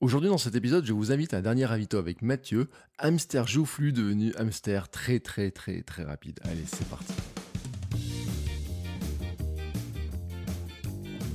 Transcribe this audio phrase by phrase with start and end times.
[0.00, 3.92] Aujourd'hui, dans cet épisode, je vous invite à un dernier ravito avec Mathieu, hamster joufflu
[3.92, 6.38] devenu hamster très très très très rapide.
[6.44, 7.14] Allez, c'est parti.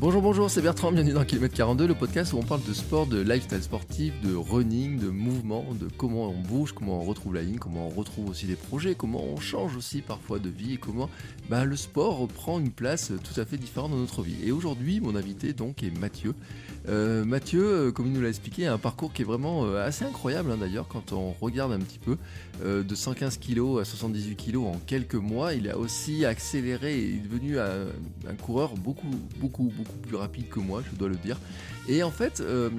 [0.03, 3.07] Bonjour, bonjour, c'est Bertrand, bienvenue dans Kilomètre 42, le podcast où on parle de sport,
[3.07, 7.41] de lifestyle sportif, de running, de mouvement, de comment on bouge, comment on retrouve la
[7.41, 10.77] ligne, comment on retrouve aussi des projets, comment on change aussi parfois de vie et
[10.77, 11.09] comment
[11.49, 14.35] bah, le sport prend une place tout à fait différente dans notre vie.
[14.43, 16.35] Et aujourd'hui, mon invité donc est Mathieu.
[16.89, 19.87] Euh, Mathieu, euh, comme il nous l'a expliqué, a un parcours qui est vraiment euh,
[19.87, 22.17] assez incroyable hein, d'ailleurs quand on regarde un petit peu.
[22.61, 27.23] de 115 kg à 78 kg en quelques mois, il a aussi accéléré et est
[27.23, 27.85] devenu un,
[28.29, 29.07] un coureur beaucoup,
[29.39, 31.37] beaucoup, beaucoup plus rapide que moi, je dois le dire.
[31.87, 32.69] Et en fait, euh,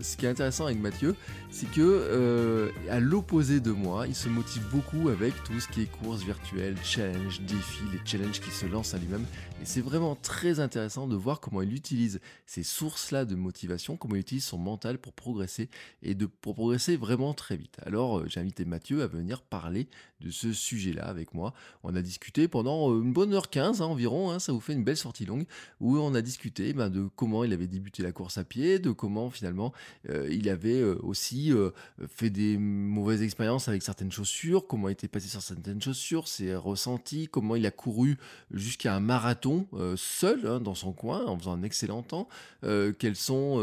[0.00, 1.14] ce qui est intéressant avec Mathieu,
[1.50, 5.82] c'est que euh, à l'opposé de moi, il se motive beaucoup avec tout ce qui
[5.82, 9.24] est course virtuelle, challenge, défi, les challenges qui se lancent à lui-même.
[9.60, 14.14] Et c'est vraiment très intéressant de voir comment il utilise ces sources-là de motivation, comment
[14.14, 15.68] il utilise son mental pour progresser
[16.02, 17.76] et de, pour progresser vraiment très vite.
[17.84, 19.86] Alors, euh, j'ai invité Mathieu à venir parler
[20.20, 21.54] de ce sujet-là avec moi.
[21.82, 24.84] On a discuté pendant une bonne heure 15 hein, environ, hein, ça vous fait une
[24.84, 25.44] belle sortie longue,
[25.80, 28.90] où on a discuté ben, de comment il avait débuté la course à pied, de
[28.90, 29.72] comment finalement
[30.08, 31.70] euh, il avait euh, aussi euh,
[32.08, 36.54] fait des mauvaises expériences avec certaines chaussures, comment il était passé sur certaines chaussures, ses
[36.54, 38.18] ressentis, comment il a couru
[38.50, 39.49] jusqu'à un marathon
[39.96, 42.28] seul hein, dans son coin en faisant un excellent temps,
[42.62, 43.56] quelles sont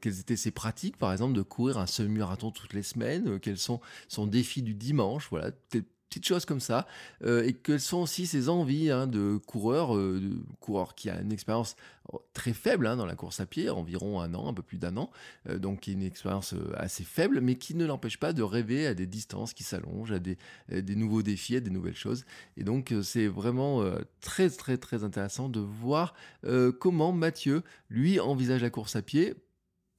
[0.00, 3.80] quelles étaient ses pratiques par exemple de courir un semi-marathon toutes les semaines, quels sont
[4.08, 5.50] son défi du dimanche, voilà,
[6.12, 6.86] petites choses comme ça,
[7.24, 10.20] euh, et quelles sont aussi ses envies hein, de coureur, euh,
[10.60, 11.74] coureur qui a une expérience
[12.34, 14.98] très faible hein, dans la course à pied, environ un an, un peu plus d'un
[14.98, 15.10] an,
[15.48, 19.06] euh, donc une expérience assez faible, mais qui ne l'empêche pas de rêver à des
[19.06, 20.36] distances qui s'allongent, à des,
[20.68, 22.26] des, nouveaux défis, à des nouvelles choses.
[22.58, 23.82] Et donc c'est vraiment
[24.20, 26.14] très très très intéressant de voir
[26.78, 29.34] comment Mathieu, lui, envisage la course à pied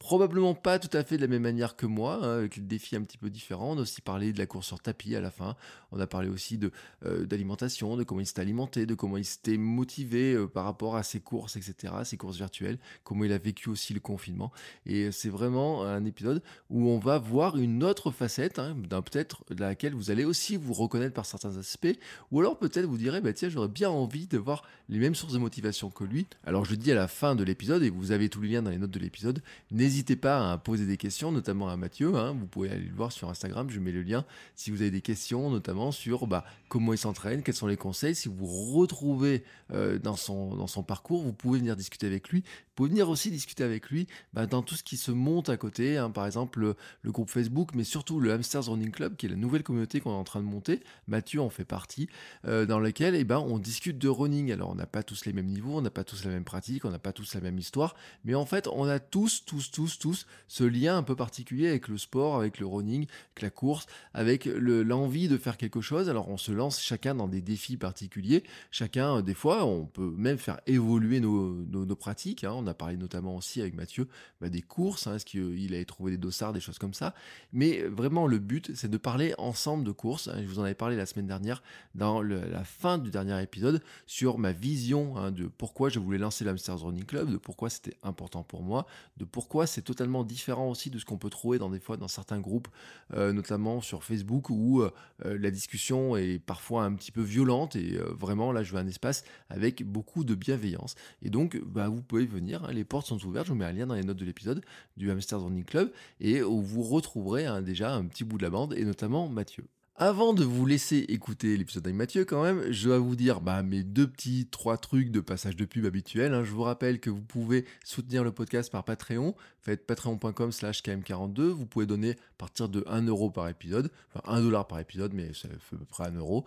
[0.03, 2.97] Probablement pas tout à fait de la même manière que moi, hein, avec des défis
[2.97, 3.72] un petit peu différents.
[3.72, 5.56] On a aussi parlé de la course sur tapis à la fin.
[5.94, 6.72] On a parlé aussi de
[7.06, 10.97] euh, d'alimentation, de comment il s'était alimenté, de comment il s'était motivé euh, par rapport
[10.97, 14.52] à ses courses, etc., ses courses virtuelles, comment il a vécu aussi le confinement.
[14.86, 19.46] Et c'est vraiment un épisode où on va voir une autre facette, hein, d'un peut-être
[19.58, 21.97] laquelle vous allez aussi vous reconnaître par certains aspects,
[22.30, 25.31] ou alors peut-être vous direz, bah tiens, j'aurais bien envie de voir les mêmes sources
[25.31, 26.28] de motivation que lui.
[26.46, 28.69] Alors je dis à la fin de l'épisode, et vous avez tous les liens dans
[28.72, 32.16] les notes de l'épisode, n'hésitez N'hésitez pas à poser des questions, notamment à Mathieu.
[32.16, 32.36] Hein.
[32.40, 34.26] vous pouvez aller le voir sur Instagram, je mets le lien.
[34.56, 38.16] Si vous avez des questions, notamment sur bah, comment il s'entraîne, quels sont les conseils.
[38.16, 42.44] Si vous retrouvez euh, dans, son, dans son parcours, vous pouvez venir discuter avec lui.
[42.76, 45.98] Pouvez venir aussi discuter avec lui bah, dans tout ce qui se monte à côté.
[45.98, 46.10] Hein.
[46.10, 49.64] par exemple, le, groupe Facebook, mais surtout le Hamsters Running Club, qui est la nouvelle
[49.64, 50.82] communauté qu'on est en train de monter.
[51.08, 52.08] Mathieu en fait partie,
[52.46, 54.52] euh, dans laquelle eh ben, on discute de running.
[54.52, 56.86] Alors, on n'a pas tous les mêmes niveaux, on n'a pas tous la même pratique,
[56.86, 57.96] on n'a pas tous la même histoire,
[58.26, 61.88] mais en fait, on a tous, tous, tous tous, ce lien un peu particulier avec
[61.88, 66.10] le sport, avec le running, avec la course, avec l'envie de faire quelque chose.
[66.10, 68.44] Alors on se lance chacun dans des défis particuliers.
[68.72, 72.44] Chacun, euh, des fois, on peut même faire évoluer nos, pratiques.
[72.44, 72.62] Hein.
[72.63, 74.07] On a parlé notamment aussi avec Mathieu
[74.41, 75.07] bah, des courses.
[75.07, 75.16] Hein.
[75.16, 77.13] Est-ce qu'il avait trouvé des dossards, des choses comme ça.
[77.51, 80.28] Mais vraiment, le but, c'est de parler ensemble de courses.
[80.28, 80.38] Hein.
[80.41, 81.63] Je vous en avais parlé la semaine dernière
[81.96, 86.88] dans la fin du dernier épisode sur ma vision de pourquoi je voulais lancer l'Amsterdam
[86.88, 88.85] Running Club, de pourquoi c'était important pour moi,
[89.18, 92.07] de pourquoi c'est totalement différent aussi de ce qu'on peut trouver dans des fois dans
[92.07, 92.68] certains groupes,
[93.13, 94.91] euh, notamment sur Facebook, où euh,
[95.24, 98.88] la discussion est parfois un petit peu violente et euh, vraiment là je veux un
[98.88, 100.95] espace avec beaucoup de bienveillance.
[101.22, 103.72] Et donc bah, vous pouvez venir, hein, les portes sont ouvertes, je vous mets un
[103.72, 104.63] lien dans les notes de l'épisode
[104.98, 108.50] du Hamster Running Club et où vous retrouverez hein, déjà un petit bout de la
[108.50, 109.66] bande et notamment Mathieu.
[109.95, 113.62] Avant de vous laisser écouter l'épisode avec Mathieu, quand même, je dois vous dire bah,
[113.62, 116.33] mes deux petits, trois trucs de passage de pub habituels.
[116.33, 116.44] Hein.
[116.44, 119.36] Je vous rappelle que vous pouvez soutenir le podcast par Patreon.
[119.62, 121.42] Faites patreon.com slash km42.
[121.42, 125.13] Vous pouvez donner à partir de 1 euro par épisode, enfin 1 dollar par épisode,
[125.13, 126.44] mais ça fait à peu près 1 euro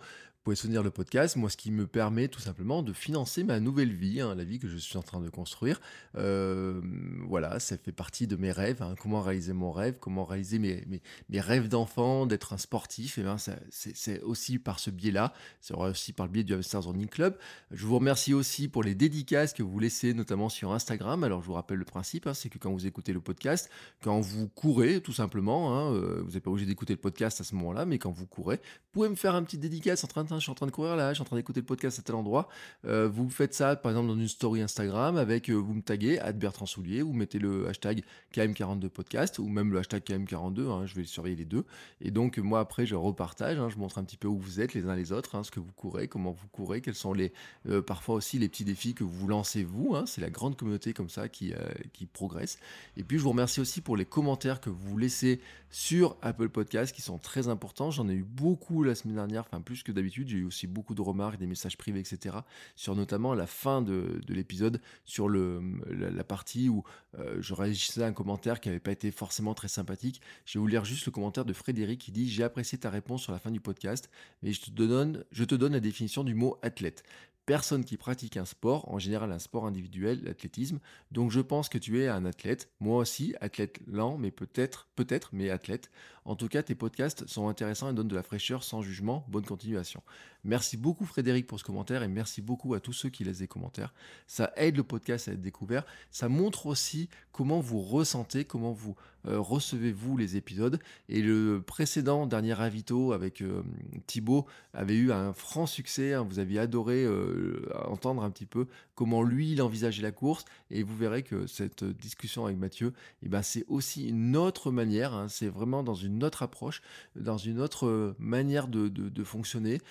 [0.47, 3.91] pouvez soutenir le podcast, moi ce qui me permet tout simplement de financer ma nouvelle
[3.91, 5.81] vie, hein, la vie que je suis en train de construire.
[6.15, 6.79] Euh,
[7.27, 8.95] voilà, ça fait partie de mes rêves, hein.
[8.97, 10.85] comment réaliser mon rêve, comment réaliser mes,
[11.27, 13.35] mes, rêves d'enfant, d'être un sportif, et eh ben
[13.69, 17.37] c'est aussi par ce biais-là, c'est aussi par le biais du Hamsters Running Club.
[17.71, 21.25] Je vous remercie aussi pour les dédicaces que vous laissez notamment sur Instagram.
[21.25, 23.69] Alors je vous rappelle le principe, hein, c'est que quand vous écoutez le podcast,
[24.01, 27.53] quand vous courez tout simplement, euh, vous n'êtes pas obligé d'écouter le podcast à ce
[27.55, 30.36] moment-là, mais quand vous courez, vous pouvez me faire un petit dédicace en train de
[30.37, 32.01] je suis en train de courir là, je suis en train d'écouter le podcast à
[32.01, 32.47] tel endroit.
[32.85, 36.19] Euh, vous faites ça, par exemple, dans une story Instagram avec, euh, vous me taguez,
[36.35, 38.03] Bertrand Soulier, vous mettez le hashtag
[38.33, 41.65] KM42podcast ou même le hashtag KM42, hein, je vais surveiller les deux.
[42.01, 44.73] Et donc, moi, après, je repartage, hein, je montre un petit peu où vous êtes
[44.73, 47.33] les uns les autres, hein, ce que vous courez, comment vous courez, quels sont les,
[47.67, 49.95] euh, parfois aussi les petits défis que vous lancez vous.
[50.05, 51.53] c'est la grande communauté comme ça qui,
[51.93, 52.59] qui progresse.
[52.95, 55.39] Et puis, je vous remercie aussi pour les commentaires que vous laissez
[55.69, 57.91] sur Apple Podcast qui sont très importants.
[57.91, 60.26] J'en ai eu beaucoup la semaine dernière, enfin plus que d'habitude.
[60.29, 62.37] J'ai eu aussi beaucoup de remarques, des messages privés, etc.
[62.75, 66.83] Sur notamment la fin de, l'épisode, sur la, partie où
[67.17, 70.21] euh, je réagissais à un commentaire qui n'avait pas été forcément très sympathique.
[70.45, 73.21] Je vais vous lire juste le commentaire de Frédéric qui dit J'ai apprécié ta réponse
[73.21, 74.09] sur la fin du podcast,
[74.43, 77.03] mais je te donne la définition du mot athlète
[77.47, 80.79] personne qui pratique un sport, en général un sport individuel, l'athlétisme.
[81.11, 85.29] Donc je pense que tu es un athlète, moi aussi, athlète lent, mais peut-être, peut-être,
[85.31, 85.89] mais athlète.
[86.25, 89.25] En tout cas, tes podcasts sont intéressants et donnent de la fraîcheur sans jugement.
[89.29, 90.03] Bonne continuation.
[90.43, 93.47] Merci beaucoup Frédéric pour ce commentaire et merci beaucoup à tous ceux qui laissent des
[93.47, 93.93] commentaires.
[94.27, 95.85] Ça aide le podcast à être découvert.
[96.11, 98.95] Ça montre aussi comment vous ressentez, comment vous
[99.27, 100.79] euh, recevez-vous les épisodes.
[101.09, 103.61] Et le précédent dernier invito avec euh,
[104.05, 106.13] Thibaut avait eu un franc succès.
[106.13, 106.25] Hein.
[106.27, 110.45] Vous aviez adoré euh, entendre un petit peu comment lui il envisageait la course.
[110.71, 115.13] Et vous verrez que cette discussion avec Mathieu, eh ben, c'est aussi une autre manière.
[115.13, 115.27] Hein.
[115.27, 116.81] C'est vraiment dans une autre approche,
[117.15, 119.81] dans une autre manière de, fonctionner,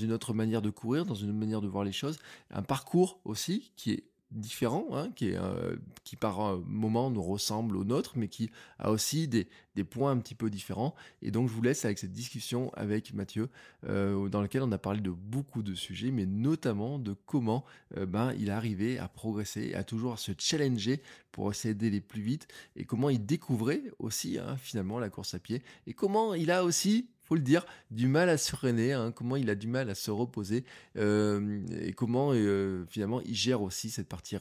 [0.00, 2.18] une autre manière de courir, dans une manière de voir les choses.
[2.50, 8.12] Un parcours aussi qui est différent, hein, euh, qui par moment nous ressemble au nôtre,
[8.16, 9.48] mais qui a aussi des,
[9.90, 10.94] points un petit peu différents.
[11.22, 13.48] Et donc je vous laisse avec cette discussion avec Mathieu,
[13.88, 17.64] euh, dans laquelle on a parlé de beaucoup de sujets, mais notamment de comment
[17.96, 21.00] euh, ben, il est arrivé à progresser, à toujours se challenger
[21.32, 25.38] pour essayer d'aller plus vite, et comment il découvrait aussi hein, finalement la course à
[25.38, 29.12] pied, et comment il a aussi faut le dire, du mal à se freiner, hein,
[29.12, 30.64] comment il a du mal à se reposer
[30.96, 34.38] euh, et comment euh, finalement il gère aussi cette partie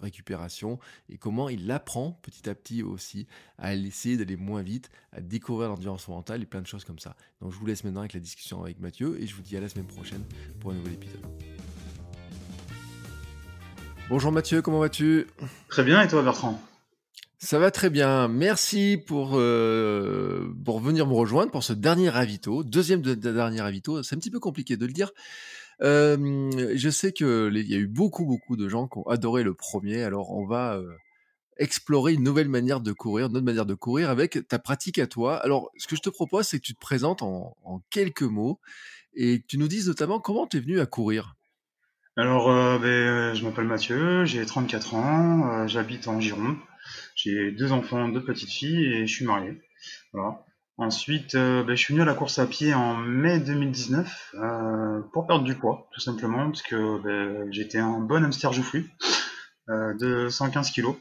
[0.00, 0.78] récupération
[1.10, 3.26] et comment il apprend petit à petit aussi
[3.58, 7.16] à essayer d'aller moins vite, à découvrir l'endurance mentale et plein de choses comme ça.
[7.40, 9.60] Donc je vous laisse maintenant avec la discussion avec Mathieu et je vous dis à
[9.60, 10.22] la semaine prochaine
[10.60, 11.26] pour un nouvel épisode.
[14.08, 15.26] Bonjour Mathieu, comment vas-tu?
[15.68, 16.62] Très bien et toi Bertrand?
[17.38, 18.26] Ça va très bien.
[18.26, 24.02] Merci pour, euh, pour venir me rejoindre pour ce dernier ravito, deuxième de, dernier ravito.
[24.02, 25.12] C'est un petit peu compliqué de le dire.
[25.80, 29.54] Euh, je sais qu'il y a eu beaucoup, beaucoup de gens qui ont adoré le
[29.54, 30.02] premier.
[30.02, 30.92] Alors, on va euh,
[31.58, 35.06] explorer une nouvelle manière de courir, une autre manière de courir avec ta pratique à
[35.06, 35.36] toi.
[35.36, 37.54] Alors, ce que je te propose, c'est que tu te présentes en,
[37.90, 38.58] quelques mots
[39.14, 41.36] et que tu nous dises notamment comment tu es venu à courir.
[42.16, 42.48] Alors,
[42.80, 46.56] ben, je m'appelle Mathieu, j'ai 34 ans, j'habite en Gironde.
[47.18, 49.60] J'ai deux enfants, deux petites filles et je suis marié.
[50.12, 50.44] Voilà.
[50.76, 55.00] Ensuite, euh, ben, je suis venu à la course à pied en mai 2019 euh,
[55.12, 58.88] pour perdre du poids, tout simplement, parce que ben, j'étais un bon hamster joufflu
[59.68, 60.94] euh, de 115 kg.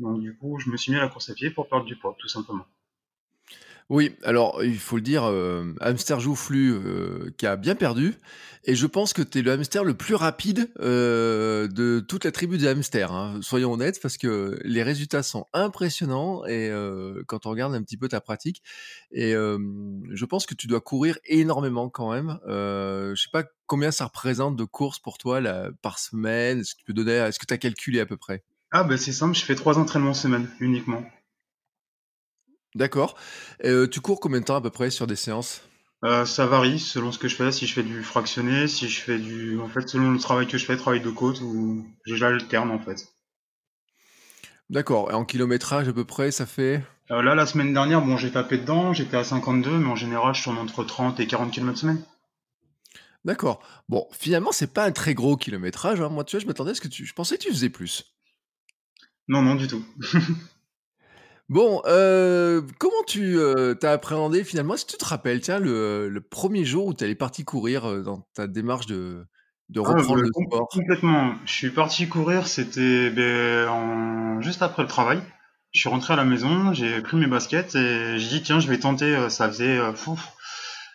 [0.00, 1.96] Donc du coup, je me suis mis à la course à pied pour perdre du
[1.96, 2.66] poids, tout simplement.
[3.90, 8.14] Oui, alors il faut le dire, euh, hamster joufflu euh, qui a bien perdu,
[8.64, 12.32] et je pense que tu es le hamster le plus rapide euh, de toute la
[12.32, 16.72] tribu des hamsters, hein, soyons honnêtes, parce que les résultats sont impressionnants, et
[17.26, 18.62] quand on regarde un petit peu ta pratique,
[19.12, 22.38] et je pense que tu dois courir énormément quand même.
[22.46, 25.42] je sais pas combien ça représente de courses pour toi
[25.82, 28.44] par semaine, est-ce que tu peux donner, est-ce que tu as calculé à peu près?
[28.72, 31.04] Ah ben c'est simple, je fais trois entraînements semaine uniquement.
[32.74, 33.16] D'accord.
[33.64, 35.62] Euh, tu cours combien de temps à peu près sur des séances?
[36.04, 37.50] Euh, ça varie selon ce que je fais.
[37.50, 39.58] Si je fais du fractionné, si je fais du.
[39.60, 43.08] En fait, selon le travail que je fais, travail de côte, ou j'alterne en fait.
[44.70, 45.10] D'accord.
[45.10, 46.82] Et en kilométrage à peu près, ça fait?
[47.10, 50.34] Euh, Là, la semaine dernière, bon, j'ai tapé dedans, j'étais à 52, mais en général,
[50.34, 52.02] je tourne entre 30 et 40 km semaine.
[53.24, 53.62] D'accord.
[53.88, 56.00] Bon, finalement, c'est pas un très gros kilométrage.
[56.00, 56.10] Hein.
[56.10, 57.06] Moi, tu vois, je m'attendais à ce que tu.
[57.06, 58.14] Je pensais que tu faisais plus.
[59.28, 59.84] Non, non, du tout.
[61.50, 66.20] Bon, euh, comment tu euh, t'as appréhendé finalement Si tu te rappelles, tiens, le, le
[66.20, 69.26] premier jour où tu allais parti courir euh, dans ta démarche de,
[69.68, 70.68] de ah, reprendre le sport?
[70.70, 71.34] Complètement.
[71.44, 75.20] Je suis parti courir, c'était ben, juste après le travail.
[75.72, 78.68] Je suis rentré à la maison, j'ai pris mes baskets et j'ai dit tiens, je
[78.68, 79.28] vais tenter.
[79.28, 79.78] Ça faisait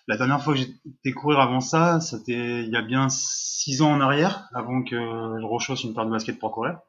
[0.08, 3.92] la dernière fois que j'étais courir avant ça, c'était il y a bien six ans
[3.92, 6.80] en arrière, avant que je rechausse une paire de baskets pour courir.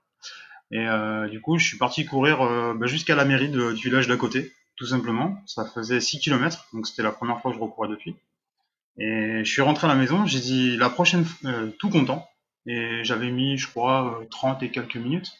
[0.70, 3.88] Et euh, du coup, je suis parti courir euh, bah, jusqu'à la mairie de, du
[3.88, 5.42] village d'à côté, tout simplement.
[5.46, 8.16] Ça faisait 6 km, donc c'était la première fois que je recourais depuis.
[8.98, 12.28] Et je suis rentré à la maison, j'ai dit la prochaine, euh, tout content.
[12.66, 15.32] Et j'avais mis, je crois, 30 et quelques minutes,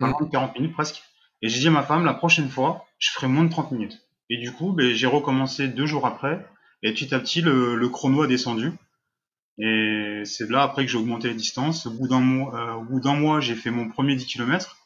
[0.00, 0.12] mmh.
[0.30, 1.02] 40 minutes presque.
[1.42, 4.06] Et j'ai dit à ma femme, la prochaine fois, je ferai moins de 30 minutes.
[4.28, 6.46] Et du coup, ben, j'ai recommencé deux jours après.
[6.82, 8.72] Et petit à petit, le, le chrono a descendu.
[9.62, 11.86] Et c'est là après que j'ai augmenté les distances.
[11.86, 14.78] Au bout d'un mois, euh, au bout d'un mois, j'ai fait mon premier 10 km.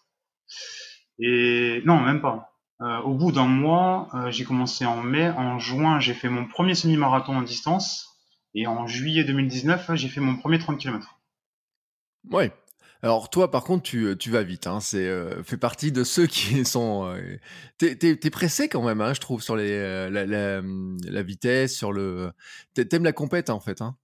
[1.20, 2.50] Et non, même pas.
[2.80, 5.30] Euh, au bout d'un mois, euh, j'ai commencé en mai.
[5.30, 8.18] En juin, j'ai fait mon premier semi-marathon en distance.
[8.54, 11.20] Et en juillet 2019, j'ai fait mon premier 30 km.
[12.30, 12.52] Ouais.
[13.02, 14.66] Alors toi, par contre, tu, vas vite.
[14.66, 14.80] Hein.
[14.80, 15.08] C'est
[15.44, 17.14] fait partie de ceux qui sont.
[17.78, 20.60] t'es, t'es, pressé quand même, hein, je trouve, sur la,
[21.22, 22.32] vitesse, sur le.
[22.74, 23.80] T'aimes la compète en fait.
[23.82, 23.96] Hein.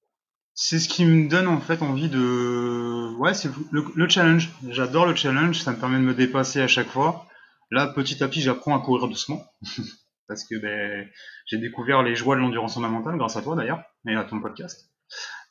[0.54, 3.14] C'est ce qui me donne en fait envie de.
[3.19, 4.50] Ouais, c'est le, challenge.
[4.69, 7.26] J'adore le challenge, ça me permet de me dépasser à chaque fois.
[7.71, 9.45] Là, petit à petit, j'apprends à courir doucement.
[10.28, 11.09] Parce que ben,
[11.47, 14.90] j'ai découvert les joies de l'endurance fondamentale, grâce à toi d'ailleurs, et à ton podcast.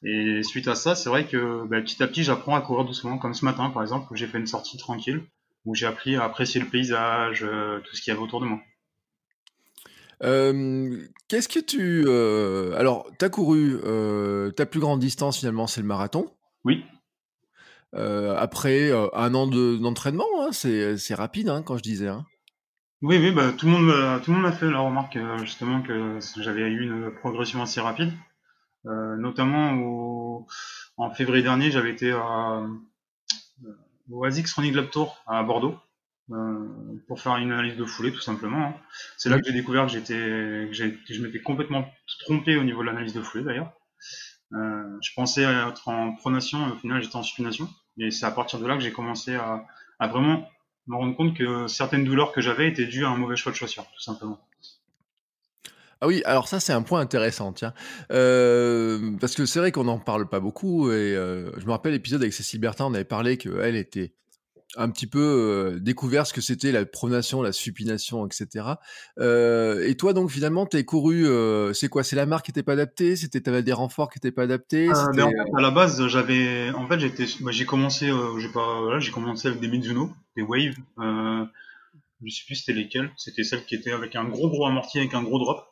[0.04, 3.18] Et suite à ça, c'est vrai que ben, petit à petit, j'apprends à courir doucement.
[3.18, 5.22] Comme ce matin, par exemple, où j'ai fait une sortie tranquille,
[5.66, 8.46] où j'ai appris à apprécier le paysage, euh, tout ce qu'il y avait autour de
[8.46, 8.60] moi.
[10.22, 12.10] Qu'est-ce que tu.
[12.78, 13.78] alors, tu as couru,
[14.56, 16.32] ta plus grande distance finalement, c'est le marathon.
[16.66, 16.84] Oui.
[17.94, 22.08] après un an d'entraînement, hein, c'est rapide hein, quand je disais.
[22.08, 22.26] Hein.
[23.02, 26.20] Oui, oui, bah, tout le monde, tout le monde m'a fait la remarque justement que
[26.42, 28.12] j'avais eu une progression assez rapide,
[28.84, 30.46] notamment
[30.98, 32.62] en février dernier, j'avais été à,
[34.10, 35.78] au ASICS Running Club Tour à Bordeaux.
[36.32, 36.68] Euh,
[37.08, 38.68] pour faire une analyse de foulée tout simplement.
[38.68, 38.76] Hein.
[39.18, 40.74] C'est là que j'ai découvert que j'étais, que,
[41.14, 43.74] je m'étais complètement trompé au niveau de l'analyse de foulée d'ailleurs.
[44.54, 47.68] Euh, je pensais être en pronation et au final j'étais en supination.
[47.98, 49.66] Et c'est à partir de là que j'ai commencé à,
[50.00, 50.48] vraiment
[50.86, 53.58] me rendre compte que certaines douleurs que j'avais étaient dues à un mauvais choix de
[53.58, 54.40] chaussures, tout simplement.
[56.02, 57.74] Ah oui, alors ça c'est un point intéressant, tiens,
[58.12, 62.22] euh, parce que c'est vrai qu'on n'en parle pas beaucoup et je me rappelle l'épisode
[62.22, 64.14] avec Cécile Bertin, on avait parlé qu'elle était
[64.76, 68.66] un petit peu découvert ce que c'était la pronation, la supination, etc.
[69.18, 71.26] et toi, donc, finalement, tu as couru,
[71.74, 72.04] c'est quoi?
[72.04, 73.16] C'est la marque qui n'était pas adaptée?
[73.16, 74.90] C'était avais des renforts qui n'étaient pas adaptés?
[74.90, 79.00] Euh, ben, À la base, j'avais, en fait, j'étais, bah, j'ai commencé, j'ai pas, voilà,
[79.00, 80.76] j'ai commencé avec des Mizuno, des Wave.
[81.00, 81.46] Euh,
[82.24, 83.12] je sais plus c'était lesquels.
[83.18, 85.66] C'était celles qui étaient avec un gros gros amorti avec un gros drop.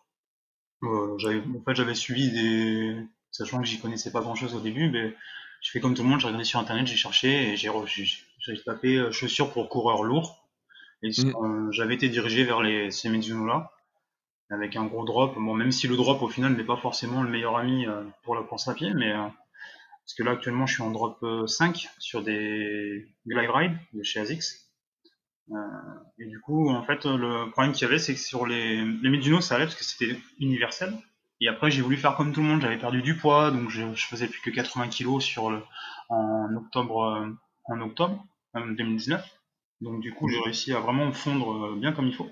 [1.20, 2.96] j'avais, en fait, j'avais suivi des,
[3.32, 5.16] sachant que j'y connaissais pas grand chose au début, mais
[5.62, 8.06] j'ai fait comme tout le monde, j'ai regardé sur internet, j'ai cherché et j'ai j'ai
[8.66, 10.48] tapé euh, chaussures pour coureurs lourds.
[11.04, 11.36] Et mm.
[11.36, 13.72] euh, j'avais été dirigé vers les, ces là
[14.50, 15.36] avec un gros drop.
[15.36, 18.36] Bon, même si le drop au final n'est pas forcément le meilleur ami euh, pour
[18.36, 22.24] la course à pied, mais parce que là actuellement je suis en drop 5 sur
[22.24, 24.72] des glide ride de chez ASICS.
[26.18, 29.10] et du coup, en fait, le problème qu'il y avait, c'est que sur les, les
[29.10, 30.94] Mizuno, ça allait parce que c'était universel.
[31.42, 32.62] Et après, j'ai voulu faire comme tout le monde.
[32.62, 35.62] J'avais perdu du poids, donc je, je faisais plus que 80 kg sur le,
[36.10, 37.28] en octobre,
[37.66, 38.26] en octobre.
[38.56, 39.24] 2019.
[39.82, 42.30] Donc du coup, j'ai réussi à vraiment fondre euh, bien comme il faut.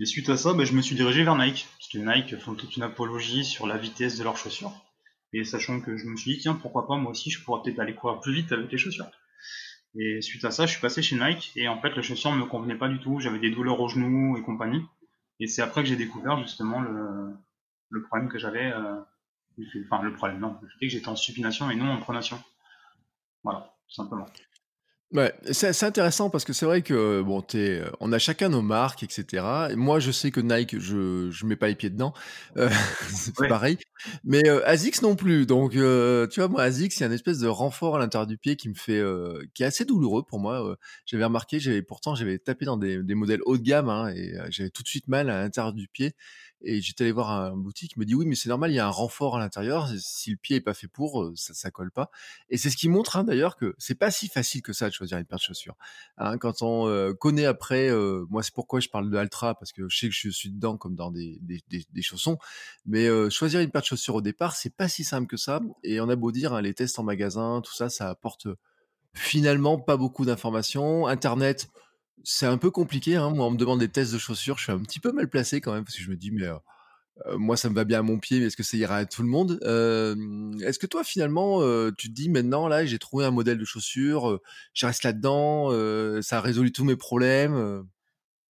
[0.00, 1.68] Et suite à ça, ben, je me suis dirigé vers Nike.
[1.78, 4.72] Parce que Nike font toute une apologie sur la vitesse de leurs chaussures.
[5.32, 7.78] Et sachant que je me suis dit, tiens, pourquoi pas, moi aussi, je pourrais peut-être
[7.78, 9.10] aller courir plus vite avec les chaussures.
[9.96, 11.52] Et suite à ça, je suis passé chez Nike.
[11.56, 13.20] Et en fait, les chaussures ne me convenaient pas du tout.
[13.20, 14.82] J'avais des douleurs aux genoux et compagnie.
[15.40, 18.72] Et c'est après que j'ai découvert justement le, problème que j'avais.
[18.72, 19.00] Euh,
[19.86, 20.58] enfin, le problème, non.
[20.60, 22.42] Le fait que j'étais en supination et non en pronation.
[23.44, 24.26] Voilà, tout simplement.
[25.12, 28.62] Ouais, c'est intéressant parce que c'est vrai que bon, es, euh, on a chacun nos
[28.62, 29.68] marques, etc.
[29.70, 32.12] Et moi, je sais que Nike, je je mets pas les pieds dedans,
[32.56, 32.68] euh,
[33.10, 33.78] c'est pareil.
[34.24, 35.46] Mais euh, Asics non plus.
[35.46, 38.38] Donc, tu vois, moi, Asics, il y a une espèce de renfort à l'intérieur du
[38.38, 39.00] pied qui me fait,
[39.54, 40.76] qui est assez douloureux pour moi.
[41.06, 44.32] j'avais remarqué, j'avais pourtant j'avais tapé dans des, des modèles haut de gamme hein, et
[44.50, 46.14] j'avais tout de suite mal à l'intérieur du pied.
[46.62, 48.78] Et j'étais allé voir un boutique, il me dit oui, mais c'est normal, il y
[48.78, 49.88] a un renfort à l'intérieur.
[49.98, 52.10] Si le pied est pas fait pour, ça, ça colle pas.
[52.48, 54.94] Et c'est ce qui montre hein, d'ailleurs que c'est pas si facile que ça de
[54.94, 55.76] choisir une paire de chaussures.
[56.16, 57.90] Hein, quand on connaît après,
[58.30, 60.76] moi c'est pourquoi je parle de Altra parce que je sais que je suis dedans
[60.76, 62.38] comme dans des, des, des, chaussons.
[62.86, 65.60] Mais choisir une paire de chaussures au départ, c'est pas si simple que ça.
[65.82, 68.48] Et on a beau dire, hein, les tests en magasin, tout ça, ça apporte
[69.14, 71.06] finalement pas beaucoup d'informations.
[71.06, 71.68] Internet,
[72.24, 73.16] c'est un peu compliqué.
[73.16, 73.30] Hein.
[73.30, 74.58] Moi, on me demande des tests de chaussures.
[74.58, 76.46] Je suis un petit peu mal placé quand même parce que je me dis, mais
[77.36, 79.22] moi, ça me va bien à mon pied, mais est-ce que ça ira à tout
[79.22, 79.60] le monde?
[80.62, 81.60] Est-ce que toi, finalement,
[81.92, 84.40] tu te dis maintenant, là, j'ai trouvé un modèle de chaussures,
[84.72, 85.70] je reste là-dedans,
[86.22, 87.84] ça a résolu tous mes problèmes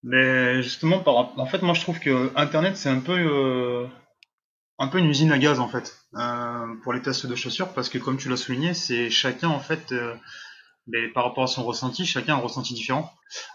[0.03, 3.89] Mais justement, en fait, moi, je trouve que Internet, c'est un peu
[4.79, 7.89] un peu une usine à gaz en fait euh, pour les tests de chaussures parce
[7.89, 10.15] que comme tu l'as souligné, c'est chacun en fait euh,
[10.87, 13.13] mais par rapport à son ressenti, chacun a un ressenti différent.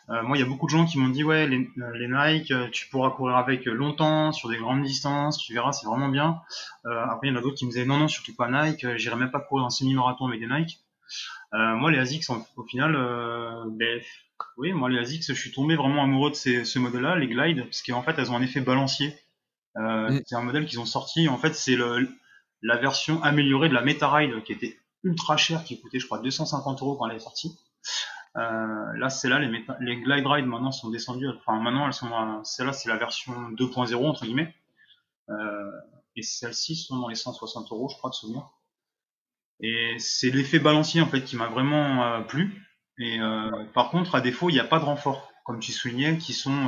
[0.09, 2.53] Euh, moi, il y a beaucoup de gens qui m'ont dit ouais, les, les, Nike,
[2.71, 6.41] tu pourras courir avec longtemps sur des grandes distances, tu verras, c'est vraiment bien.
[6.85, 9.15] après, il y en a d'autres qui me disaient non, non, surtout pas Nike, j'irai
[9.15, 10.79] même pas courir un semi-marathon avec des Nike.
[11.53, 12.23] moi, les Asics,
[12.55, 12.93] au final,
[13.77, 14.01] ben,
[14.57, 17.63] oui, moi les Asics, je suis tombé vraiment amoureux de ces, ce modèle-là, les Glide,
[17.63, 19.13] parce qu'en fait, elles ont un effet balancier.
[19.77, 20.21] Euh, mm.
[20.25, 21.27] C'est un modèle qu'ils ont sorti.
[21.27, 21.77] En fait, c'est
[22.61, 26.81] la version améliorée de la MetaRide qui était ultra chère, qui coûtait, je crois, 250
[26.81, 27.57] euros quand elle est sortie.
[28.35, 31.27] Euh, là, c'est là, les, Glide Ride maintenant sont descendues.
[31.29, 34.53] Enfin, maintenant, elles sont, celle-là, c'est la version 2.0 entre guillemets.
[35.29, 35.71] Euh,
[36.15, 38.49] et celles-ci sont dans les 160 euros, je crois, de souvenir.
[39.61, 42.65] Et c'est l'effet balancier en fait qui m'a vraiment euh, plu.
[42.97, 46.17] Et euh, par contre, à défaut, il n'y a pas de renfort, comme tu soulignais,
[46.17, 46.67] qui sont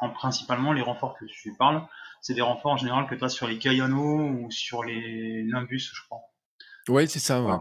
[0.00, 1.82] en principalement les renforts que tu parles
[2.26, 5.92] c'est des renforts en général que tu as sur les Kayano ou sur les Nimbus,
[5.94, 6.22] je crois.
[6.88, 7.42] Oui, c'est ça.
[7.42, 7.56] Ouais.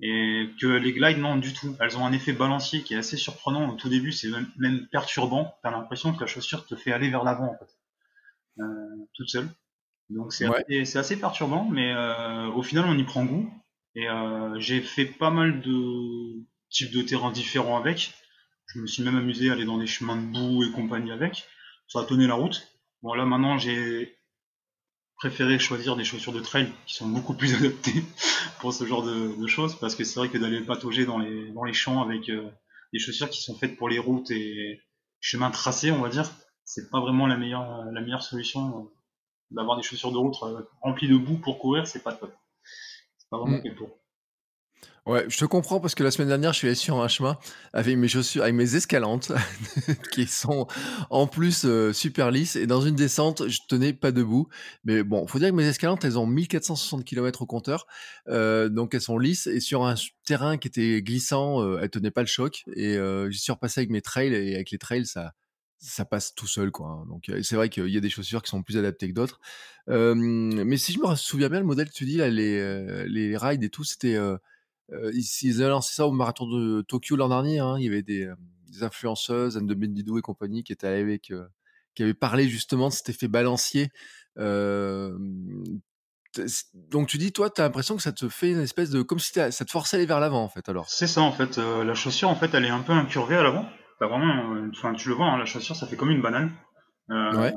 [0.00, 1.76] Et que les glides, non, du tout.
[1.80, 3.70] Elles ont un effet balancier qui est assez surprenant.
[3.70, 5.56] Au tout début, c'est même, perturbant.
[5.62, 7.76] Tu as l'impression que la chaussure te fait aller vers l'avant, en fait.
[8.60, 9.48] Euh, toute seule.
[10.10, 10.46] Donc c'est
[10.96, 13.50] assez, perturbant, mais euh, au final, on y prend goût.
[13.94, 18.14] Et euh, j'ai fait pas mal de types de terrains différents avec.
[18.66, 21.44] Je me suis même amusé à aller dans des chemins de boue et compagnie avec.
[21.88, 22.68] Ça a tenu la route.
[23.02, 24.17] Bon, là, maintenant, j'ai
[25.18, 28.04] préféré choisir des chaussures de trail qui sont beaucoup plus adaptées
[28.60, 31.64] pour ce genre de, choses, parce que c'est vrai que d'aller patauger dans les, dans
[31.64, 32.48] les champs avec euh,
[32.92, 34.80] des chaussures qui sont faites pour les routes et
[35.20, 36.30] chemins tracés, on va dire,
[36.64, 38.90] c'est pas vraiment la meilleure, la meilleure solution.
[39.50, 42.34] D'avoir des chaussures de route euh, remplies de boue pour courir, c'est pas top.
[43.16, 43.74] C'est pas vraiment mmh.
[43.76, 43.98] pour.
[45.06, 47.38] Ouais, je te comprends parce que la semaine dernière, je suis allé sur un chemin
[47.72, 49.32] avec mes chaussures, avec mes escalantes,
[50.12, 50.66] qui sont
[51.08, 52.56] en plus euh, super lisses.
[52.56, 54.48] Et dans une descente, je tenais pas debout.
[54.84, 57.86] Mais bon, faut dire que mes escalantes, elles ont 1460 km au compteur.
[58.28, 59.46] Euh, donc elles sont lisses.
[59.46, 59.94] Et sur un
[60.26, 62.64] terrain qui était glissant, euh, elles tenaient pas le choc.
[62.74, 64.34] Et euh, j'y suis repassé avec mes trails.
[64.34, 65.32] Et avec les trails, ça,
[65.78, 66.88] ça passe tout seul quoi.
[66.88, 67.06] Hein.
[67.08, 69.40] Donc c'est vrai qu'il y a des chaussures qui sont plus adaptées que d'autres.
[69.86, 73.64] mais si je me souviens bien, le modèle que tu dis là, les, les rides
[73.64, 74.18] et tout, c'était
[74.90, 77.58] ils, avaient lancé ça au marathon de Tokyo l'an dernier.
[77.58, 77.76] Hein.
[77.78, 78.30] Il y avait des,
[78.68, 81.32] des influenceuses, Anne de Bendidou et compagnie, qui étaient avec,
[81.94, 83.88] qui avaient parlé justement de cet effet balancier.
[84.36, 85.18] donc
[87.08, 89.02] tu dis, toi, tu as l'impression que ça te fait une espèce de...
[89.02, 90.88] comme si ça te forçait à aller vers l'avant, en fait, alors?
[90.88, 91.58] C'est ça, en fait.
[91.58, 93.68] la chaussure, en fait, elle est un peu incurvée à l'avant.
[94.00, 94.56] vraiment...
[94.70, 96.52] Enfin, tu le vois, hein, la chaussure, ça fait comme une banane.
[97.08, 97.54] ouais.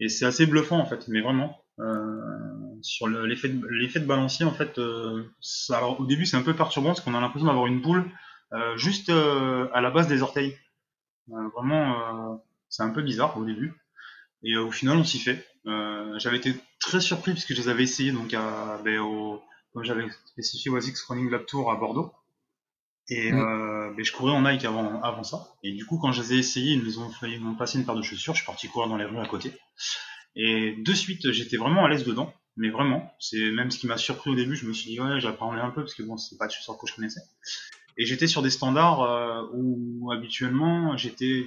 [0.00, 1.62] Et c'est assez bluffant, en fait, mais vraiment.
[1.80, 6.42] Euh, sur l'effet de, l'effet de balancier, en fait, euh, ça, au début c'est un
[6.42, 8.10] peu perturbant parce qu'on a l'impression d'avoir une boule
[8.52, 10.56] euh, juste à la base des orteils.
[11.28, 13.74] vraiment, c'est un peu bizarre au début.
[14.42, 15.46] Et au final, on s'y fait.
[15.64, 20.06] j'avais été très surpris puisque je les avais essayés donc à, ben, au, comme j'avais
[20.26, 22.12] spécifié au Running Lab Tour à Bordeaux.
[23.08, 23.94] Et mm.
[23.96, 25.54] ben, je courais en Nike avant, avant ça.
[25.62, 27.96] Et du coup, quand je les ai essayés, ils m'ont ils m'ont passé une paire
[27.96, 28.34] de chaussures.
[28.34, 29.52] Je suis parti courir dans les rues à côté.
[30.36, 32.32] Et de suite, j'étais vraiment à l'aise dedans.
[32.56, 34.56] Mais vraiment, c'est même ce qui m'a surpris au début.
[34.56, 36.78] Je me suis dit, ouais, j'apprenais un peu parce que bon, c'est pas de chaussures
[36.78, 37.20] que je connaissais.
[37.96, 41.46] Et j'étais sur des standards euh, où habituellement, j'étais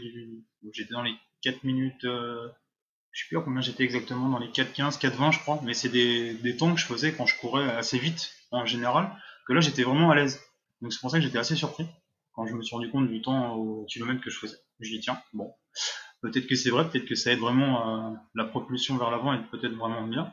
[0.92, 2.06] dans les 4 minutes.
[2.06, 2.48] Euh,
[3.12, 6.34] je sais plus combien j'étais exactement, dans les 4-15, 4-20 je crois, mais c'est des,
[6.34, 9.12] des temps que je faisais quand je courais assez vite en général,
[9.48, 10.42] que là j'étais vraiment à l'aise.
[10.82, 11.86] Donc c'est pour ça que j'étais assez surpris
[12.34, 14.58] quand je me suis rendu compte du temps au kilomètre que je faisais.
[14.80, 15.54] Je dis tiens, bon,
[16.24, 19.40] Peut-être que c'est vrai, peut-être que ça aide vraiment euh, la propulsion vers l'avant et
[19.52, 20.32] peut-être vraiment bien.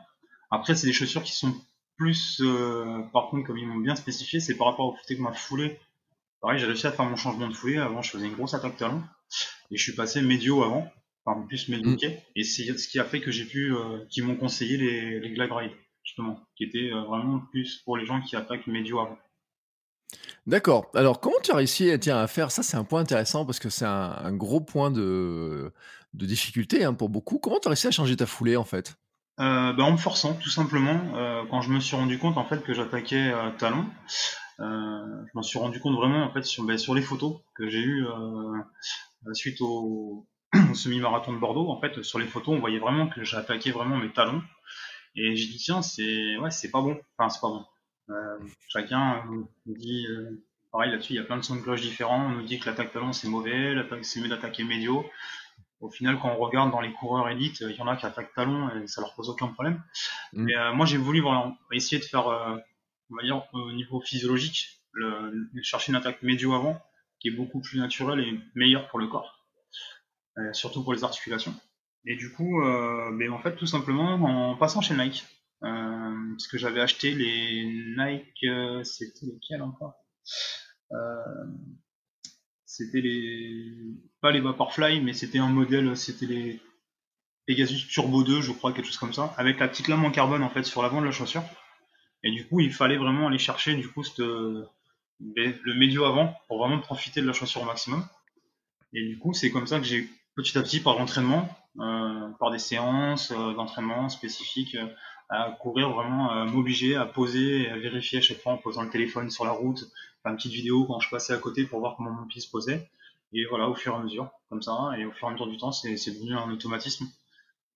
[0.49, 1.53] Après, c'est des chaussures qui sont
[1.97, 5.21] plus, euh, par contre, comme ils m'ont bien spécifié, c'est par rapport au fait que
[5.21, 5.77] ma foulée.
[6.39, 7.77] Pareil, j'ai réussi à faire mon changement de foulée.
[7.77, 9.03] Avant, je faisais une grosse attaque talon
[9.69, 10.89] et je suis passé médio avant,
[11.25, 11.97] enfin plus médio mm.
[12.37, 15.29] Et c'est ce qui a fait que j'ai pu, euh, qui m'ont conseillé les, les
[15.31, 15.71] glide ride
[16.05, 19.19] justement, qui étaient vraiment plus pour les gens qui attaquent médio avant.
[20.47, 20.91] D'accord.
[20.95, 23.85] Alors, comment tu as réussi à faire ça C'est un point intéressant parce que c'est
[23.85, 25.71] un, gros point de,
[26.13, 27.37] de difficulté hein, pour beaucoup.
[27.37, 28.95] Comment tu as réussi à changer ta foulée en fait?
[29.39, 31.15] Euh, ben, En me forçant, tout simplement.
[31.15, 33.85] Euh, quand je me suis rendu compte en fait que j'attaquais euh, talon,
[34.59, 37.81] je m'en suis rendu compte vraiment en fait sur, ben, sur les photos que j'ai
[37.81, 38.05] eues
[39.33, 40.27] suite au,
[40.75, 41.69] semi-marathon de Bordeaux.
[41.69, 44.43] En fait, sur les photos, on voyait vraiment que j'attaquais vraiment mes talons.
[45.15, 46.99] Et j'ai dit tiens, c'est ouais, c'est pas bon.
[47.17, 47.65] Enfin, c'est pas bon.
[48.11, 51.81] Euh, chacun nous dit, euh, pareil là-dessus, il y a plein de sons de cloche
[51.81, 52.25] différents.
[52.25, 55.05] On nous dit que l'attaque talon c'est mauvais, c'est mieux d'attaquer médio.
[55.79, 58.33] Au final, quand on regarde dans les coureurs élites, il y en a qui attaquent
[58.35, 59.81] talon et ça leur pose aucun problème.
[60.33, 60.43] Mm.
[60.43, 61.23] Mais euh, moi, j'ai voulu
[61.71, 66.79] essayer de faire, on va dire, au niveau physiologique, le, chercher une attaque médio avant,
[67.19, 69.45] qui est beaucoup plus naturelle et meilleure pour le corps,
[70.53, 71.53] surtout pour les articulations.
[72.05, 75.25] Et du coup, ben, en fait, tout simplement en passant chez Nike,
[75.61, 77.65] parce que j'avais acheté les
[77.97, 78.45] Nike,
[78.83, 79.95] c'était lesquels encore?
[82.65, 83.73] C'était les
[84.21, 86.59] pas les Vaporfly, mais c'était un modèle, c'était les
[87.47, 90.43] Pegasus Turbo 2, je crois, quelque chose comme ça, avec la petite lame en carbone
[90.43, 91.43] en fait sur l'avant de la chaussure.
[92.23, 96.79] Et du coup, il fallait vraiment aller chercher du coup le médio avant pour vraiment
[96.79, 98.07] profiter de la chaussure au maximum.
[98.93, 102.51] Et du coup, c'est comme ça que j'ai petit à petit, par l'entraînement, euh, par
[102.51, 104.87] des séances euh, d'entraînement spécifiques, euh,
[105.31, 108.89] à courir vraiment, m'obliger à poser et à vérifier à chaque fois en posant le
[108.89, 109.79] téléphone sur la route,
[110.21, 112.49] faire une petite vidéo quand je passais à côté pour voir comment mon pied se
[112.49, 112.89] posait.
[113.33, 115.47] Et voilà, au fur et à mesure, comme ça, et au fur et à mesure
[115.47, 117.07] du temps, c'est devenu un automatisme.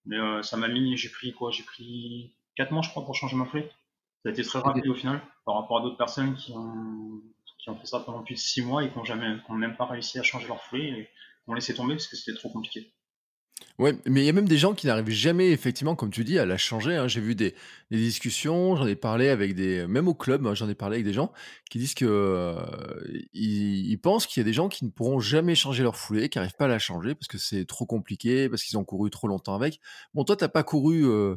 [0.04, 1.50] Mais ça m'a mis, j'ai pris quoi?
[1.50, 3.68] J'ai pris 4 mois, je crois, pour changer ma flé.
[4.22, 7.22] Ça a été très rapide au final, par rapport à d'autres personnes qui ont,
[7.58, 9.76] qui ont fait ça pendant plus de 6 mois et qui n'ont jamais, qui même
[9.76, 11.08] pas réussi à changer leur flé et
[11.46, 12.92] ont laissé tomber parce que c'était trop compliqué.
[13.78, 16.38] Ouais, mais il y a même des gens qui n'arrivent jamais, effectivement, comme tu dis,
[16.38, 16.94] à la changer.
[16.96, 17.08] hein.
[17.08, 17.54] J'ai vu des,
[17.90, 21.04] des discussions, j'en ai parlé avec des, même au club, hein, j'en ai parlé avec
[21.06, 21.30] des gens
[21.70, 22.54] qui disent que euh,
[23.34, 26.30] ils, ils pensent qu'il y a des gens qui ne pourront jamais changer leur foulée,
[26.30, 29.10] qui n'arrivent pas à la changer parce que c'est trop compliqué, parce qu'ils ont couru
[29.10, 29.80] trop longtemps avec.
[30.14, 31.36] Bon, toi, t'as pas couru euh,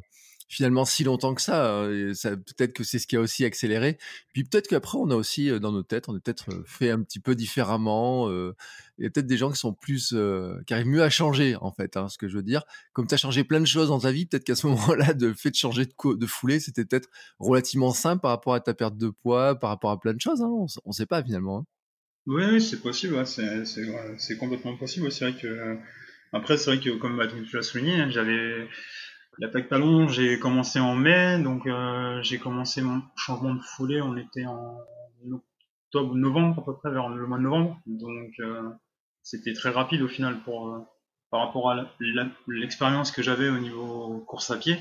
[0.49, 1.83] finalement si longtemps que ça.
[1.83, 3.97] Hein, ça peut-être que c'est ce qui a aussi accéléré.
[4.33, 7.19] Puis peut-être qu'après, on a aussi dans nos têtes, on est peut-être fait un petit
[7.19, 8.29] peu différemment.
[8.29, 10.15] il y a peut-être des gens qui sont plus,
[10.67, 12.63] qui arrivent mieux à changer, en fait, hein, ce que je veux dire.
[12.93, 15.33] Comme tu as changé plein de choses dans ta vie, peut-être qu'à ce moment-là, de
[15.33, 18.97] fait de changer de, de foulée, c'était peut-être relativement simple par rapport à ta perte
[18.97, 20.41] de poids, par rapport à plein de choses.
[20.41, 21.59] Hein, on ne sait pas finalement.
[21.59, 21.65] Hein.
[22.25, 23.23] Oui, c'est possible.
[23.25, 25.11] c'est complètement possible.
[25.11, 25.77] C'est vrai que
[26.31, 28.67] après, c'est vrai que comme bah, tu l'as souligné, j'avais
[29.39, 34.17] L'attaque talon, j'ai commencé en mai, donc euh, j'ai commencé mon changement de foulée, on
[34.17, 34.77] était en
[35.31, 38.69] octobre, novembre à peu près, vers le mois de novembre, donc euh,
[39.23, 40.79] c'était très rapide au final pour euh,
[41.31, 41.85] par rapport à
[42.49, 44.77] l'expérience que j'avais au niveau course à pied.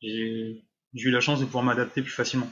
[0.00, 2.48] J'ai eu la chance de pouvoir m'adapter plus facilement.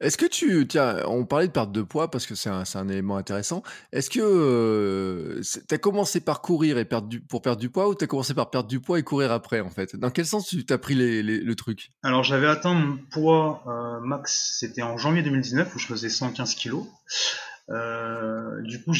[0.00, 3.16] Est-ce que tu tiens, on parlait de perte de poids parce que c'est un, élément
[3.16, 3.62] intéressant.
[3.92, 7.88] Est-ce que euh, tu as commencé par courir et perdre du, pour perdre du poids
[7.88, 9.96] ou tu as commencé par perdre du poids et courir après en fait?
[9.96, 11.92] Dans quel sens tu t'as pris les, le truc?
[12.02, 16.54] Alors j'avais atteint mon poids euh, max, c'était en janvier 2019 où je faisais 115
[16.56, 16.86] kilos.
[17.70, 18.92] Euh, du coup,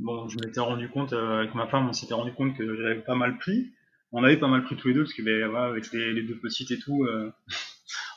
[0.00, 3.14] bon, je m'étais rendu compte avec ma femme, on s'était rendu compte que j'avais pas
[3.14, 3.70] mal pris.
[4.12, 6.36] On avait pas mal pris tous les deux parce que ben, voilà, avec les, deux
[6.40, 7.06] petites et tout,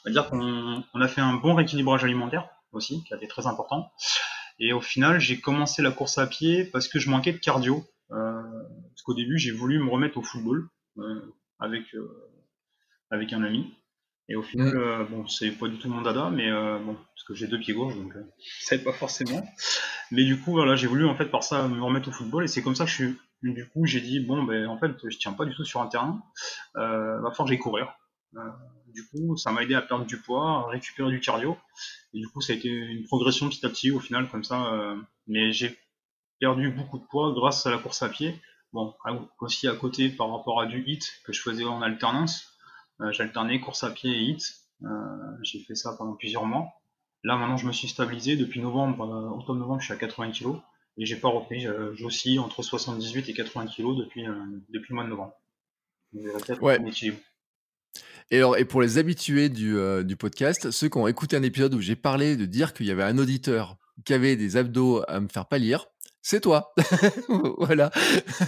[0.05, 3.47] on va dire qu'on a fait un bon rééquilibrage alimentaire aussi, qui a été très
[3.47, 3.91] important.
[4.59, 7.83] Et au final, j'ai commencé la course à pied parce que je manquais de cardio.
[8.11, 8.41] Euh,
[8.89, 10.67] parce qu'au début, j'ai voulu me remettre au football
[10.99, 11.21] euh,
[11.59, 12.07] avec euh,
[13.09, 13.73] avec un ami.
[14.29, 15.07] Et au final, mm.
[15.09, 17.95] bon, c'est pas du tout mon dada, mais bon, parce que j'ai deux pieds gauches,
[17.95, 18.13] donc
[18.61, 19.45] ça pas forcément.
[20.11, 22.47] Mais du coup, voilà, j'ai voulu en fait par ça me remettre au football, et
[22.47, 23.15] c'est comme ça que je suis.
[23.41, 25.87] Du coup, j'ai dit bon, ben en fait, je tiens pas du tout sur un
[25.87, 26.23] terrain.
[26.73, 27.93] va falloir que j'aille courir.
[28.93, 31.57] Du coup, ça m'a aidé à perdre du poids, à récupérer du cardio.
[32.13, 34.73] Et du coup, ça a été une progression petit à petit au final, comme ça.
[34.73, 34.95] Euh,
[35.27, 35.77] mais j'ai
[36.39, 38.39] perdu beaucoup de poids grâce à la course à pied.
[38.71, 38.93] Bon,
[39.39, 42.57] aussi à côté par rapport à du hit que je faisais en alternance.
[43.01, 44.43] Euh, j'alternais course à pied et hit.
[44.83, 44.87] Euh,
[45.41, 46.67] j'ai fait ça pendant plusieurs mois.
[47.23, 48.35] Là, maintenant, je me suis stabilisé.
[48.35, 50.59] Depuis novembre, octobre-novembre, je suis à 80 kg.
[50.97, 51.65] Et j'ai pas repris.
[51.93, 54.25] J'oscille entre 78 et 80 kg depuis,
[54.69, 55.33] depuis le mois de novembre.
[56.61, 56.77] Ouais.
[58.31, 61.43] Et, alors, et pour les habitués du, euh, du podcast, ceux qui ont écouté un
[61.43, 65.03] épisode où j'ai parlé de dire qu'il y avait un auditeur qui avait des abdos
[65.07, 65.87] à me faire pâlir,
[66.25, 66.73] c'est toi.
[67.57, 67.91] voilà.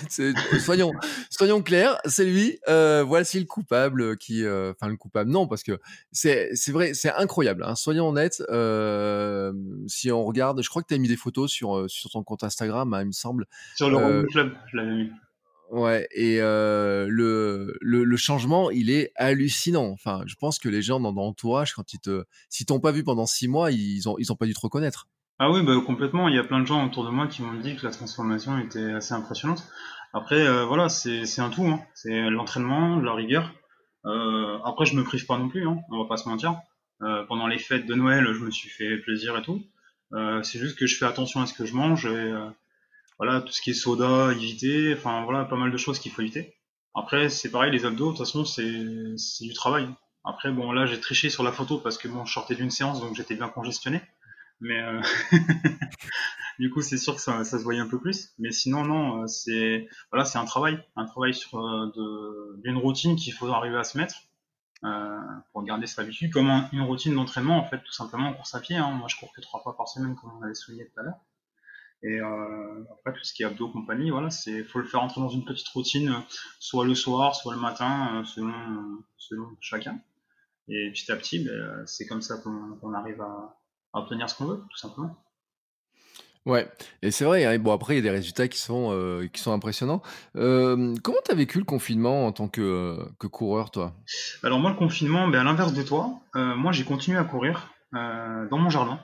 [0.59, 0.93] soyons,
[1.29, 2.57] soyons clairs, c'est lui.
[2.69, 5.79] Euh, voici le coupable qui, euh, enfin le coupable, non, parce que
[6.13, 7.63] c'est, c'est vrai, c'est incroyable.
[7.65, 7.75] Hein.
[7.75, 8.41] Soyons honnêtes.
[8.49, 9.51] Euh,
[9.87, 12.45] si on regarde, je crois que tu as mis des photos sur sur ton compte
[12.45, 13.45] Instagram, hein, il me semble.
[13.75, 15.11] Sur le Club, je l'avais mis.
[15.71, 19.87] Ouais, et euh, le, le, changement, il est hallucinant.
[19.87, 22.23] Enfin, je pense que les gens dans ton entourage, quand ils te,
[22.67, 25.07] t'ont pas vu pendant six mois, ils ont, ils ont pas dû te reconnaître.
[25.39, 26.29] Ah oui, bah, complètement.
[26.29, 28.59] Il y a plein de gens autour de moi qui m'ont dit que la transformation
[28.59, 29.67] était assez impressionnante.
[30.13, 31.65] Après, euh, voilà, c'est un tout.
[31.65, 31.81] Hein.
[31.95, 33.51] C'est l'entraînement, la rigueur.
[34.05, 35.67] Euh, après, je me prive pas non plus.
[35.67, 35.79] Hein.
[35.89, 36.55] On va pas se mentir.
[37.27, 39.61] Pendant les fêtes de Noël, je me suis fait plaisir et tout.
[40.43, 42.07] C'est juste que je fais attention à ce que je mange
[43.17, 46.21] voilà, tout ce qui est soda, éviter, enfin voilà, pas mal de choses qu'il faut
[46.21, 46.55] éviter.
[46.93, 49.87] Après, c'est pareil, les abdos, de toute façon, c'est du travail.
[50.23, 52.99] Après, bon, là, j'ai triché sur la photo parce que bon, je sortais d'une séance,
[53.01, 54.01] donc j'étais bien congestionné.
[54.61, 55.01] Mais euh...
[56.59, 58.33] du coup, c'est sûr que ça, ça, se voyait un peu plus.
[58.39, 63.15] Mais sinon, non, euh, c'est voilà, c'est un travail, un travail sur euh, d'une routine
[63.15, 64.15] qu'il faut arriver à se mettre
[64.83, 65.19] euh,
[65.51, 68.59] pour garder cette habitude, comme une routine d'entraînement en fait, tout simplement en course à
[68.59, 68.79] pied.
[68.79, 71.19] Moi, je cours que trois fois par semaine, comme on avait souligné tout à l'heure.
[72.05, 75.21] Et euh, après, tout ce qui est abdos, compagnie, voilà, c'est faut le faire entrer
[75.21, 76.13] dans une petite routine,
[76.59, 78.53] soit le soir, soit le matin, euh, selon,
[79.17, 79.99] selon chacun.
[80.67, 83.57] Et petit à petit, ben, c'est comme ça qu'on arrive à,
[83.93, 85.17] obtenir ce qu'on veut, tout simplement.
[86.45, 86.69] Ouais,
[87.01, 89.51] et c'est vrai, bon après il y a des résultats qui sont, euh, qui sont
[89.51, 90.03] impressionnants.
[90.35, 93.95] comment tu as vécu le confinement en tant que, que coureur, toi?
[94.43, 98.59] Alors moi, le confinement, ben, à l'inverse de toi, moi j'ai continué à courir dans
[98.59, 98.99] mon jardin.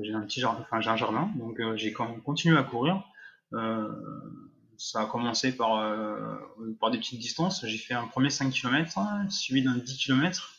[0.00, 3.02] J'ai un petit jardin, enfin j'ai un jardin, donc j'ai continué à courir.
[4.78, 5.94] ça a commencé par,
[6.80, 7.66] par des petites distances.
[7.66, 10.54] J'ai fait un premier 5 km, suivi d'un 10 km.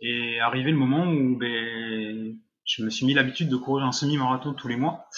[0.00, 4.54] Et arrivé le moment où ben, je me suis mis l'habitude de courir un semi-marathon
[4.54, 5.08] tous les mois.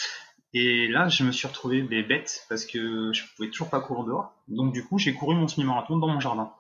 [0.55, 4.05] Et là, je me suis retrouvé des bêtes parce que je pouvais toujours pas courir
[4.05, 4.35] dehors.
[4.49, 6.53] Donc du coup, j'ai couru mon semi-marathon dans mon jardin.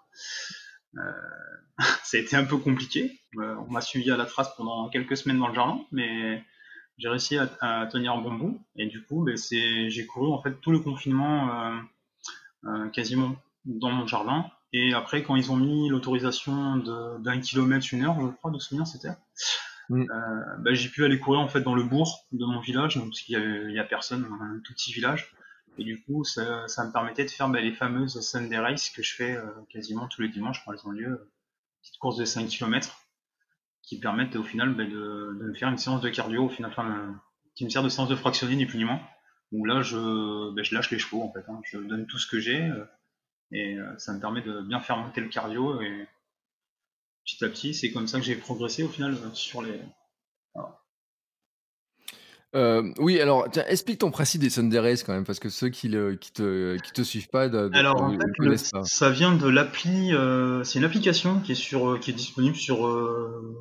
[0.97, 1.12] Euh,
[2.05, 3.21] ça a été un peu compliqué.
[3.38, 6.42] Euh, on m'a suivi à la trace pendant quelques semaines dans le jardin, mais
[7.03, 8.62] j'ai réussi à, tenir bon bout.
[8.77, 11.83] Et du coup, ben, j'ai couru en fait tout le confinement
[12.65, 13.35] euh, quasiment
[13.65, 14.47] dans mon jardin.
[14.73, 16.77] Et après, quand ils ont mis l'autorisation
[17.19, 19.11] d'un kilomètre une heure, je crois, de souvenir, c'était,
[19.88, 20.03] mm.
[20.03, 23.21] euh, bah, j'ai pu aller courir en fait dans le bourg de mon village, parce
[23.21, 25.35] qu'il y, a personne, un tout petit village.
[25.79, 29.03] Et du coup, ça, ça me permettait de faire bah, les fameuses Sunday Race que
[29.03, 31.29] je fais euh, quasiment tous les dimanches quand elles ont lieu,
[31.81, 33.02] petite course de 5 km,
[33.92, 37.14] qui permettent au final bah, de, me faire une séance de cardio, au final, enfin,
[37.55, 39.02] qui me sert de séance de fractionner ni plus ni moins,
[39.52, 41.61] où là, je, bah, je lâche les chevaux en fait, hein.
[41.64, 42.62] je donne tout ce que j'ai.
[42.62, 42.87] Euh,
[43.50, 45.83] et euh, ça me permet de bien faire monter le cardio.
[45.83, 46.09] Et
[47.26, 49.78] petit à petit, c'est comme ça que j'ai progressé au final euh, sur les.
[52.55, 55.88] Euh, oui, alors explique ton principe des Sunday Race quand même, parce que ceux qui,
[55.88, 60.12] le, qui, te, qui te suivent pas, alors en fait, ça vient de l'appli,
[60.65, 62.77] c'est une application qui est sur, qui est disponible sur,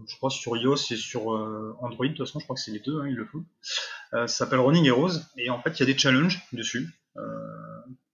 [0.08, 1.28] je crois sur iOS et sur
[1.82, 2.06] Android.
[2.06, 3.46] De toute façon, je crois que c'est les deux, hein, ils le font.
[4.12, 6.90] ça s'appelle Running Heroes et en fait, il y a des challenges dessus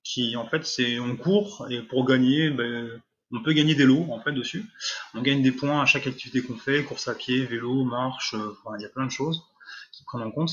[0.03, 4.07] qui en fait c'est on court et pour gagner ben, on peut gagner des lots
[4.11, 4.65] en fait dessus.
[5.13, 8.53] On gagne des points à chaque activité qu'on fait, course à pied, vélo, marche, euh,
[8.79, 9.43] il y a plein de choses
[9.91, 10.51] qui prennent en compte.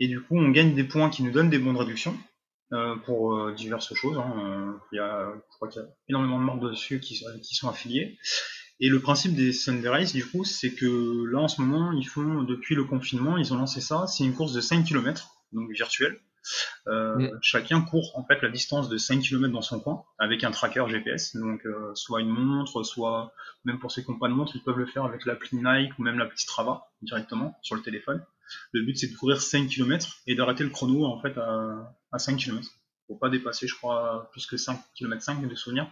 [0.00, 2.16] Et du coup on gagne des points qui nous donnent des bons de réduction
[2.72, 4.18] euh, pour euh, diverses choses.
[4.18, 4.78] Hein.
[4.92, 7.68] Il y a, je crois qu'il y a énormément de marques dessus qui, qui sont
[7.68, 8.18] affiliées.
[8.80, 12.06] Et le principe des Sunday Race, du coup, c'est que là, en ce moment, ils
[12.06, 14.06] font, depuis le confinement, ils ont lancé ça.
[14.06, 16.20] C'est une course de 5 km, donc virtuelle,
[16.88, 17.30] euh.
[17.42, 20.84] Chacun court en fait la distance de 5 km dans son coin avec un tracker
[20.88, 23.32] GPS, donc euh, soit une montre, soit
[23.64, 25.98] même pour ceux qui n'ont pas de montre, ils peuvent le faire avec l'appli Nike
[25.98, 28.24] ou même l'appli Strava directement sur le téléphone.
[28.72, 32.18] Le but c'est de courir 5 km et d'arrêter le chrono en fait à, à
[32.18, 32.68] 5 km.
[33.06, 35.90] Faut pas dépasser, je crois, plus que 5 km 5 de souvenir.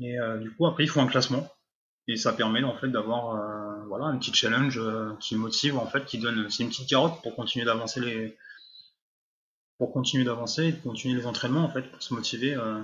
[0.00, 1.50] Et euh, du coup après il faut un classement
[2.06, 3.36] et ça permet en fait d'avoir
[3.86, 4.80] voilà un petit challenge
[5.20, 8.36] qui motive en fait, qui donne c'est une petite carotte pour continuer d'avancer les
[9.78, 12.82] pour continuer d'avancer et de continuer les entraînements en fait pour se motiver euh,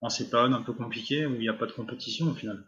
[0.00, 2.64] en ces périodes un peu compliquées où il n'y a pas de compétition au final.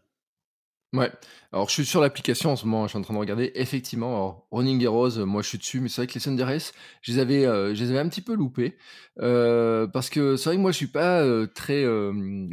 [0.95, 1.13] Ouais,
[1.53, 3.53] alors je suis sur l'application en ce moment, je suis en train de regarder.
[3.55, 6.73] Effectivement, alors, Running Heroes, moi je suis dessus, mais c'est vrai que les Race,
[7.03, 8.79] je les avais, euh, je les avais un petit peu loupés.
[9.21, 11.85] Euh, parce que c'est vrai que moi je suis pas très,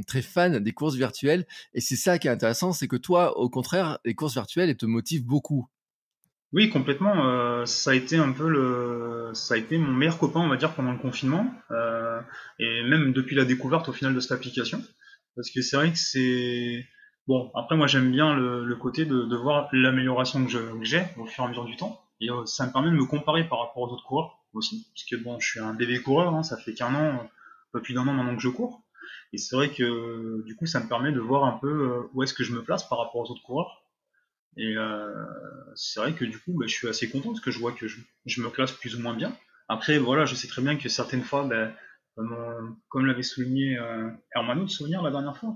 [0.06, 1.45] très fan des courses virtuelles.
[1.74, 4.78] Et c'est ça qui est intéressant, c'est que toi, au contraire, les courses virtuelles, elles
[4.78, 5.69] te motivent beaucoup.
[6.56, 7.28] Oui, complètement.
[7.28, 10.56] Euh, ça a été un peu le, ça a été mon meilleur copain, on va
[10.56, 12.21] dire, pendant le confinement, euh,
[12.60, 14.82] et même depuis la découverte au final de cette application,
[15.36, 16.86] parce que c'est vrai que c'est
[17.28, 17.52] bon.
[17.56, 20.52] Après, moi, j'aime bien le, côté de, voir l'amélioration que
[20.84, 23.06] j'ai au fur et à mesure du temps, et euh, ça me permet de me
[23.06, 26.34] comparer par rapport aux autres coureurs aussi, parce que bon, je suis un bébé coureur,
[26.34, 27.30] hein, ça fait qu'un an, un
[27.74, 28.82] peu plus d'un an maintenant que je cours,
[29.34, 32.34] et c'est vrai que du coup, ça me permet de voir un peu où est-ce
[32.34, 33.86] que je me place par rapport aux autres coureurs
[34.58, 35.26] et euh,
[35.76, 37.88] c'est vrai que du coup, bah, je suis assez content parce que je vois que
[37.88, 39.36] je, me classe plus ou moins bien.
[39.68, 41.72] Après, voilà, je sais très bien que certaines fois, bah,
[42.15, 45.56] comme, l'avait souligné euh, Hermano de souvenir la dernière fois,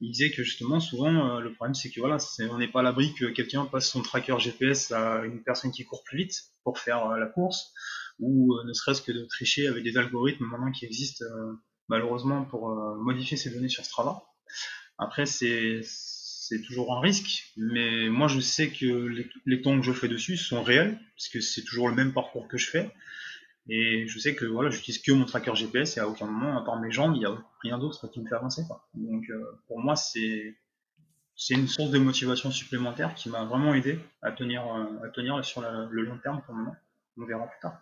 [0.00, 2.16] il disait que justement, souvent, euh, le problème c'est que voilà,
[2.50, 5.84] on n'est pas à l'abri que quelqu'un passe son tracker GPS à une personne qui
[5.84, 7.72] court plus vite pour faire la course,
[8.18, 11.24] ou ne serait-ce que de tricher avec des algorithmes maintenant qui existent
[11.88, 14.22] malheureusement pour modifier ces données sur Strava.
[14.98, 15.82] Après, c'est
[16.48, 20.38] c'est toujours un risque, mais moi je sais que les, temps que je fais dessus
[20.38, 22.90] sont réels, parce que c'est toujours le même parcours que je fais,
[23.68, 26.64] et je sais que voilà, j'utilise que mon tracker GPS et à aucun moment, à
[26.64, 28.62] part mes jambes, il n'y a rien d'autre qui me fait avancer.
[28.94, 30.56] Donc euh, pour moi, c'est
[31.36, 35.44] c'est une source de motivation supplémentaire qui m'a vraiment aidé à tenir, euh, à tenir
[35.44, 36.76] sur le long terme pour le moment.
[37.16, 37.80] On verra plus tard.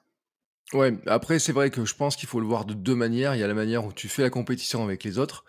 [0.72, 3.35] Ouais, après c'est vrai que je pense qu'il faut le voir de deux manières.
[3.35, 5.44] Il y a la manière où tu fais la compétition avec les autres,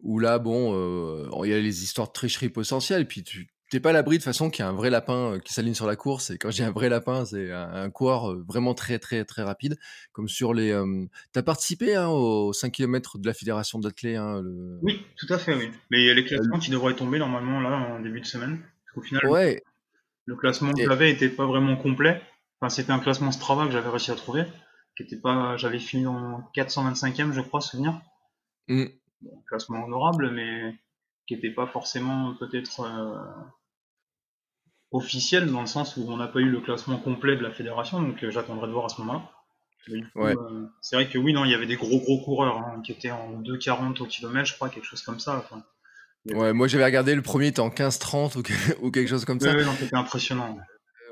[0.00, 3.80] où là, bon, euh, il y a les histoires de tricherie potentielle, puis tu t'es
[3.80, 5.86] pas à l'abri de façon qu'il y a un vrai lapin euh, qui s'aligne sur
[5.86, 6.30] la course.
[6.30, 9.78] Et quand j'ai un vrai lapin, c'est un, coureur euh, vraiment très, très, très rapide.
[10.12, 10.70] Comme sur les.
[11.32, 14.42] tu as participé hein, aux 5 km de la fédération d'athlètes hein,
[14.82, 15.70] Oui, tout à fait, oui.
[15.92, 18.60] Y a les classements qui devraient tomber normalement là en début de semaine.
[18.96, 19.62] Au final, Ouais.
[20.26, 22.20] le classement que j'avais était pas vraiment complet.
[22.60, 24.44] Enfin, c'était un classement Strava que j'avais réussi à trouver,
[24.96, 28.00] qui était pas, j'avais fini en 425e, je crois, souvenir.
[28.68, 30.74] Bon, classement honorable, mais
[31.26, 33.16] qui était pas forcément peut-être euh,
[34.92, 38.02] officiel dans le sens où on n'a pas eu le classement complet de la fédération,
[38.02, 39.30] donc euh, j'attendrai de voir à ce moment-là.
[40.14, 40.34] Ouais.
[40.36, 42.92] euh, c'est vrai que oui, non, il y avait des gros gros coureurs hein, qui
[42.92, 45.38] étaient en 2,40 au kilomètre, je crois, quelque chose comme ça.
[45.38, 45.62] Enfin,
[46.26, 49.40] Ouais, moi j'avais regardé le premier était en 15-30 ou, que- ou quelque chose comme
[49.40, 49.54] Ouais, ça.
[49.56, 50.58] ouais, non, c'était impressionnant.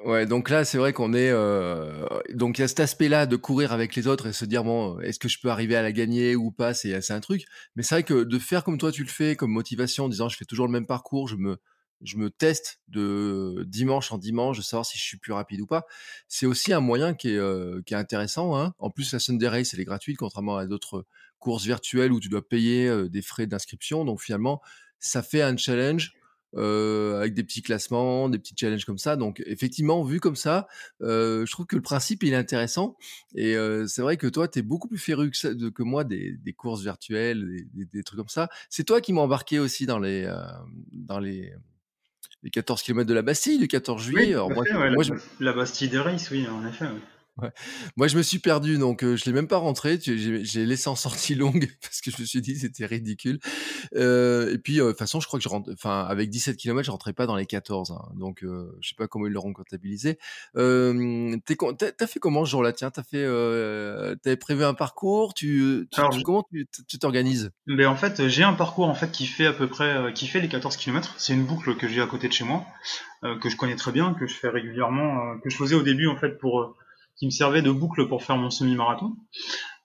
[0.05, 1.31] Ouais, donc là, c'est vrai qu'on est.
[1.31, 4.62] euh, Donc il y a cet aspect-là de courir avec les autres et se dire,
[4.62, 7.43] bon, est-ce que je peux arriver à la gagner ou pas C'est c'est un truc.
[7.75, 10.29] Mais c'est vrai que de faire comme toi, tu le fais, comme motivation, en disant,
[10.29, 11.57] je fais toujours le même parcours, je me,
[12.03, 15.67] je me teste de dimanche en dimanche, de savoir si je suis plus rapide ou
[15.67, 15.85] pas.
[16.29, 18.57] C'est aussi un moyen qui est, euh, qui est intéressant.
[18.57, 18.75] Hein.
[18.79, 21.07] En plus, la Sunday Race, elle est gratuite, contrairement à d'autres
[21.39, 24.05] courses virtuelles où tu dois payer euh, des frais d'inscription.
[24.05, 24.61] Donc finalement,
[25.01, 26.13] ça fait un challenge
[26.57, 29.17] euh, avec des petits classements, des petits challenges comme ça.
[29.17, 30.67] Donc effectivement, vu comme ça,
[31.03, 32.97] euh, je trouve que le principe il est intéressant.
[33.35, 36.33] Et euh, c'est vrai que toi, tu es beaucoup plus féru que, que moi des,
[36.39, 38.49] des courses virtuelles, des, des- des trucs comme ça.
[38.71, 40.41] C'est toi qui m'as embarqué aussi dans les, euh,
[40.93, 41.53] dans les,
[42.42, 44.27] les 14 km de la Bastille du 14 Oui, juillet.
[44.27, 46.87] tout Alors moi, fait, ouais, moi, la, je, la Bastille des Races, oui, en effet.
[47.42, 47.51] Ouais.
[47.96, 49.98] moi, je me suis perdu, donc euh, je l'ai même pas rentré.
[50.01, 53.38] J'ai laissé en sortie longue parce que je me suis dit c'était ridicule.
[53.94, 56.57] Euh, et puis, euh, de toute façon, je crois que je rentre, enfin, avec 17
[56.57, 57.90] km, je rentrais pas dans les 14.
[57.92, 58.09] hein.
[58.16, 60.18] donc, euh, je sais pas comment ils l'auront comptabilisé.
[60.57, 61.37] Euh,
[61.96, 62.72] T'as fait comment ce jour-là?
[62.72, 65.35] Tiens, t'as fait, euh, t'avais prévu un parcours?
[65.35, 66.46] Tu, tu- Alors, comment
[66.88, 67.51] tu t'organises?
[67.66, 70.27] Mais en fait, j'ai un parcours en fait qui fait à peu près, euh, qui
[70.27, 71.14] fait les 14 km.
[71.18, 72.64] C'est une boucle que j'ai à côté de chez moi,
[73.24, 75.83] euh, que je connais très bien, que je fais régulièrement, euh, que je faisais au
[75.83, 76.74] début en fait pour, euh,
[77.18, 79.16] qui me servait de boucle pour faire mon semi-marathon.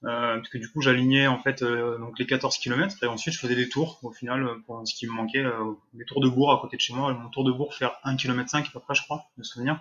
[0.05, 3.33] Euh, parce que du coup, j'alignais en fait euh, donc les 14 km et ensuite
[3.33, 3.99] je faisais des tours.
[4.03, 6.75] Au final, euh, pour ce qui me manquait, euh, des tours de bourg à côté
[6.77, 7.13] de chez moi.
[7.13, 9.79] Mon tour de bourg faire 1 km 5 à peu près, je crois, de souvenir.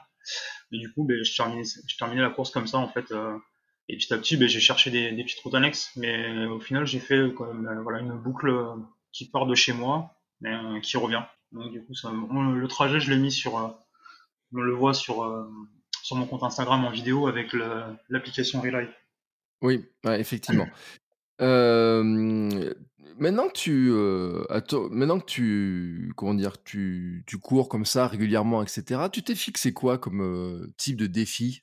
[0.73, 3.11] Et du coup, ben, je terminais, je terminais la course comme ça en fait.
[3.13, 3.37] euh,
[3.89, 6.87] et petit à petit, ben, j'ai cherché des, des petites routes annexes, mais au final,
[6.87, 8.75] j'ai fait euh, quand même, euh, voilà, une boucle euh,
[9.13, 11.23] qui part de chez moi, mais euh, qui revient.
[11.53, 13.69] Donc du coup, ça, le trajet, je l'ai mis sur, euh,
[14.55, 15.49] on le voit sur, euh,
[16.03, 17.55] sur mon compte Instagram en vidéo avec
[18.09, 18.91] l'application Relive.
[19.63, 20.67] Oui, ouais, effectivement.
[21.41, 22.73] Euh,
[23.19, 28.07] maintenant que tu, euh, attends, maintenant que tu, comment dire, tu, tu cours comme ça
[28.07, 29.01] régulièrement, etc.
[29.11, 31.61] Tu t'es fixé quoi comme euh, type de défi?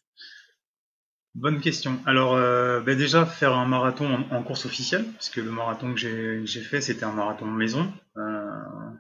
[1.36, 2.00] Bonne question.
[2.06, 2.36] Alors,
[2.84, 6.62] ben déjà, faire un marathon en, en course officielle, parce que le marathon que j'ai
[6.62, 7.94] fait, c'était un marathon maison.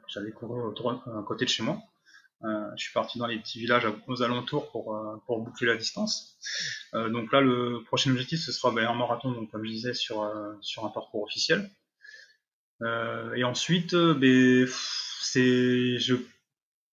[0.07, 1.79] J'avais couru autour, à côté de chez moi.
[2.45, 5.75] Euh, je suis parti dans les petits villages aux alentours pour, euh, pour boucler la
[5.75, 6.37] distance.
[6.93, 9.93] Euh, donc là, le prochain objectif, ce sera ben, un marathon, donc comme je disais,
[9.93, 11.69] sur, euh, sur un parcours officiel.
[12.81, 14.65] Euh, et ensuite, euh, ben,
[15.21, 16.15] c'est, je,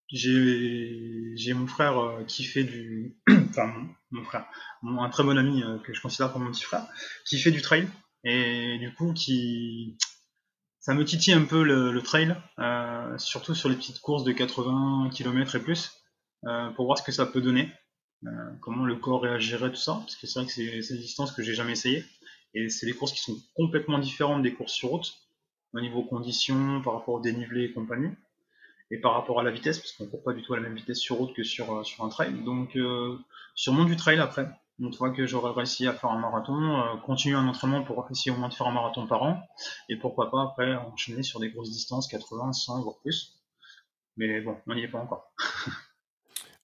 [0.09, 1.95] j'ai, j'ai mon frère
[2.27, 3.17] qui fait du,
[3.51, 3.73] enfin
[4.11, 4.47] mon, frère,
[4.83, 6.87] un très bon ami que je considère comme mon petit frère,
[7.25, 7.89] qui fait du trail
[8.25, 9.97] et du coup qui,
[10.87, 14.31] ça me titille un peu le, le trail, euh, surtout sur les petites courses de
[14.31, 15.91] 80 km et plus,
[16.45, 17.73] euh, pour voir ce que ça peut donner,
[18.25, 21.33] euh, comment le corps réagirait tout ça, parce que c'est vrai que c'est des distances
[21.33, 22.05] que j'ai jamais essayé
[22.55, 25.13] et c'est des courses qui sont complètement différentes des courses sur route
[25.73, 28.13] au niveau conditions, par rapport au dénivelé et compagnie,
[28.93, 30.77] et par rapport à la vitesse, parce qu'on court pas du tout à la même
[30.77, 32.45] vitesse sur route que sur, euh, sur un trail.
[32.45, 33.19] Donc, euh,
[33.57, 34.49] sûrement du trail après.
[34.79, 38.31] Une fois que j'aurai réussi à faire un marathon, euh, continuer un entraînement pour essayer
[38.31, 39.41] au moins de faire un marathon par an,
[39.89, 43.41] et pourquoi pas après enchaîner sur des grosses distances, 80, 100, voire plus.
[44.17, 45.33] Mais bon, on n'y est pas encore.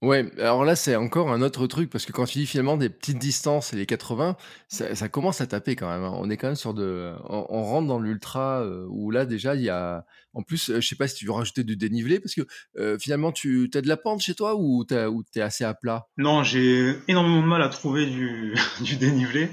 [0.03, 2.89] Ouais, alors là, c'est encore un autre truc, parce que quand tu dis finalement des
[2.91, 4.37] petites distances et les 80,
[4.67, 6.03] ça, ça commence à taper quand même.
[6.03, 6.13] hein.
[6.17, 7.13] On est quand même sur de.
[7.29, 10.05] On, rentre dans l'ultra, euh, où là, déjà, il y a.
[10.35, 12.41] En plus, euh, je sais pas si tu veux rajouter du dénivelé, parce que
[12.79, 16.09] euh, finalement, tu as de la pente chez toi ou tu es assez à plat?
[16.17, 19.51] Non, j'ai énormément de mal à trouver du, du dénivelé.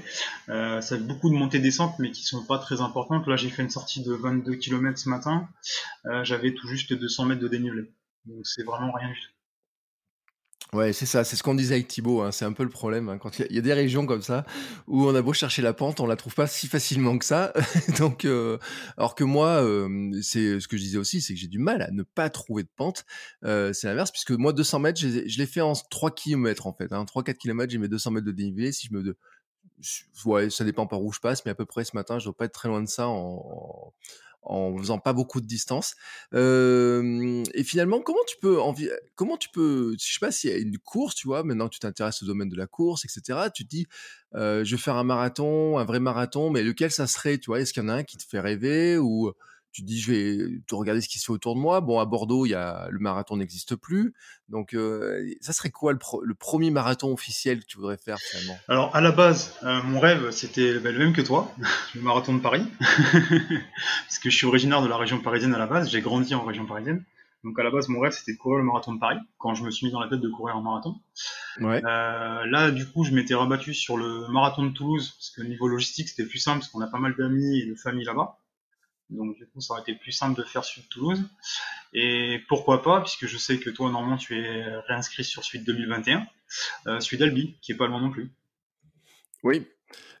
[0.48, 3.24] Euh, ça fait beaucoup de montées-descentes, mais qui sont pas très importantes.
[3.28, 5.48] Là, j'ai fait une sortie de 22 km ce matin.
[6.06, 7.82] Euh, J'avais tout juste 200 mètres de dénivelé.
[8.24, 9.39] Donc c'est vraiment rien du tout.
[10.72, 13.08] Ouais, c'est ça, c'est ce qu'on disait avec Thibaut, hein, c'est un peu le problème.
[13.08, 14.44] hein, quand il y, a- des régions comme ça
[14.86, 17.52] où on a beau chercher la pente, on la trouve pas si facilement que ça.
[17.98, 18.56] Donc, euh,
[18.96, 21.82] alors que moi, euh, c'est ce que je disais aussi, c'est que j'ai du mal
[21.82, 23.04] à ne pas trouver de pente.
[23.44, 26.92] Euh, c'est l'inverse, puisque moi, 200 mètres, je, l'ai fait en 3 km en fait.
[26.92, 28.70] Hein, 3-4 km, j'ai mes 200 mètres de dénivelé.
[28.70, 29.16] Si je me.
[30.24, 32.36] Ouais, ça dépend par où je passe, mais à peu près ce matin, je dois
[32.36, 33.92] pas être très loin de ça en,
[34.42, 35.94] en faisant pas beaucoup de distance.
[36.32, 38.58] Et finalement, comment tu peux,
[39.14, 41.74] comment tu peux, je sais pas s'il y a une course, tu vois, maintenant que
[41.74, 43.50] tu t'intéresses au domaine de la course, etc.
[43.54, 43.86] Tu te dis,
[44.34, 47.60] je vais faire un marathon, un vrai marathon, mais lequel ça serait, tu vois?
[47.60, 49.32] Est-ce qu'il y en a un qui te fait rêver ou
[49.72, 51.80] tu dis je vais te regarder ce qui se fait autour de moi.
[51.80, 54.14] Bon, à Bordeaux, il y a le marathon n'existe plus.
[54.48, 54.76] Donc,
[55.40, 58.58] ça serait quoi le, premier marathon officiel que tu voudrais faire finalement?
[58.68, 61.52] Alors, à la base, mon rêve, c'était ben, le même que toi,
[61.94, 62.64] le marathon de Paris.
[62.80, 66.44] Parce que je suis originaire de la région parisienne à la base, j'ai grandi en
[66.44, 67.04] région parisienne.
[67.44, 69.64] Donc à la base, mon rêve, c'était de courir le marathon de Paris, quand je
[69.64, 70.96] me suis mis dans la tête de courir un marathon.
[71.60, 71.82] Ouais.
[71.84, 75.66] Euh, là, du coup, je m'étais rabattu sur le marathon de Toulouse, parce que niveau
[75.66, 78.38] logistique, c'était plus simple, parce qu'on a pas mal d'amis et de familles là-bas.
[79.10, 81.22] Donc du coup, ça aurait été plus simple de faire Suite Toulouse.
[81.92, 86.26] Et pourquoi pas, puisque je sais que toi, normalement, tu es réinscrit sur Suite 2021,
[86.86, 88.30] euh, Suite Albi, qui est pas loin non plus.
[89.42, 89.66] Oui,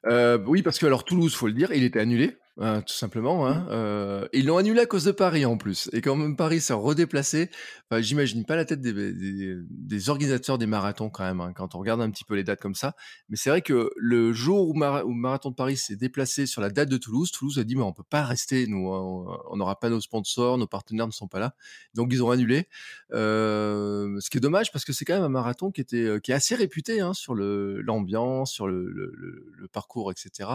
[0.06, 2.36] euh, oui, parce que alors Toulouse, faut le dire, il était annulé.
[2.62, 3.46] Hein, tout simplement.
[3.46, 3.60] Hein.
[3.60, 3.66] Mmh.
[3.70, 5.88] Euh, ils l'ont annulé à cause de Paris en plus.
[5.94, 7.50] Et quand même Paris s'est redéplacé,
[7.90, 12.10] j'imagine pas la tête des, organisateurs des marathons quand même, hein, quand on regarde un
[12.10, 12.94] petit peu les dates comme ça.
[13.30, 16.68] Mais c'est vrai que le jour où, le Marathon de Paris s'est déplacé sur la
[16.68, 19.88] date de Toulouse, Toulouse a dit mais on peut pas rester, nous, on n'aura pas
[19.88, 21.54] nos sponsors, nos partenaires ne sont pas là.
[21.94, 22.68] Donc ils ont annulé.
[23.12, 26.18] Euh, ce qui est dommage parce que c'est quand même un marathon qui était euh,
[26.20, 30.50] qui est assez réputé sur l'ambiance, sur le, le, parcours, etc.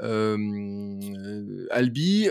[0.00, 0.36] Euh,
[1.70, 2.28] Albi,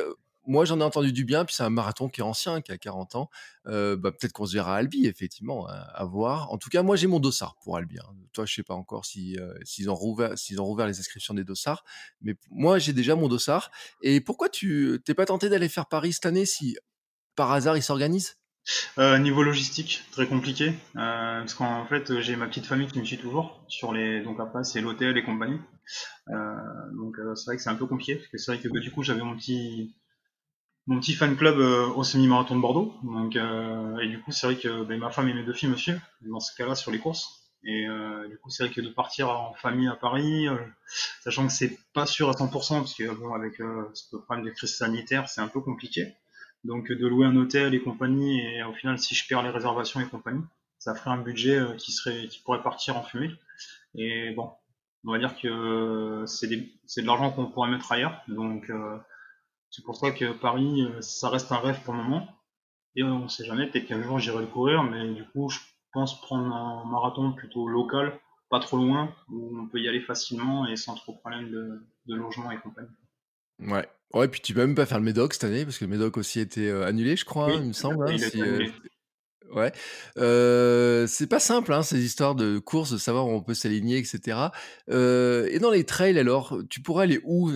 [0.48, 2.78] moi j'en ai entendu du bien, puis c'est un marathon qui est ancien, qui a
[2.78, 3.30] 40 ans.
[3.68, 6.52] Euh, bah, peut-être qu'on se verra à Albi, effectivement, à, voir.
[6.52, 7.98] En tout cas, moi j'ai mon dossard pour Albi.
[8.00, 8.14] Hein.
[8.34, 11.84] Toi, je sais pas encore si euh, s'ils ont rouvert, les inscriptions des dossards,
[12.22, 13.72] mais moi j'ai déjà mon dossard.
[14.02, 16.78] Et pourquoi tu t'es pas tenté d'aller faire Paris cette année si
[17.36, 18.38] par hasard il s'organise?
[18.98, 23.64] Niveau logistique, très compliqué, parce qu'en fait j'ai ma petite famille qui me suit toujours
[23.68, 25.60] sur les, donc après c'est l'hôtel et compagnie.
[26.30, 28.68] Euh, donc euh, c'est vrai que c'est un peu compliqué, parce que c'est vrai que
[28.70, 29.96] bah, du coup j'avais mon petit
[30.88, 32.94] mon petit fan club euh, au semi-marathon de Bordeaux.
[33.04, 35.76] Donc, et du coup, c'est vrai que bah, ma femme et mes deux filles me
[35.76, 37.42] suivent dans ce cas-là sur les courses.
[37.64, 37.88] Et
[38.30, 40.46] du coup, c'est vrai que de partir en famille à Paris,
[41.24, 43.60] sachant que c'est pas sûr à 100%, parce que bon, avec
[43.96, 46.14] ce problème de crise sanitaire, c'est un peu compliqué.
[46.64, 50.00] Donc, de louer un hôtel et compagnie, et au final, si je perds les réservations
[50.02, 50.44] et compagnie,
[50.78, 53.32] ça ferait un budget qui serait, qui pourrait partir en fumée.
[53.96, 54.52] Et bon,
[55.06, 58.22] on va dire que c'est de l'argent qu'on pourrait mettre ailleurs.
[58.28, 58.98] Donc euh,
[59.70, 62.28] c'est pour ça que Paris, euh, ça reste un rêve pour le moment.
[62.96, 65.60] Et on ne sait jamais, peut-être qu'un jour j'irai le courir, mais du coup je
[65.92, 68.18] pense prendre un marathon plutôt local,
[68.50, 72.52] pas trop loin, où on peut y aller facilement et sans trop problème de, logement
[72.52, 72.90] et compagnie.
[73.60, 73.88] Ouais.
[74.14, 76.16] Ouais, puis tu peux même pas faire le Médoc cette année, parce que le Médoc
[76.16, 78.08] aussi a été euh, annulé, je crois, il me semble.
[78.08, 78.16] Hein,
[79.56, 79.72] Ouais,
[81.08, 84.52] c'est pas simple, hein, ces histoires de courses, de savoir où on peut s'aligner, etc.
[84.90, 87.50] et dans les trails, alors, tu pourrais aller où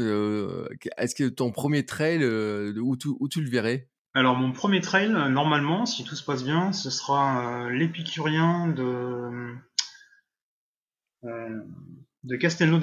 [0.97, 3.89] Est-ce que ton premier trail, où tu, le verrais?
[4.13, 9.55] Alors, mon premier trail, normalement, si tout se passe bien, ce sera l'épicurien de,
[12.23, 12.79] de Castelnau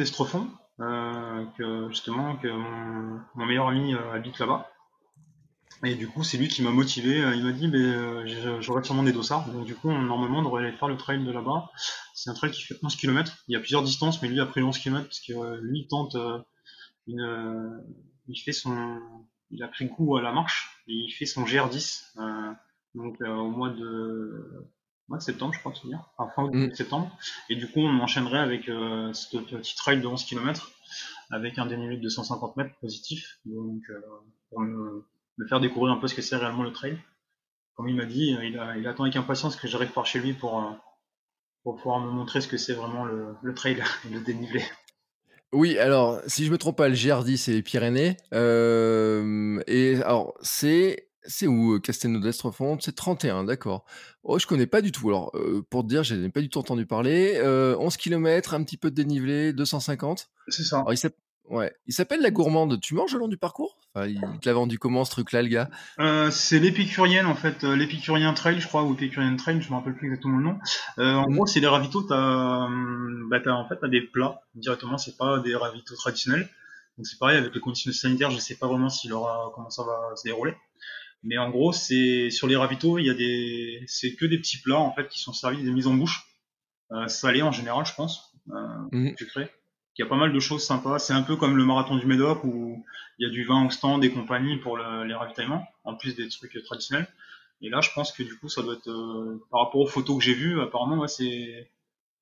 [0.76, 4.70] que justement, que mon meilleur ami habite là-bas.
[5.84, 7.22] Et du coup, c'est lui qui m'a motivé.
[7.22, 9.48] Euh, il m'a dit, mais euh, j'aurais sûrement des dossards.
[9.50, 11.70] Donc du coup, normalement, on devrait aller faire le trail de là-bas.
[12.14, 13.36] C'est un trail qui fait 11 km.
[13.48, 15.80] Il y a plusieurs distances, mais lui a pris 11 km parce que euh, lui
[15.80, 16.16] il tente
[17.06, 17.84] une,
[18.28, 18.98] il fait son,
[19.50, 22.04] il a pris goût à la marche et il fait son GR10.
[22.94, 24.66] donc au mois de
[25.08, 26.74] mois de septembre, je crois te dire, enfin fin mm.
[26.74, 27.16] septembre.
[27.48, 30.72] Et du coup, on enchaînerait avec ce petit trail de 11 km
[31.30, 33.38] avec un dénivelé de 250 mètres positif.
[33.44, 33.82] Donc,
[34.48, 35.04] pour me
[35.44, 36.98] faire découvrir un peu ce que c'est réellement le trail.
[37.76, 38.44] Comme il m'a dit, euh,
[38.78, 40.70] il, attend avec impatience que j'arrive par chez lui pour, euh,
[41.62, 44.64] pour pouvoir me montrer ce que c'est vraiment le, trail et le dénivelé.
[45.52, 48.16] Oui, alors, si je me trompe pas, le GR10, c'est les Pyrénées.
[48.34, 51.02] Euh, et alors, c'est.
[51.28, 53.84] C'est où Castelnau d'Estrefond C'est 31, d'accord.
[54.22, 55.08] Oh, je connais pas du tout.
[55.08, 55.32] Alors,
[55.70, 57.42] pour te dire, j'ai pas du tout entendu parler.
[57.42, 60.30] 11 km, un petit peu de dénivelé, 250.
[60.46, 60.76] C'est ça.
[60.76, 60.92] Alors,
[61.48, 61.72] Ouais.
[61.86, 62.80] Il s'appelle la gourmande.
[62.80, 63.78] Tu manges le long du parcours?
[63.94, 65.70] Enfin, Il te l'a vendu comment ce truc-là, le gars?
[66.00, 69.74] Euh, C'est l'épicurienne en fait, euh, l'épicurien trail, je crois, ou l'épicurien trail, je me
[69.74, 70.58] rappelle plus exactement le nom.
[70.98, 71.34] Euh, en mm.
[71.34, 72.02] gros, c'est des ravitaux.
[72.02, 72.68] T'as,
[73.30, 74.98] bah, as, en fait, as des plats directement.
[74.98, 76.48] C'est pas des ravitaux traditionnels.
[76.96, 78.30] Donc c'est pareil avec les conditions sanitaires.
[78.30, 80.54] Je sais pas vraiment s'il aura comment ça va se dérouler.
[81.22, 84.58] Mais en gros, c'est sur les ravitaux, il y a des, c'est que des petits
[84.58, 86.24] plats en fait qui sont servis des mises en bouche,
[86.92, 89.16] euh, salés en général, je pense, euh, mm.
[89.16, 89.50] sucrés
[89.98, 90.98] il y a pas mal de choses sympas.
[90.98, 92.84] C'est un peu comme le marathon du Médoc où
[93.18, 96.28] il y a du vin au stand, des compagnies pour les ravitaillements, en plus des
[96.28, 97.08] trucs traditionnels.
[97.62, 100.18] Et là, je pense que du coup, ça doit être, euh, par rapport aux photos
[100.18, 101.70] que j'ai vues, apparemment, c'est,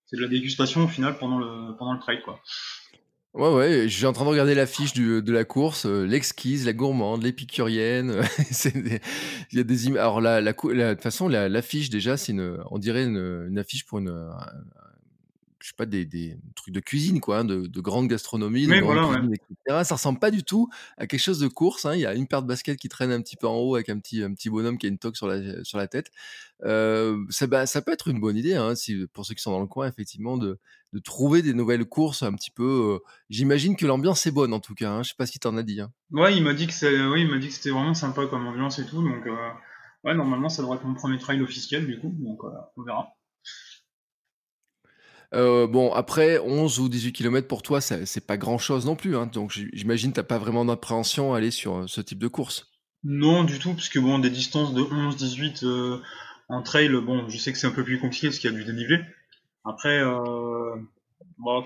[0.06, 2.40] c'est de la dégustation au final pendant le, pendant le trail, quoi.
[3.32, 6.72] Ouais, ouais, je suis en train de regarder l'affiche de la course, euh, l'exquise, la
[6.72, 8.22] gourmande, l'épicurienne.
[8.64, 9.00] Il
[9.50, 10.00] y a des images.
[10.00, 12.32] Alors, la, la, de toute façon, l'affiche, déjà, c'est
[12.70, 14.30] on dirait une, affiche pour une,
[15.64, 18.72] je sais pas, des, des trucs de cuisine, quoi, hein, de, de grande gastronomie, de
[18.72, 19.14] Oui, grande voilà, ouais.
[19.16, 19.82] cuisine, etc.
[19.84, 21.86] Ça ressemble pas du tout à quelque chose de course.
[21.86, 21.94] hein.
[21.94, 23.88] Il y a une paire de baskets qui traîne un petit peu en haut avec
[23.88, 26.10] un petit, un petit bonhomme qui a une toque sur la, sur la tête.
[26.64, 29.52] Euh, ça, bah, ça peut être une bonne idée, hein, si, pour ceux qui sont
[29.52, 30.58] dans le coin, effectivement, de,
[30.92, 32.96] de trouver des nouvelles courses un petit peu.
[32.96, 32.98] euh,
[33.30, 35.02] J'imagine que l'ambiance est bonne, en tout cas.
[35.02, 35.80] Je sais pas si t'en as dit.
[36.10, 38.46] Ouais, il m'a dit que c'est, oui, il m'a dit que c'était vraiment sympa comme
[38.46, 39.48] ambiance et tout, donc euh,
[40.04, 42.40] ouais, normalement ça devrait être mon premier trail officiel du coup, donc
[42.76, 43.08] on verra.
[45.34, 49.16] Euh, bon, après, 11 ou 18 km pour toi, c'est pas grand chose non plus.
[49.16, 49.26] Hein.
[49.26, 52.70] Donc, j'imagine que t'as pas vraiment d'appréhension à aller sur euh, ce type de course.
[53.02, 56.00] Non, du tout, parce que bon, des distances de 11-18 euh,
[56.48, 58.56] en trail, bon, je sais que c'est un peu plus compliqué parce qu'il y a
[58.56, 59.00] du dénivelé.
[59.64, 60.76] Après, euh,
[61.38, 61.64] bah,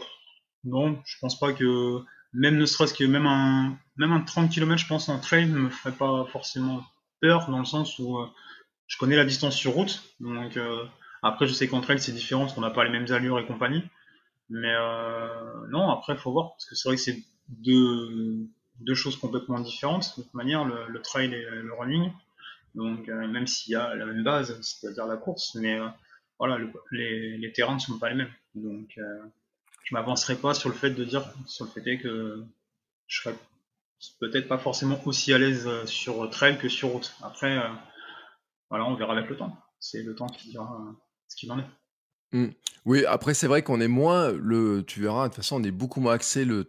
[0.64, 1.98] non, je pense pas que,
[2.32, 5.58] même ne serait-ce que même un, même un 30 km, je pense, en trail ne
[5.58, 6.82] me ferait pas forcément
[7.20, 8.18] peur, dans le sens où
[8.86, 10.58] je connais la distance sur route, donc
[11.22, 13.46] après, je sais qu'en trail c'est différent parce qu'on n'a pas les mêmes allures et
[13.46, 13.82] compagnie.
[14.50, 19.60] Mais euh, non, après, faut voir, parce que c'est vrai que c'est deux, choses complètement
[19.60, 22.10] différentes, de toute manière, le, trail et le running.
[22.74, 25.88] Donc, euh, même s'il y a la même base, c'est-à-dire la course, mais euh,
[26.38, 28.32] voilà, le- les, terrains ne sont pas les mêmes.
[28.54, 28.98] Donc,
[29.84, 32.44] je m'avancerai pas sur le fait de dire, sur le fait que
[33.06, 33.36] je serais
[34.20, 37.14] peut-être pas forcément aussi à l'aise sur trail que sur route.
[37.22, 37.60] Après,
[38.70, 39.56] voilà, on verra avec le temps.
[39.80, 40.78] C'est le temps qui dira
[41.28, 41.66] ce qu'il en est.
[42.32, 42.48] Mm.
[42.84, 45.70] Oui, après, c'est vrai qu'on est moins, le, tu verras, de toute façon, on est
[45.70, 46.66] beaucoup moins axé le-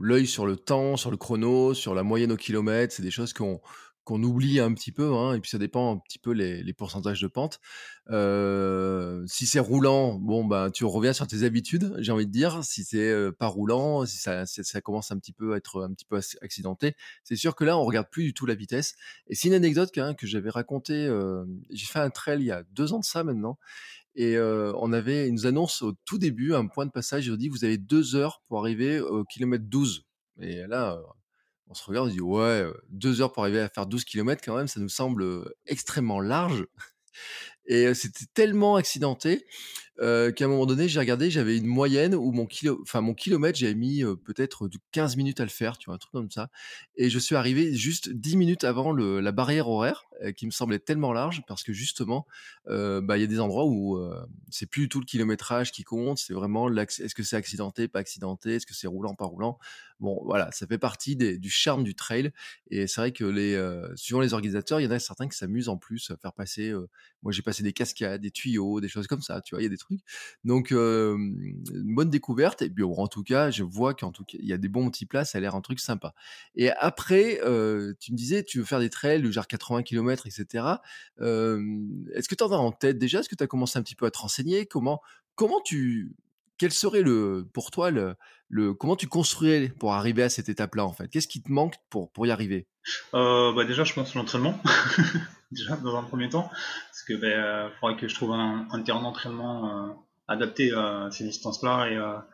[0.00, 2.94] l'œil sur le temps, sur le chrono, sur la moyenne au kilomètre.
[2.94, 3.60] C'est des choses qu'on
[4.04, 7.20] qu'on oublie un petit peu, hein, et puis ça dépend un petit peu les, pourcentages
[7.20, 7.60] de pente.
[9.28, 12.64] Si c'est roulant, bon, ben, tu reviens sur tes habitudes, j'ai envie de dire.
[12.64, 16.18] Si c'est pas roulant, si ça, commence un petit peu à être un petit peu
[16.18, 16.94] ac- accidenté,
[17.24, 18.94] c'est sûr que là, on regarde plus du tout la vitesse.
[19.28, 21.08] Et c'est une anecdote que j'avais racontée.
[21.70, 23.58] j'ai fait un trail il y a deux ans de ça maintenant.
[24.14, 27.26] Et on avait, ils nous annonce au tout début un point de passage.
[27.26, 30.04] Ils nous dit vous avez deux heures pour arriver au kilomètre 12.
[30.40, 30.98] Et là,
[31.72, 34.42] on se regarde, on se dit ouais, deux heures pour arriver à faire 12 kilomètres
[34.44, 35.24] quand même, ça nous semble
[35.66, 36.66] extrêmement large.
[37.66, 39.46] Et c'était tellement accidenté
[39.98, 43.58] qu'à un moment donné, j'ai regardé, j'avais une moyenne où mon kilo, enfin mon kilomètre,
[43.58, 46.48] j'avais mis peut-être de 15 minutes à le faire, tu vois, un truc comme ça.
[46.96, 50.04] Et je suis arrivé juste 10 minutes avant la barrière horaire,
[50.36, 52.26] qui me semblait tellement large, parce que justement,
[52.66, 54.00] bah, il y a des endroits où
[54.50, 58.00] c'est plus du tout le kilométrage qui compte, c'est vraiment est-ce que c'est accidenté, pas
[58.00, 59.58] accidenté, est-ce que c'est roulant, pas roulant.
[60.00, 62.32] Bon, voilà, ça fait partie du charme du trail.
[62.70, 63.56] Et c'est vrai que les,
[63.96, 66.72] suivant les organisateurs, il y en a certains qui s'amusent en plus à faire passer.
[67.22, 69.40] moi, j'ai passé des cascades, des tuyaux, des choses comme ça.
[69.40, 69.76] Tu vois, il y a des
[70.44, 72.62] Donc, bonne découverte.
[72.62, 74.90] Et puis, en tout cas, je vois qu'en tout cas, il y a des bons
[74.90, 75.24] petits plats.
[75.24, 76.14] Ça a l'air un truc sympa.
[76.54, 77.40] Et après,
[78.00, 80.64] tu me disais, tu veux faire des trails, genre 80 km, etc.
[81.18, 83.20] Est-ce que tu en as en tête déjà?
[83.20, 84.66] Est-ce que tu as commencé un petit peu à te renseigner?
[84.66, 85.00] Comment,
[85.34, 86.14] comment tu,
[86.62, 88.14] quel serait le, pour toi le,
[88.48, 91.08] le, comment tu construirais pour arriver à cette étape-là en fait?
[91.08, 92.68] Qu'est-ce qui te manque pour, pour y arriver?
[93.14, 94.56] Euh, bah déjà, je pense l'entraînement,
[95.50, 99.88] déjà dans un premier temps, parce que euh, faudrait que je trouve un, terrain d'entraînement
[99.88, 99.92] euh,
[100.28, 102.28] adapté à ces distances-là et à,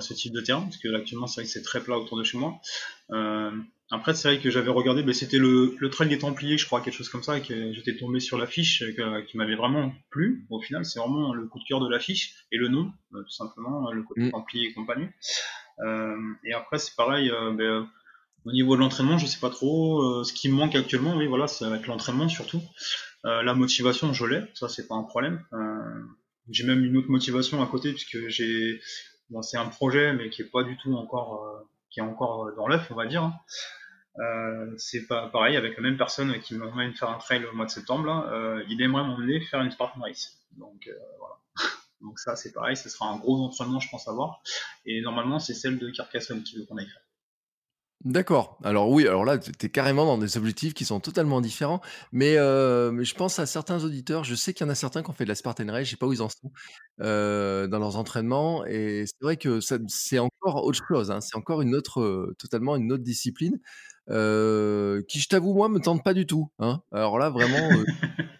[0.00, 2.18] ce type de terrain, parce que là, actuellement, c'est vrai que c'est très plat autour
[2.18, 2.60] de chez moi.
[3.90, 6.80] Après, c'est vrai que j'avais regardé, ben, c'était le, le trail des Templiers, je crois,
[6.82, 10.46] quelque chose comme ça, et que j'étais tombé sur l'affiche euh, qui m'avait vraiment plu.
[10.50, 13.30] Au final, c'est vraiment le coup de cœur de l'affiche et le nom, euh, tout
[13.30, 14.30] simplement, euh, le côté Mm.
[14.32, 15.08] Templier et compagnie.
[15.80, 17.88] Euh, et après, c'est pareil, euh, ben,
[18.44, 20.02] au niveau de l'entraînement, je sais pas trop.
[20.02, 22.60] Euh, ce qui me manque actuellement, oui, voilà, c'est avec l'entraînement surtout.
[23.24, 25.44] Euh, la motivation, je l'ai, ça c'est pas un problème.
[25.52, 26.02] Euh,
[26.50, 28.80] j'ai même une autre motivation à côté puisque j'ai,
[29.30, 32.50] bon, c'est un projet mais qui est pas du tout encore, euh, qui est encore
[32.56, 33.24] dans l'œuf, on va dire.
[33.24, 33.34] hein.
[34.18, 37.66] Euh, c'est pas pareil avec la même personne qui m'emmène faire un trail au mois
[37.66, 38.26] de septembre.
[38.30, 40.38] Euh, il aimerait m'emmener faire une Spartan Race.
[40.56, 41.36] Donc euh, voilà.
[42.00, 44.42] Donc ça c'est pareil, ce sera un gros entraînement je pense à voir.
[44.86, 47.02] Et normalement c'est celle de Carcassonne qui veut qu'on aille faire.
[48.04, 48.58] D'accord.
[48.62, 51.80] Alors oui, alors là, tu es carrément dans des objectifs qui sont totalement différents.
[52.12, 55.02] Mais, euh, mais je pense à certains auditeurs, je sais qu'il y en a certains
[55.02, 56.52] qui ont fait de la Spartan Race, je sais pas où ils en sont
[57.00, 58.64] euh, dans leurs entraînements.
[58.66, 62.76] Et c'est vrai que c'est encore autre chose, hein, c'est encore une autre, euh, totalement
[62.76, 63.58] une autre discipline
[64.08, 66.50] qui, je t'avoue, moi, me tente pas du tout.
[66.60, 66.80] Hein.
[66.92, 67.68] Alors là, vraiment,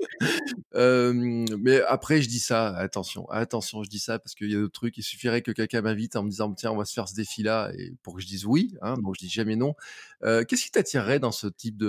[0.74, 4.72] mais après je dis ça, attention, attention, je dis ça parce qu'il y a d'autres
[4.72, 4.96] trucs.
[4.98, 7.70] Il suffirait que quelqu'un m'invite en me disant: «Tiens, on va se faire ce défi-là»
[8.02, 9.74] pour que je dise oui, hein, donc je dis jamais non.
[10.22, 11.82] Qu'est-ce qui t'attirerait dans ce type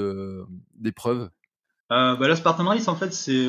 [0.76, 1.30] d'épreuve?
[1.92, 3.48] Euh, bah, la Spartan Race, en fait, c'est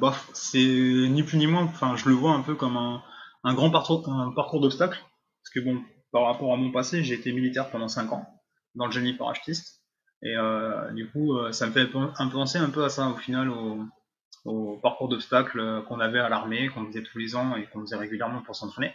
[0.00, 3.02] bah, c'est ni plus ni moins, enfin, je le vois un peu comme un,
[3.44, 4.02] un grand parcours,
[4.34, 5.04] parcours d'obstacles.
[5.42, 5.82] Parce que, bon,
[6.12, 8.26] par rapport à mon passé, j'ai été militaire pendant 5 ans,
[8.74, 9.75] dans le génie parachutiste.
[10.22, 13.16] Et euh, du coup, euh, ça me fait un penser un peu à ça, au
[13.16, 17.80] final, au, parcours d'obstacles qu'on avait à l'armée, qu'on faisait tous les ans et qu'on
[17.80, 18.94] faisait régulièrement pour s'entraîner.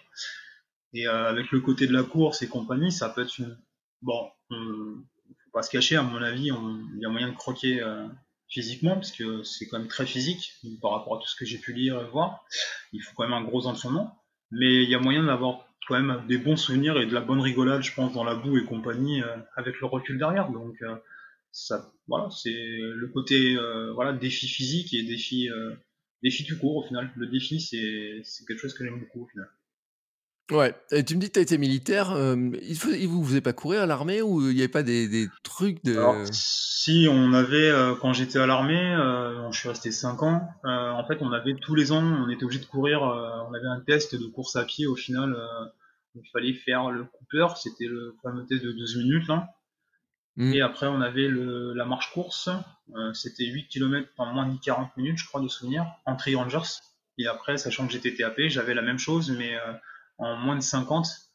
[0.94, 3.58] Et avec le côté de la course et compagnie, ça peut être une
[4.02, 7.84] bon, faut pas se cacher, à mon avis, il y a moyen de croquer
[8.48, 11.58] physiquement, parce que c'est quand même très physique par rapport à tout ce que j'ai
[11.58, 12.46] pu lire et voir.
[12.94, 16.24] Il faut quand même un gros entraînement, mais il y a moyen d'avoir quand même
[16.28, 19.22] des bons souvenirs et de la bonne rigolade, je pense, dans la boue et compagnie,
[19.22, 20.50] euh, avec le recul derrière.
[20.50, 20.96] Donc, euh,
[21.52, 25.50] ça, voilà, c'est le côté euh, voilà défi physique et défi
[26.24, 27.12] défi tout court au final.
[27.16, 29.50] Le défi, c'est quelque chose que j'aime beaucoup au final.
[30.52, 33.84] Ouais, et tu me dis que tu as été militaire, il, vous faisait pas courir
[33.84, 35.98] à l'armée ou il n'y avait pas des, des trucs de...
[36.30, 37.72] si, on avait,
[38.02, 38.98] quand j'étais à l'armée,
[39.50, 42.60] je suis resté 5 ans, en fait on avait tous les ans, on était obligé
[42.60, 45.38] de courir, on avait un test de course à pied au final,
[46.16, 49.48] il fallait faire le Cooper, c'était le fameux test de 12 minutes là.
[50.38, 50.54] Mmh.
[50.54, 52.50] Et après on avait la marche course,
[53.14, 56.80] c'était 8 km en moins de 40 minutes je crois de souvenir, en Tri-Rangers.
[57.18, 59.58] Et après, sachant que j'étais TAP, j'avais la même chose, mais
[60.18, 61.32] en moins de 50,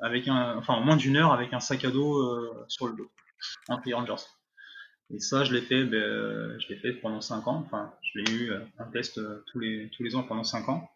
[0.00, 2.94] avec un, enfin en moins d'une heure avec un sac à dos euh, sur le
[2.94, 3.10] dos,
[3.68, 4.24] en Rangers.
[5.14, 6.58] Et ça, je l'ai fait, ben,
[7.00, 7.62] pendant 5 ans.
[7.64, 10.68] Enfin, je l'ai eu euh, un test euh, tous les tous les ans pendant 5
[10.68, 10.90] ans.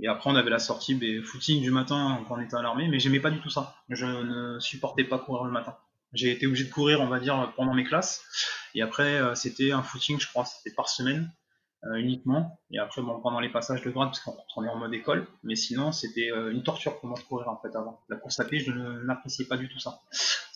[0.00, 2.88] Et après, on avait la sortie ben, footing du matin quand on était à l'armée,
[2.88, 3.76] mais j'aimais pas du tout ça.
[3.88, 5.76] Je ne supportais pas courir le matin.
[6.12, 8.22] J'ai été obligé de courir, on va dire, pendant mes classes.
[8.74, 11.30] Et après, c'était un footing, je crois, c'était par semaine.
[11.84, 12.60] Euh, uniquement.
[12.70, 15.56] Et après, bon, pendant les passages de grade, parce qu'on est en mode école, mais
[15.56, 18.00] sinon, c'était euh, une torture pour moi de courir en fait avant.
[18.08, 18.70] La course à pied, je
[19.04, 19.98] n'appréciais pas du tout ça.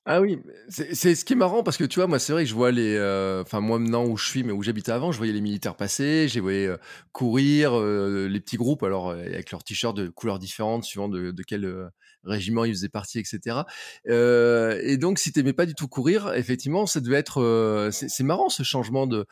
[0.05, 2.49] Ah oui, c'est ce qui est marrant parce que tu vois, moi, c'est vrai que
[2.49, 2.95] je vois les.
[2.95, 5.75] Euh, enfin, moi maintenant où je suis, mais où j'habitais avant, je voyais les militaires
[5.75, 6.73] passer, j'ai voyé
[7.11, 11.91] courir, les petits groupes, alors avec leurs t-shirts de couleurs différentes, suivant de, de quel
[12.27, 13.61] régiment ils faisaient partie, etc.
[14.07, 17.91] et donc, si t'aimais pas du tout courir, effectivement, ça devait être.
[17.93, 19.27] c'est marrant ce changement de.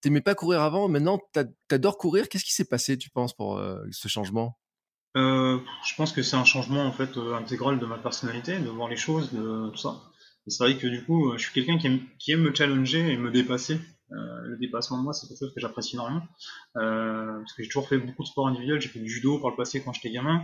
[0.00, 1.20] T'aimais pas courir avant, maintenant
[1.68, 2.28] t'adores courir.
[2.28, 3.60] Qu'est-ce qui s'est passé, tu penses, pour
[3.90, 4.56] ce changement?
[5.16, 8.68] Euh, je pense que c'est un changement en fait euh, intégral de ma personnalité, de
[8.68, 10.00] voir les choses, de tout ça.
[10.46, 13.16] Et c'est vrai que du coup, euh, je suis quelqu'un qui aime, me challenger et
[13.16, 13.78] me dépasser.
[14.10, 16.22] le dépassement de moi, c'est quelque chose que j'apprécie énormément.
[16.74, 18.80] parce que j'ai toujours fait beaucoup de sport individuel.
[18.80, 20.42] J'ai fait du judo par le passé quand j'étais gamin.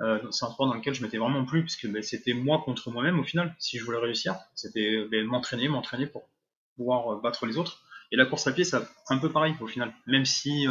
[0.00, 3.20] C'est un sport dans lequel je m'étais vraiment plu, puisque ben, c'était moi contre moi-même
[3.20, 4.36] au final, si je voulais réussir.
[4.54, 6.28] C'était ben, m'entraîner, m'entraîner pour
[6.76, 7.82] pouvoir battre les autres.
[8.12, 8.78] Et la course à pied, c'est
[9.08, 9.92] un peu pareil au final.
[10.06, 10.66] Même si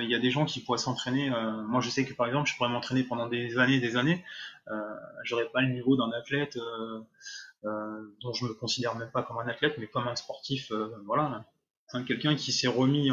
[0.00, 1.30] il y a des gens qui pourraient s'entraîner.
[1.30, 4.24] Euh, moi, je sais que par exemple, je pourrais m'entraîner pendant des années, des années.
[4.70, 7.00] Euh, J'aurais pas le niveau d'un athlète euh,
[7.64, 10.70] euh, dont je me considère même pas comme un athlète, mais comme un sportif.
[10.70, 11.44] Euh, voilà,
[12.06, 13.10] quelqu'un qui s'est remis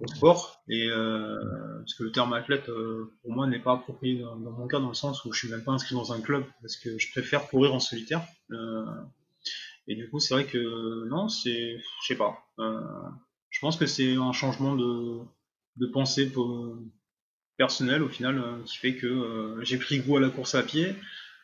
[0.00, 0.62] au sport.
[0.68, 4.88] Et parce que le terme athlète, pour moi, n'est pas approprié dans, mon cas, dans
[4.88, 7.48] le sens où je suis même pas inscrit dans un club, parce que je préfère
[7.48, 8.22] courir en solitaire.
[9.86, 12.38] et du coup, c'est vrai que non, c'est, je sais pas.
[12.58, 15.18] Je pense que c'est un changement de,
[15.76, 16.78] de pensée pour,
[17.56, 20.62] personnel au final euh, qui fait que euh, j'ai pris goût à la course à
[20.62, 20.96] pied.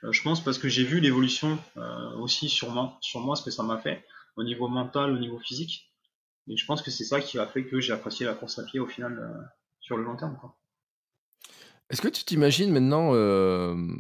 [0.05, 1.59] Euh, je pense parce que j'ai vu l'évolution
[2.18, 2.99] aussi sur moi,
[3.37, 4.05] ce que ça m'a fait
[4.37, 5.88] au niveau mental, au niveau physique.
[6.49, 8.64] Et je pense que c'est ça qui a fait que j'ai apprécié la course à
[8.64, 10.38] pied au final sur le long terme.
[11.90, 13.09] Est-ce que tu t'imagines maintenant,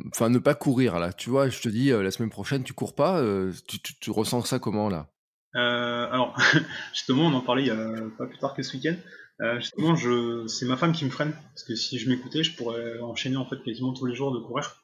[0.08, 1.12] enfin ne pas courir là?
[1.12, 3.22] Tu vois, je te dis la semaine prochaine tu cours pas,
[3.66, 5.10] tu, tu, ressens ça comment là?
[5.56, 6.38] Euh, alors,
[6.92, 8.96] justement, on en parlait il y a pas plus tard que ce week-end.
[9.40, 12.56] Euh, justement, je, c'est ma femme qui me freine parce que si je m'écoutais, je
[12.56, 14.82] pourrais enchaîner en fait quasiment tous les jours de courir.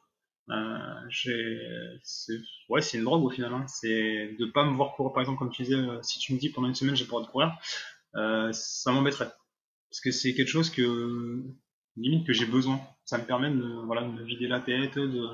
[0.51, 1.09] Euh,
[2.03, 3.53] c'est, une drogue au final.
[3.53, 3.67] Hein.
[3.67, 6.39] C'est de pas me voir courir, par exemple, comme tu disais, euh, si tu me
[6.39, 7.57] dis pendant une semaine j'ai pas de courir,
[8.17, 9.31] euh, ça m'embêterait
[9.91, 11.45] parce que c'est quelque chose que
[11.97, 12.81] limite que j'ai besoin.
[13.05, 15.29] Ça me permet de, voilà, de me vider la tête, de,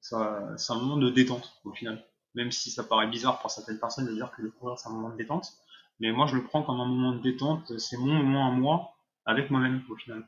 [0.00, 2.02] c'est un moment de détente au final
[2.34, 4.92] même si ça paraît bizarre pour certaines personnes de dire que le courir c'est un
[4.92, 5.52] moment de détente.
[6.00, 8.94] Mais moi je le prends comme un moment de détente, c'est mon moment à moi
[9.24, 10.26] avec moi-même au final.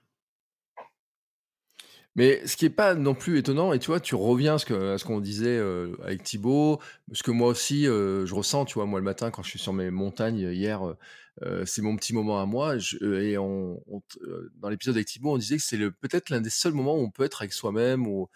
[2.17, 5.05] Mais ce qui est pas non plus étonnant, et tu vois, tu reviens à ce
[5.05, 6.81] qu'on disait euh, avec Thibaut,
[7.13, 9.59] ce que moi aussi euh, je ressens, tu vois, moi le matin quand je suis
[9.59, 10.95] sur mes montagnes hier,
[11.43, 12.77] euh, c'est mon petit moment à moi.
[13.01, 17.03] et dans l'épisode avec Thibaut, on disait que c'est peut-être l'un des seuls moments où
[17.03, 18.29] on peut être avec soi-même, où,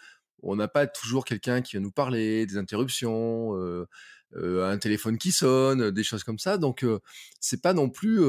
[0.45, 3.57] on n'a pas toujours quelqu'un qui va nous parler, des interruptions,
[4.37, 6.59] euh, euh, un téléphone qui sonne, des choses comme ça.
[6.59, 7.01] Donc euh,
[7.41, 8.21] c'est pas non plus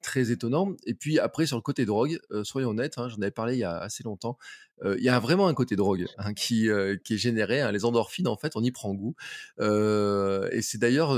[0.00, 0.74] très étonnant.
[0.86, 3.64] Et puis après sur le côté drogue, soyons honnêtes, hein, j'en avais parlé il y
[3.64, 4.38] a assez longtemps.
[4.84, 6.68] Il y a vraiment un côté drogue hein, qui,
[7.04, 7.60] qui est généré.
[7.60, 7.70] Hein.
[7.70, 9.14] les endorphines, en fait, on y prend goût.
[9.60, 11.16] et c'est d'ailleurs,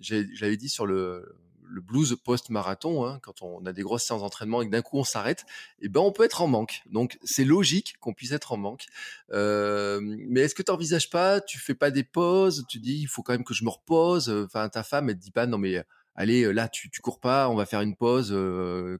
[0.00, 1.34] j'avais dit sur le
[1.70, 4.98] le blues post-marathon, hein, quand on a des grosses séances d'entraînement et que d'un coup
[4.98, 5.44] on s'arrête,
[5.80, 6.82] eh ben on peut être en manque.
[6.86, 8.86] Donc c'est logique qu'on puisse être en manque.
[9.32, 13.08] Euh, mais est-ce que tu n'envisages pas, tu fais pas des pauses, tu dis il
[13.08, 14.28] faut quand même que je me repose.
[14.28, 15.84] Enfin ta femme elle te dit pas non mais
[16.16, 18.36] allez, là, tu, tu cours pas, on va faire une pause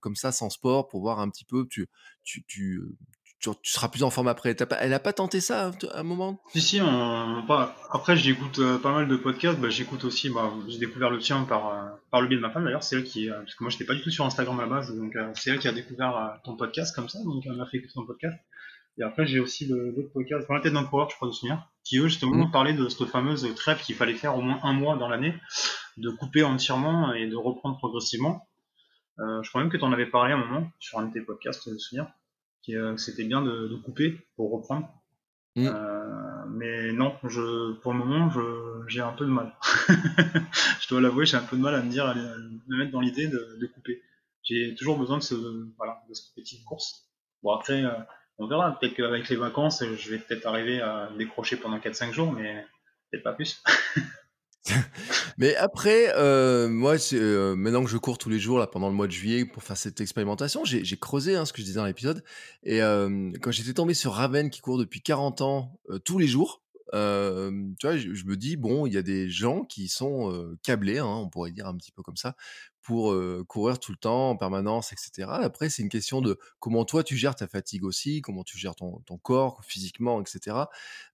[0.00, 1.88] comme ça, sans sport, pour voir un petit peu, tu,
[2.22, 2.82] tu, tu,
[3.40, 4.54] tu, seras plus en forme après.
[4.80, 6.40] elle a pas tenté ça à un moment?
[6.52, 6.80] Si, si.
[7.90, 9.58] après, j'écoute euh, pas mal de podcasts.
[9.58, 10.28] Bah, j'écoute aussi.
[10.28, 12.82] Bah, j'ai découvert le tien par, euh, par le biais de ma femme d'ailleurs.
[12.82, 13.28] C'est elle qui.
[13.28, 14.94] parce que moi, j'étais pas du tout sur Instagram à la base.
[14.94, 17.18] Donc, euh, c'est elle qui a découvert ton podcast comme ça.
[17.24, 18.36] Donc, elle m'a fait écouter ton podcast.
[18.98, 20.46] Et après, j'ai aussi d'autres podcasts.
[20.46, 21.66] Dans la tête d'un coureur, je crois, de souvenir.
[21.84, 22.50] Qui eux, justement, mmh.
[22.50, 25.34] parlaient de cette fameuse trêve qu'il fallait faire au moins un mois dans l'année.
[25.96, 28.46] De couper entièrement et de reprendre progressivement.
[29.18, 31.22] je crois même que tu en avais parlé à un moment sur un de tes
[31.22, 31.78] podcasts, de
[32.64, 34.88] souvenir euh, c'était bien de, couper pour reprendre.
[35.56, 35.66] Mm.
[35.66, 38.30] Euh, mais non, je, pour le moment,
[38.88, 39.54] j'ai un peu de mal.
[40.80, 43.00] je dois l'avouer, j'ai un peu de mal à me dire, à me mettre dans
[43.00, 44.02] l'idée de, couper.
[44.42, 45.34] J'ai toujours besoin de ce,
[45.76, 47.08] voilà, de cette petite course.
[47.42, 47.92] Bon, après, euh,
[48.38, 48.78] on verra.
[48.78, 52.64] Peut-être qu'avec les vacances, je vais peut-être arriver à décrocher pendant 4-5 jours, mais
[53.10, 53.62] peut-être pas plus.
[55.40, 58.94] Mais après, euh, moi, euh, maintenant que je cours tous les jours là pendant le
[58.94, 61.86] mois de juillet pour faire cette expérimentation, j'ai creusé hein, ce que je disais dans
[61.86, 62.22] l'épisode.
[62.62, 66.60] Et euh, quand j'étais tombé sur Raven qui court depuis 40 ans tous les jours,
[66.92, 70.30] tu vois, je, me dis bon, il y a des gens qui sont
[70.62, 72.36] câblés, hein, on pourrait dire un petit peu comme ça,
[72.82, 73.16] pour
[73.46, 75.26] courir tout le temps en permanence, etc.
[75.30, 78.74] Après, c'est une question de comment toi tu gères ta fatigue aussi, comment tu gères
[78.74, 80.64] ton, ton corps physiquement, etc.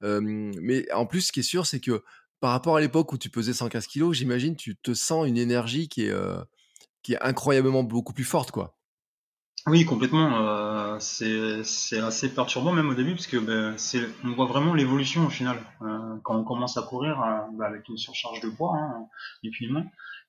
[0.00, 2.02] mais en plus, ce qui est sûr, c'est que
[2.46, 5.88] par rapport à l'époque où tu pesais 115 kilos, j'imagine tu te sens une énergie
[5.88, 6.36] qui est, euh,
[7.02, 8.78] qui est incroyablement beaucoup plus forte, quoi.
[9.66, 10.46] Oui, complètement.
[10.46, 13.74] Euh, c'est assez perturbant même au début parce que ben,
[14.22, 17.16] on voit vraiment l'évolution au final euh, quand on commence à courir
[17.54, 19.08] ben, avec une surcharge de poids, hein,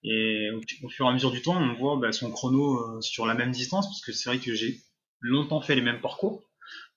[0.04, 0.50] Et
[0.84, 3.52] au, fur et à mesure du temps, on voit ben, son chrono sur la même
[3.52, 4.82] distance parce que c'est vrai que j'ai
[5.20, 6.42] longtemps fait les mêmes parcours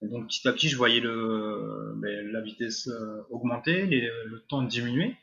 [0.09, 5.16] donc petit à petit, je voyais le, ben, la vitesse euh, augmenter, le temps diminuer.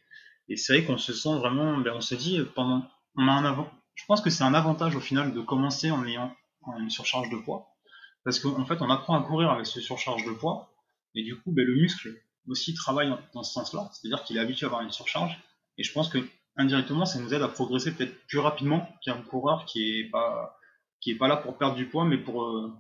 [0.50, 3.46] Et c'est vrai qu'on se sent vraiment, ben, on se dit, pendant, on a un
[3.46, 3.70] avant.
[3.96, 6.36] Je pense que c'est un avantage au final de commencer en ayant
[6.80, 7.76] une surcharge de poids.
[8.24, 10.72] Parce qu'en fait, on apprend à courir avec ce surcharge de poids.
[11.16, 12.14] Et du coup, ben, le muscle
[12.48, 13.90] aussi travaille dans ce sens-là.
[13.94, 15.38] C'est-à-dire qu'il est habitué à avoir une surcharge.
[15.78, 16.20] Et je pense que
[16.56, 20.58] indirectement, ça nous aide à progresser peut-être plus rapidement qu'un coureur qui est pas,
[21.02, 22.74] qui est pas là pour perdre du poids, mais pour, euh,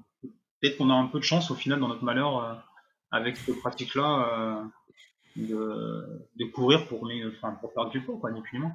[0.61, 2.53] peut-être qu'on a un peu de chance au final dans notre malheur euh,
[3.11, 4.61] avec cette pratique-là
[5.37, 5.49] euh,
[6.35, 7.07] de, courir pour,
[7.61, 8.73] pour perdre du poids, quoi, ni plus ni moins.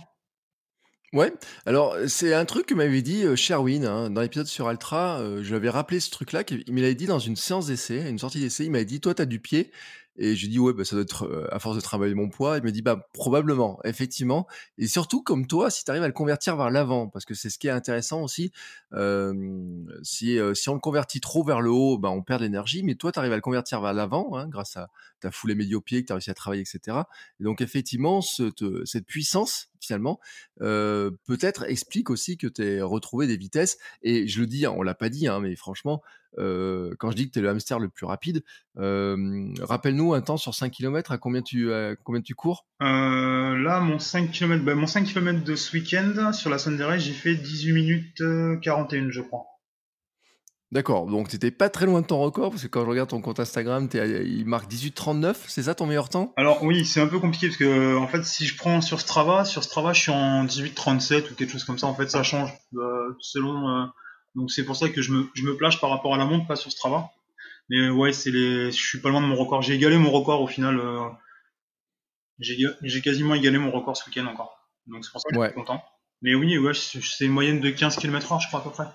[1.12, 1.34] Ouais,
[1.66, 5.20] alors c'est un truc que m'avait dit euh, Sherwin hein, dans l'épisode sur Altra.
[5.42, 6.42] je lui avais rappelé ce truc-là.
[6.48, 8.64] Il me l'avait dit dans une séance d'essai, une sortie d'essai.
[8.64, 9.70] Il m'avait dit Toi, tu as du pied.
[10.16, 12.58] Et je dis ouais, bah, ça doit être euh, à force de travailler mon poids.
[12.58, 14.46] Il me dit bah probablement, effectivement.
[14.78, 17.50] Et surtout comme toi, si tu arrives à le convertir vers l'avant, parce que c'est
[17.50, 18.52] ce qui est intéressant aussi.
[20.02, 22.82] si, si on le convertit trop vers le haut, bah, on perd de l'énergie.
[22.82, 24.88] Mais toi, tu arrives à le convertir vers l'avant, hein, grâce à
[25.20, 26.98] ta foulée médio-pied que tu as réussi à travailler, etc.
[27.40, 30.20] Et donc effectivement, cette, cette puissance finalement,
[30.58, 33.78] peut-être explique aussi que tu retrouvé des vitesses.
[34.02, 36.02] Et je le dis, hein, on l'a pas dit, hein, mais franchement,
[36.36, 38.42] quand je dis que tu es le hamster le plus rapide,
[38.76, 41.70] rappelle-nous un temps sur 5 km, à combien tu,
[42.04, 42.66] combien tu cours?
[42.80, 47.12] Là, mon 5 km, bah, mon 5 km de ce week-end, sur la Sunday j'ai
[47.12, 48.22] fait 18 minutes
[48.62, 49.46] 41, je crois.
[50.72, 53.10] D'accord, donc tu n'étais pas très loin de ton record, parce que quand je regarde
[53.10, 56.32] ton compte Instagram, il marque 18,39, c'est ça ton meilleur temps?
[56.38, 59.44] Alors oui, c'est un peu compliqué, parce que en fait, si je prends sur Strava,
[59.44, 62.54] sur Strava, je suis en 18,37 ou quelque chose comme ça, en fait, ça change
[62.74, 63.86] euh, selon...
[64.36, 66.24] Euh, donc c'est pour ça que je me, je me plage par rapport à la
[66.24, 67.10] montre, pas sur Strava.
[67.68, 69.62] Mais ouais, c'est les, je suis pas loin de mon record.
[69.62, 70.78] J'ai égalé mon record au final.
[70.78, 71.08] Euh,
[72.38, 74.58] j'ai quasiment égalé mon record ce week-end encore.
[74.86, 75.82] Donc c'est pour ça que je suis content.
[76.22, 78.86] Mais oui, ouais, c'est une moyenne de 15 km/h, je crois à peu près.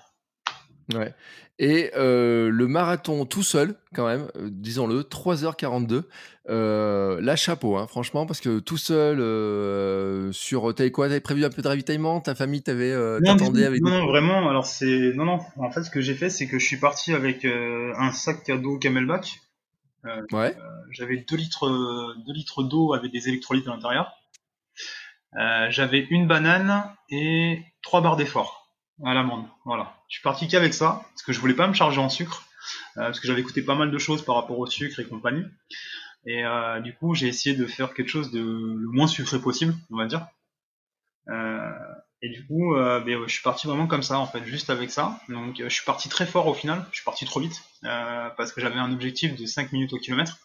[0.94, 1.14] Ouais.
[1.58, 6.04] Et euh, le marathon tout seul, quand même, euh, disons-le, 3h42.
[6.48, 10.72] Euh, là, chapeau, hein, franchement, parce que tout seul, euh, sur.
[10.74, 11.08] T'avais quoi?
[11.08, 12.20] T'avais prévu un peu de ravitaillement?
[12.20, 13.82] Ta famille t'avait non, avec.
[13.82, 14.48] Non, non, vraiment.
[14.48, 15.12] Alors, c'est.
[15.14, 15.40] Non, non.
[15.56, 18.78] En fait, ce que j'ai fait, c'est que je suis parti avec un sac cadeau
[18.78, 19.40] Camelback.
[20.32, 20.56] ouais.
[20.92, 21.68] J'avais 2 litres,
[22.24, 24.12] 2 litres d'eau avec des électrolytes à l'intérieur.
[25.70, 28.57] J'avais une banane et 3 barres d'effort
[29.04, 29.46] à l'amande.
[29.64, 29.94] Voilà.
[30.08, 32.44] Je suis parti qu'avec ça, parce que je voulais pas me charger en sucre,
[32.96, 35.44] euh, parce que j'avais écouté pas mal de choses par rapport au sucre et compagnie.
[36.26, 39.74] Et euh, du coup, j'ai essayé de faire quelque chose de le moins sucré possible,
[39.90, 40.26] on va dire.
[41.28, 41.70] Euh,
[42.20, 45.20] et du coup, ben, je suis parti vraiment comme ça, en fait, juste avec ça.
[45.28, 46.84] Donc, je suis parti très fort au final.
[46.90, 50.38] Je suis parti trop vite, parce que j'avais un objectif de 5 minutes au kilomètre.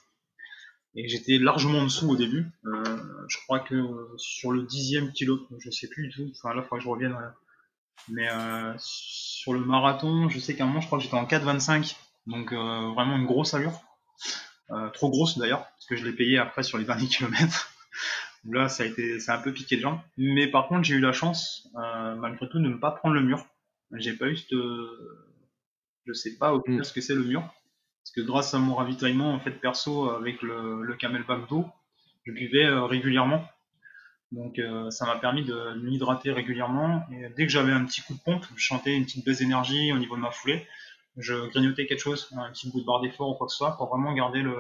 [0.96, 2.46] Et j'étais largement en dessous au début.
[2.64, 3.76] je crois que
[4.18, 6.32] sur le dixième kilo, je sais plus du tout.
[6.38, 7.18] Enfin, là, il faudra que je revienne
[8.10, 11.26] mais euh, sur le marathon, je sais qu'à un moment, je crois que j'étais en
[11.26, 11.96] 4,25.
[12.28, 13.80] Donc euh, vraiment une grosse allure.
[14.72, 17.70] Euh, trop grosse d'ailleurs, parce que je l'ai payé après sur les derniers kilomètres.
[18.46, 20.00] Là, ça a été, ça a un peu piqué de jambes.
[20.18, 23.46] Mais par contre, j'ai eu la chance, malgré tout, de ne pas prendre le mur.
[23.94, 24.52] J'ai pas eu cette,
[26.06, 26.84] je sais pas au Mm.
[26.84, 27.42] ce que c'est le mur.
[27.42, 31.66] Parce que grâce à mon ravitaillement, en fait, perso, avec le, le camelback d'eau,
[32.26, 33.46] je buvais euh, régulièrement.
[34.34, 37.06] Donc, euh, ça m'a permis de m'hydrater régulièrement.
[37.12, 39.94] Et dès que j'avais un petit coup de pompe, je chantais une petite baisse d'énergie
[39.94, 40.68] au niveau de ma foulée.
[41.18, 43.78] Je grignotais quelque chose, un petit bout de barre d'effort ou quoi que ce soit,
[43.78, 44.56] pour vraiment garder le,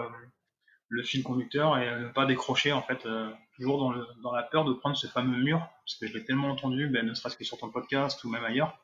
[1.03, 3.79] fil conducteur et ne pas décrocher en fait euh, toujours
[4.21, 7.03] dans, la peur de prendre ce fameux mur parce que je l'ai tellement entendu ben,
[7.03, 8.77] ne serait-ce que sur ton podcast ou même ailleurs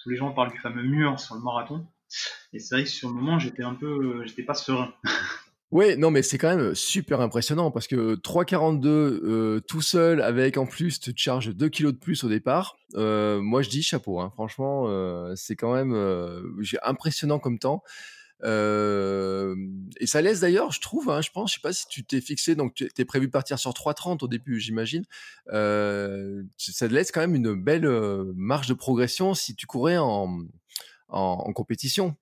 [0.00, 1.86] tous les gens parlent du fameux mur sur le marathon
[2.52, 4.92] et c'est vrai que sur le moment j'étais un peu j'étais pas serein
[5.70, 10.56] Ouais, non, mais c'est quand même super impressionnant parce que 3,42 euh, tout seul avec
[10.56, 12.76] en plus tu te charges 2 kilos de plus au départ.
[12.94, 14.30] Euh, moi, je dis chapeau, hein.
[14.34, 16.42] franchement, euh, c'est quand même euh,
[16.84, 17.82] impressionnant comme temps.
[18.44, 19.56] Euh,
[19.98, 22.20] et ça laisse d'ailleurs, je trouve, hein, je pense, je sais pas si tu t'es
[22.20, 25.04] fixé, donc tu es prévu de partir sur 3,30 au début, j'imagine.
[25.52, 27.88] Euh, ça te laisse quand même une belle
[28.36, 30.38] marge de progression si tu courais en,
[31.08, 32.16] en compétition.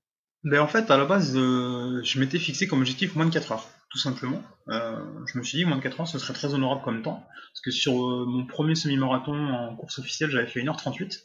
[0.45, 3.53] Ben, en fait à la base euh, je m'étais fixé comme objectif moins de 4
[3.53, 6.55] heures tout simplement Euh, je me suis dit moins de 4 heures ce serait très
[6.55, 10.61] honorable comme temps parce que sur euh, mon premier semi-marathon en course officielle j'avais fait
[10.61, 11.24] 1h38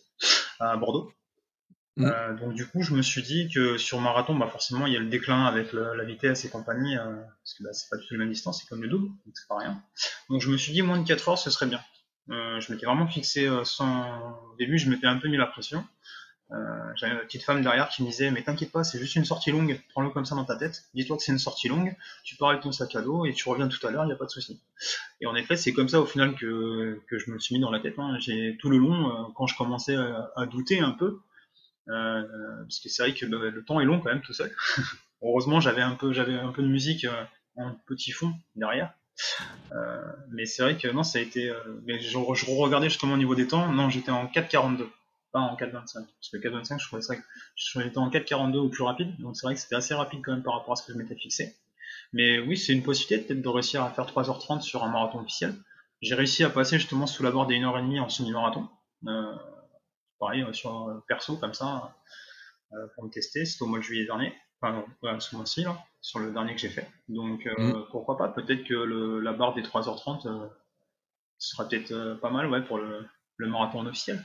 [0.59, 1.11] à Bordeaux
[1.97, 2.05] Mm.
[2.05, 4.97] Euh, donc du coup, je me suis dit que sur marathon, bah forcément, il y
[4.97, 7.97] a le déclin avec le- la vitesse et compagnie, euh, parce que bah, c'est pas
[7.97, 9.81] du tout la même distance, c'est comme le double, donc c'est pas rien.
[10.29, 11.81] Donc je me suis dit moins de 4 heures, ce serait bien.
[12.29, 14.21] Euh, je m'étais vraiment fixé sans.
[14.53, 15.83] Au début, je m'étais un peu mis la pression.
[16.51, 19.25] Euh, J'avais une petite femme derrière qui me disait mais t'inquiète pas, c'est juste une
[19.25, 20.85] sortie longue, prends-le comme ça dans ta tête.
[20.93, 23.49] Dis-toi que c'est une sortie longue, tu pars avec ton sac à dos et tu
[23.49, 24.59] reviens tout à l'heure, il n'y a pas de souci.
[25.19, 27.71] Et en effet, c'est comme ça au final que, que je me suis mis dans
[27.71, 27.99] la tête.
[27.99, 28.17] Hein.
[28.19, 31.19] J'ai tout le long, euh, quand je commençais à, douter un peu,
[31.89, 32.23] euh,
[32.63, 34.51] parce que c'est vrai que le temps est long quand même tout seul.
[35.21, 37.23] Heureusement, j'avais un peu, j'avais un peu de musique euh,
[37.55, 38.93] en petit fond derrière.
[39.71, 41.51] Euh, mais c'est vrai que non, ça a été.
[41.85, 43.71] mais je, je regardais justement au niveau des temps.
[43.71, 44.87] Non, j'étais en 4,42,
[45.31, 45.93] pas en 4,25.
[45.93, 47.15] Parce que 4,25, je trouvais ça.
[47.55, 49.15] J'étais en 4,42 au plus rapide.
[49.19, 50.97] Donc c'est vrai que c'était assez rapide quand même par rapport à ce que je
[50.97, 51.55] m'étais fixé.
[52.13, 55.53] Mais oui, c'est une possibilité peut-être de réussir à faire 3h30 sur un marathon officiel.
[56.01, 58.67] J'ai réussi à passer justement sous la barre des 1h30 en semi-marathon.
[59.07, 59.35] Euh,
[60.19, 61.95] pareil, euh, sur euh, perso, comme ça,
[62.73, 63.45] euh, pour me tester.
[63.45, 64.33] C'était au mois de juillet dernier.
[64.61, 66.87] Enfin, non, ce mois-ci, là, sur le dernier que j'ai fait.
[67.09, 67.85] Donc, euh, Mm.
[67.91, 68.27] pourquoi pas?
[68.29, 70.47] Peut-être que le, la barre des 3h30 euh,
[71.39, 73.05] ce sera peut-être pas mal ouais, pour le,
[73.37, 74.23] le marathon officiel.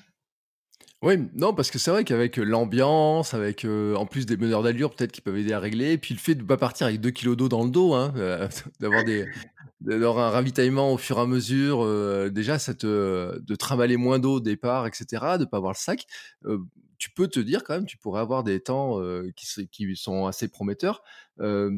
[1.03, 5.11] Oui, non, parce que c'est vrai qu'avec l'ambiance, avec en plus des meneurs d'allure peut-être
[5.11, 7.37] qui peuvent aider à régler, et puis le fait de pas partir avec 2 kilos
[7.37, 8.49] d'eau dans le dos, hein, euh,
[9.81, 11.85] d'avoir un ravitaillement au fur et à mesure,
[12.31, 15.07] déjà ça de trimballer moins d'eau au départ, etc.,
[15.41, 16.07] de pas avoir le sac,
[16.99, 19.01] tu peux te dire quand même, tu pourrais avoir des temps
[19.35, 21.03] qui, sont assez prometteurs,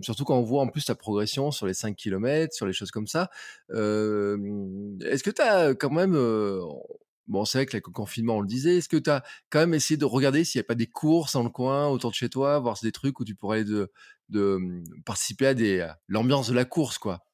[0.03, 2.91] surtout quand on voit en plus ta progression sur les 5 kilomètres, sur les choses
[2.91, 3.31] comme ça.
[3.71, 6.15] Est-ce que tu as quand même,
[7.27, 9.75] bon c'est vrai que le confinement on le disait, est-ce que tu as quand même
[9.75, 12.29] essayé de regarder s'il n'y a pas des courses dans le coin autour de chez
[12.29, 13.91] toi, voir des trucs où tu pourrais aller de,
[14.29, 17.25] de hum, participer à des l'ambiance de la course quoi?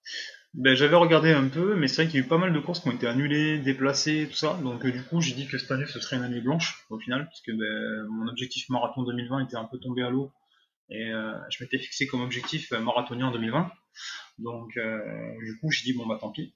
[0.54, 2.58] Ben, j'avais regardé un peu, mais c'est vrai qu'il y a eu pas mal de
[2.58, 4.58] courses qui ont été annulées, déplacées, tout ça.
[4.64, 7.28] Donc, du coup, j'ai dit que cette année, ce serait une année blanche, au final,
[7.28, 10.32] puisque ben, mon objectif marathon 2020 était un peu tombé à l'eau.
[10.90, 13.70] Et euh, je m'étais fixé comme objectif euh, marathonien en 2020.
[14.38, 14.98] Donc, euh,
[15.44, 16.52] du coup, j'ai dit, bon, bah tant pis.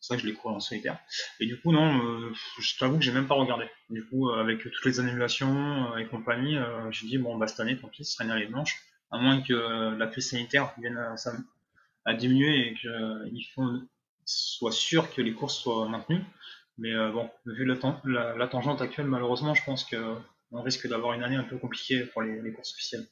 [0.00, 0.98] C'est ça que je l'ai couru en solitaire.
[1.40, 3.66] Et du coup, non, euh, je t'avoue que j'ai même pas regardé.
[3.90, 6.56] Du coup, euh, avec toutes les annulations euh, et compagnie,
[6.90, 8.80] j'ai dit, bon, bah cette année, tant pis, ce sera une année blanche.
[9.10, 11.14] À moins que la crise sanitaire vienne à,
[12.04, 13.86] à diminuer et qu'ils font
[14.24, 16.24] soient sûrs que les courses soient maintenues.
[16.78, 20.16] Mais euh, bon, vu la, tangente actuelle, malheureusement, je pense que
[20.52, 23.06] on risque d'avoir une année un peu compliquée pour les, les courses officielles.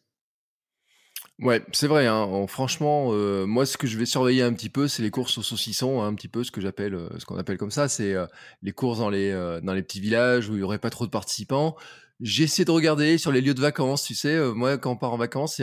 [1.41, 2.07] Ouais, c'est vrai.
[2.07, 5.11] Hein, en- franchement, euh, moi, ce que je vais surveiller un petit peu, c'est les
[5.11, 7.73] courses au saucisson, hein, un petit peu ce que j'appelle, euh, ce qu'on appelle comme
[7.73, 8.27] ça, c'est euh,
[8.63, 9.33] les courses dans les
[9.63, 11.75] dans les petits villages où il y aurait pas trop de participants.
[12.21, 14.05] J'essaie de regarder sur les lieux de vacances.
[14.05, 15.61] Tu sais, moi, quand on part en vacances,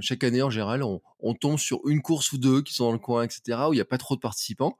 [0.00, 2.98] chaque année en général, on, tombe sur une course ou deux qui sont dans le
[2.98, 4.76] coin, etc., où il y a pas trop de participants.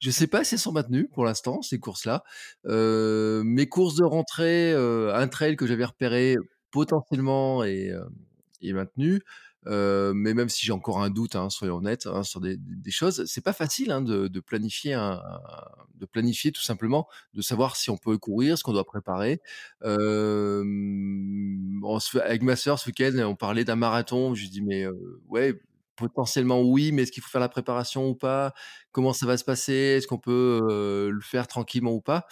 [0.00, 2.24] Je sais pas si elles sont maintenues pour l'instant, ces courses-là.
[2.64, 6.36] Mes courses de rentrée, un trail que j'avais repéré
[6.70, 8.04] potentiellement est, euh,
[8.62, 9.22] est maintenu.
[9.66, 12.90] Euh, mais même si j'ai encore un doute, hein, soyons honnêtes, hein, sur des, des
[12.90, 14.94] choses, c'est pas facile hein, de, planifier,
[15.94, 19.40] de planifier tout simplement, de savoir si on peut courir, ce qu'on doit préparer.
[19.84, 20.62] Euh,
[22.22, 24.34] avec ma sœur ce week-end, on parlait d'un marathon.
[24.34, 25.54] Je lui dis mais euh, ouais,
[25.96, 28.54] potentiellement oui, mais est-ce qu'il faut faire la préparation ou pas?
[28.92, 29.72] Comment ça va se passer?
[29.72, 30.60] Est-ce qu'on peut
[31.10, 32.26] le faire tranquillement ou pas?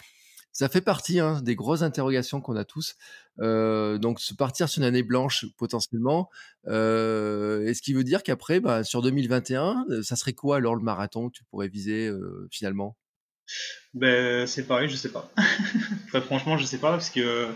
[0.55, 2.95] Ça fait partie hein, des grosses interrogations qu'on a tous.
[3.39, 6.29] Euh, donc, se partir sur une année blanche potentiellement,
[6.67, 11.27] euh, est-ce qui veut dire qu'après, bah, sur 2021, ça serait quoi alors le marathon
[11.27, 12.09] que tu pourrais viser
[12.49, 12.95] finalement?
[13.93, 15.29] Ben, c'est pareil, je sais pas.
[16.07, 17.49] Très franchement, je sais pas parce que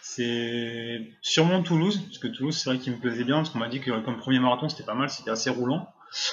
[0.00, 3.68] c'est sûrement Toulouse, parce que Toulouse, c'est vrai qu'il me plaisait bien, parce qu'on m'a
[3.68, 5.88] dit que comme premier marathon, c'était pas mal, c'était assez roulant.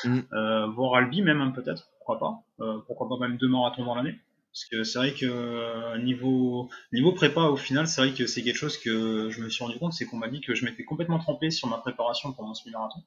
[0.06, 0.20] Mm.
[0.32, 2.64] Euh, voir Albi même, hein, peut-être, pourquoi pas.
[2.64, 4.16] Euh, pourquoi pas même deux marathons dans l'année.
[4.54, 8.44] Parce que c'est vrai que euh, niveau, niveau prépa, au final, c'est vrai que c'est
[8.44, 10.84] quelque chose que je me suis rendu compte, c'est qu'on m'a dit que je m'étais
[10.84, 13.00] complètement trempé sur ma préparation pour mon semi-marathon.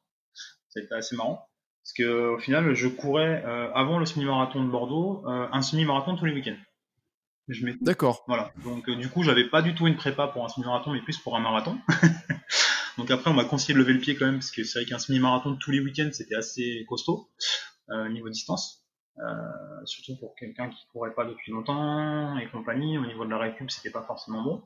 [0.70, 1.48] Ça a été assez marrant.
[1.86, 6.16] Parce que au final, je courais euh, avant le semi-marathon de Bordeaux, euh, un semi-marathon
[6.16, 6.56] tous les week-ends.
[7.80, 8.24] D'accord.
[8.26, 8.52] Voilà.
[8.64, 11.16] Donc euh, du coup, j'avais pas du tout une prépa pour un semi-marathon, mais plus
[11.18, 11.78] pour un marathon.
[12.98, 14.88] Donc après, on m'a conseillé de lever le pied quand même, parce que c'est vrai
[14.88, 17.30] qu'un semi-marathon tous les week-ends, c'était assez costaud
[18.10, 18.84] niveau distance.
[19.84, 22.98] Surtout pour quelqu'un qui courait pas depuis longtemps et compagnie.
[22.98, 24.62] Au niveau de la récup, c'était pas forcément bon.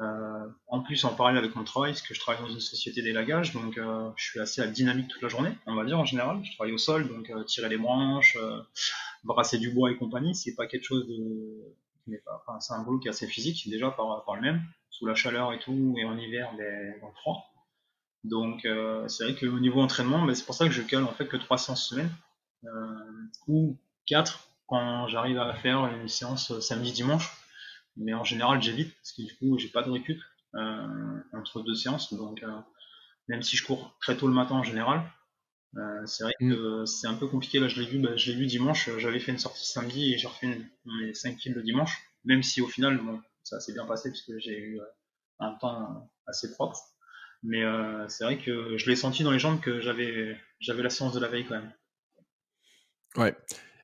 [0.00, 3.02] Euh, en plus, en parallèle avec mon travail, parce que je travaille dans une société
[3.02, 6.04] d'élagage, donc euh, je suis assez à dynamique toute la journée, on va dire en
[6.04, 6.40] général.
[6.44, 8.38] Je travaille au sol, donc euh, tirer les branches,
[9.24, 11.74] brasser du bois et compagnie, c'est pas quelque chose de.
[12.28, 15.14] Enfin, c'est un boulot qui est assez physique déjà par, par le même, sous la
[15.14, 17.52] chaleur et tout, et en hiver, ben, dans le froid.
[18.24, 18.66] Donc
[19.08, 21.36] c'est vrai qu'au niveau entraînement, ben, c'est pour ça que je cale en fait que
[21.36, 22.10] 3 séances semaine,
[23.46, 27.30] ou 4 quand j'arrive à faire une séance samedi-dimanche
[27.98, 30.20] mais en général, j'évite parce que du coup, j'ai pas de récup
[30.54, 32.14] euh, entre deux séances.
[32.14, 32.60] Donc, euh,
[33.26, 35.02] même si je cours très tôt le matin en général,
[35.76, 36.54] euh, c'est vrai mm.
[36.54, 37.58] que c'est un peu compliqué.
[37.58, 38.88] Là, je l'ai vu, bah, je l'ai vu dimanche.
[38.98, 42.00] J'avais fait une sortie samedi et j'ai refait mes 5 kills le dimanche.
[42.24, 44.80] Même si au final, bon, ça s'est bien passé parce que j'ai eu
[45.40, 46.78] un temps assez propre.
[47.42, 47.62] Mais
[48.08, 51.20] c'est vrai que je l'ai senti dans les jambes que j'avais j'avais la séance de
[51.20, 51.72] la veille quand même.
[53.16, 53.34] Ouais.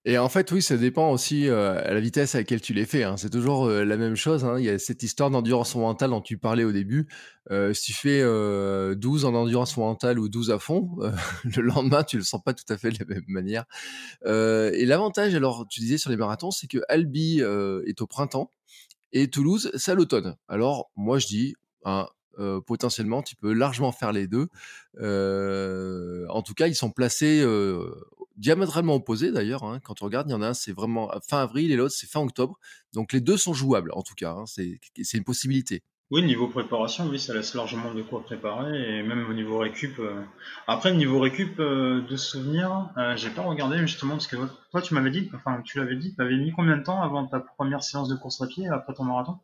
[0.06, 2.84] Et en fait, oui, ça dépend aussi euh, à la vitesse à laquelle tu les
[2.84, 3.04] fais.
[3.04, 3.16] Hein.
[3.16, 4.44] C'est toujours euh, la même chose.
[4.44, 4.58] Hein.
[4.58, 7.08] Il y a cette histoire d'endurance mentale dont tu parlais au début.
[7.50, 10.98] Euh, si tu fais 12 en endurance mentale ou 12 à fond,
[11.44, 13.64] le lendemain, tu le sens pas tout à fait de la même manière.
[14.26, 18.50] et l'avantage, alors, tu disais sur les marathons, c'est que Albi est au printemps
[19.12, 20.36] et Toulouse, c'est à l'automne.
[20.48, 21.54] Alors, moi, je dis,
[21.84, 22.08] hein,
[22.66, 24.48] potentiellement, tu peux largement faire les deux.
[24.98, 27.42] en tout cas, ils sont placés
[28.36, 29.64] diamétralement opposés d'ailleurs.
[29.64, 29.80] Hein.
[29.82, 32.08] Quand on regarde, il y en a un, c'est vraiment fin avril et l'autre, c'est
[32.08, 32.58] fin octobre.
[32.92, 34.32] Donc les deux sont jouables en tout cas.
[34.32, 34.44] Hein.
[34.46, 35.82] C'est une possibilité.
[36.10, 39.98] Oui, niveau préparation, oui, ça laisse largement de quoi préparer, et même au niveau récup.
[39.98, 40.22] Euh.
[40.66, 44.36] Après, niveau récup euh, de souvenirs, euh, j'ai pas regardé justement parce que
[44.70, 47.26] toi, tu m'avais dit, enfin, tu l'avais dit, tu avais mis combien de temps avant
[47.26, 49.38] ta première séance de course à pied après ton marathon?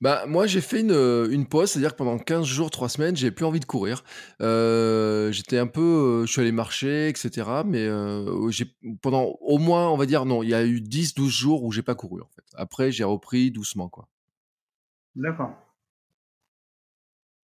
[0.00, 3.16] Bah, moi, j'ai fait une, euh, une pause, c'est-à-dire que pendant 15 jours, 3 semaines,
[3.16, 4.02] j'ai plus envie de courir.
[4.40, 7.48] Euh, j'étais un peu, euh, je suis allé marcher, etc.
[7.64, 7.88] Mais
[9.02, 11.72] pendant au moins, on va dire, non, il y a eu 10, 12 jours où
[11.72, 12.22] j'ai pas couru.
[12.54, 14.08] Après, j'ai repris doucement, quoi.
[15.14, 15.54] D'accord.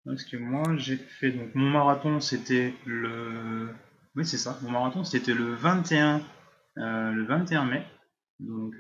[0.04, 3.68] Parce que moi, j'ai fait, donc, mon marathon, c'était le,
[4.16, 6.22] oui, c'est ça, mon marathon, c'était le 21,
[6.76, 7.84] le 21 mai.
[8.40, 8.74] Donc,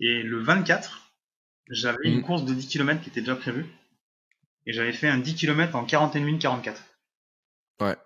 [0.00, 1.03] et le 24,
[1.70, 2.22] j'avais une mm.
[2.22, 3.66] course de 10 km qui était déjà prévue.
[4.66, 6.82] Et j'avais fait un 10 km en 41 minutes 44.
[7.80, 7.96] Ouais.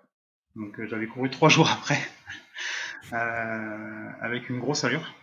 [0.55, 1.99] Donc euh, j'avais couru 3 jours après.
[3.13, 5.13] euh, avec une grosse allure.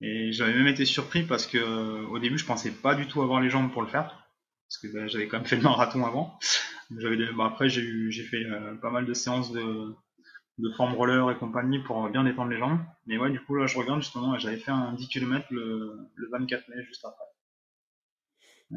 [0.00, 3.22] Et j'avais même été surpris parce que euh, au début je pensais pas du tout
[3.22, 4.28] avoir les jambes pour le faire.
[4.68, 6.38] Parce que bah, j'avais quand même fait le marathon avant.
[6.98, 9.94] J'avais bah, après j'ai fait euh, pas mal de séances de,
[10.58, 12.80] de forme roller et compagnie pour bien détendre les jambes.
[13.06, 16.28] Mais ouais du coup là je regarde justement j'avais fait un 10 km le, le
[16.30, 17.25] 24 mai juste après.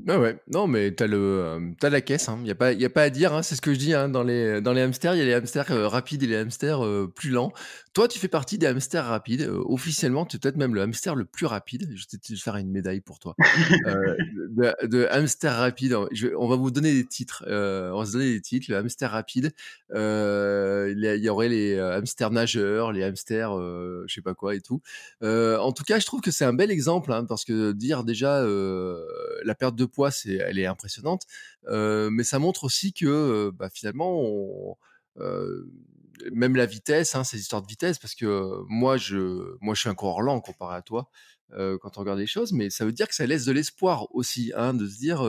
[0.08, 2.38] Ah ouais, non, mais t'as le, euh, t'as la caisse, il hein.
[2.44, 3.42] n'y a, pas, y a pas à dire, hein.
[3.42, 4.08] c'est ce que je dis, hein.
[4.08, 6.86] dans, les, dans les hamsters, il y a les hamsters euh, rapides et les hamsters
[6.86, 7.52] euh, plus lents.
[7.94, 11.26] Toi, tu fais partie des hamsters rapides, officiellement, tu es peut-être même le hamster le
[11.26, 13.34] plus rapide, je vais te faire une médaille pour toi.
[13.40, 15.96] de, de, hamster rapide,
[16.38, 19.54] on va vous donner des titres, on va se donner des titres, le hamster rapide,
[19.96, 23.58] il y, aurait les hamsters nageurs, les hamsters,
[24.08, 24.82] je sais pas quoi et tout.
[25.24, 29.56] en tout cas, je trouve que c'est un bel exemple, parce que dire déjà la
[29.56, 31.24] perte de poids, c'est, elle est impressionnante,
[31.68, 34.78] mais ça montre aussi que bah, finalement,
[36.34, 39.90] même la vitesse, hein, ces histoires de vitesse, parce que moi, je, moi, je suis
[39.90, 41.10] un coureur lent comparé à toi.
[41.52, 44.52] quand on regarde les choses, mais ça veut dire que ça laisse de l'espoir aussi,
[44.56, 45.24] hein, de se dire,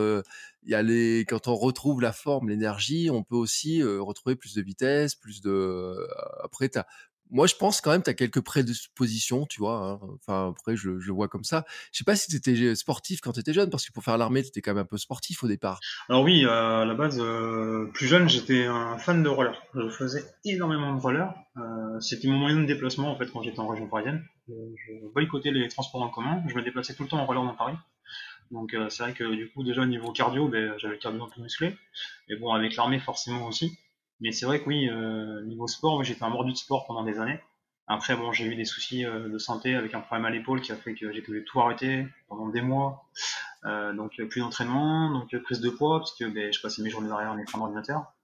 [0.62, 4.54] il y a les, quand on retrouve la forme, l'énergie, on peut aussi retrouver plus
[4.54, 5.96] de vitesse, plus de.
[6.42, 6.68] Après,
[7.30, 10.00] moi, je pense quand même tu as quelques prédispositions, tu vois.
[10.02, 10.08] Hein.
[10.16, 11.64] Enfin, après, je, le vois comme ça.
[11.92, 14.18] Je sais pas si tu étais sportif quand tu étais jeune, parce que pour faire
[14.18, 15.80] l'armée, tu étais quand même un peu sportif au départ.
[16.08, 19.60] Alors oui, à la base, euh, plus jeune, j'étais un fan de roller.
[19.74, 21.32] Je faisais énormément de roller.
[21.56, 24.24] Euh, C'était mon moyen de déplacement, en fait, quand j'étais en région parisienne.
[24.48, 26.42] Je boycottais les transports en commun.
[26.48, 27.76] Je me déplaçais tout le temps en roller dans Paris.
[28.50, 31.22] Donc euh, c'est vrai que du coup, déjà au niveau cardio, ben, j'avais le cardio
[31.24, 31.76] un peu musclé.
[32.28, 33.78] Et bon, avec l'armée, forcément aussi.
[34.20, 37.04] Mais c'est vrai que oui, euh, niveau sport, moi j'étais un mordu de sport pendant
[37.04, 37.40] des années.
[37.86, 40.70] Après, bon, j'ai eu des soucis euh, de santé avec un problème à l'épaule qui
[40.70, 43.08] a fait que j'ai dû tout arrêter pendant des mois.
[43.64, 47.08] Euh, donc plus d'entraînement, donc prise de poids, parce que ben, je passais mes journées
[47.08, 48.14] derrière un écran d'ordinateur.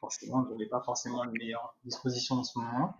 [0.00, 2.96] forcément, je n'avais pas forcément les meilleures dispositions dans ce moment-là.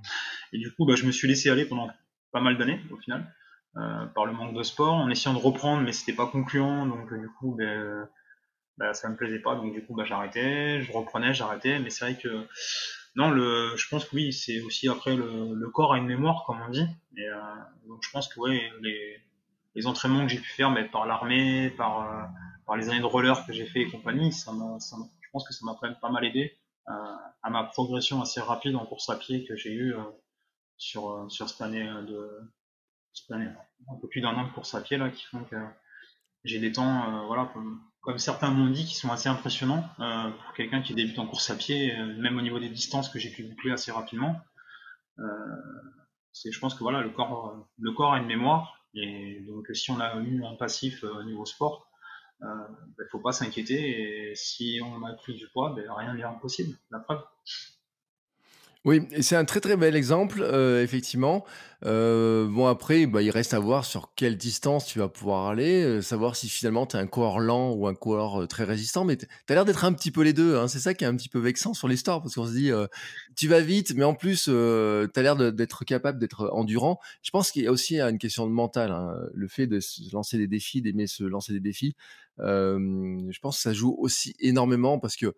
[0.53, 1.91] Et du coup, bah, je me suis laissé aller pendant
[2.33, 3.35] pas mal d'années au final,
[3.77, 6.87] euh, par le manque de sport, en essayant de reprendre, mais c'était pas concluant.
[6.87, 8.09] Donc du coup, ben,
[8.79, 12.05] bah, ça me plaisait pas, donc du coup bah, j'arrêtais, je reprenais, j'arrêtais, mais c'est
[12.05, 12.47] vrai que
[13.17, 16.45] non, le, je pense que oui, c'est aussi après le, le, corps a une mémoire,
[16.47, 17.41] comme on dit, et euh,
[17.89, 19.21] donc je pense que oui, les,
[19.75, 22.23] les entraînements que j'ai pu faire, mais par l'armée, par, euh,
[22.67, 25.53] par les années de roller que j'ai fait et compagnie, ça ça je pense que
[25.53, 26.57] ça m'a quand même pas mal aidé
[26.89, 29.95] euh, à ma progression assez rapide en course à pied que j'ai eu
[30.77, 32.41] sur, sur cette année de
[33.13, 33.49] cette année,
[33.91, 35.57] un peu plus d'un an de course à pied là, qui font que
[36.45, 37.53] j'ai des temps, voilà,
[38.09, 41.51] comme certains m'ont dit, qui sont assez impressionnants euh, pour quelqu'un qui débute en course
[41.51, 44.41] à pied, euh, même au niveau des distances que j'ai pu boucler assez rapidement.
[45.19, 45.25] Euh,
[46.33, 50.01] je pense que voilà, le corps, le corps a une mémoire, et donc si on
[50.01, 51.87] a eu un passif au niveau sport,
[52.41, 54.31] il ne ben, faut pas s'inquiéter.
[54.31, 56.79] Et si on a pris du poids, ben, rien n'est impossible.
[56.91, 57.23] La preuve.
[58.85, 61.45] Oui, c'est un très très bel exemple, euh, effectivement.
[61.85, 65.83] Euh, bon, après, bah, il reste à voir sur quelle distance tu vas pouvoir aller,
[65.83, 69.05] euh, savoir si finalement tu un coureur lent ou un coureur très résistant.
[69.05, 70.57] Mais tu as l'air d'être un petit peu les deux.
[70.57, 70.69] Hein.
[70.69, 72.71] C'est ça qui est un petit peu vexant sur l'histoire, parce qu'on se dit,
[73.37, 77.01] tu vas vite, mais en plus, tu as l'air d'être capable d'être endurant.
[77.23, 78.93] Je pense qu'il y a aussi une question de mental.
[78.93, 79.13] Hein.
[79.35, 81.97] Le fait de se lancer des défis, d'aimer se lancer des défis,
[82.39, 85.33] je pense que ça joue aussi énormément parce que euh,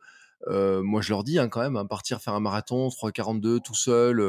[0.49, 4.21] moi, je leur dis hein, quand même, hein, partir faire un marathon 3,42 tout seul,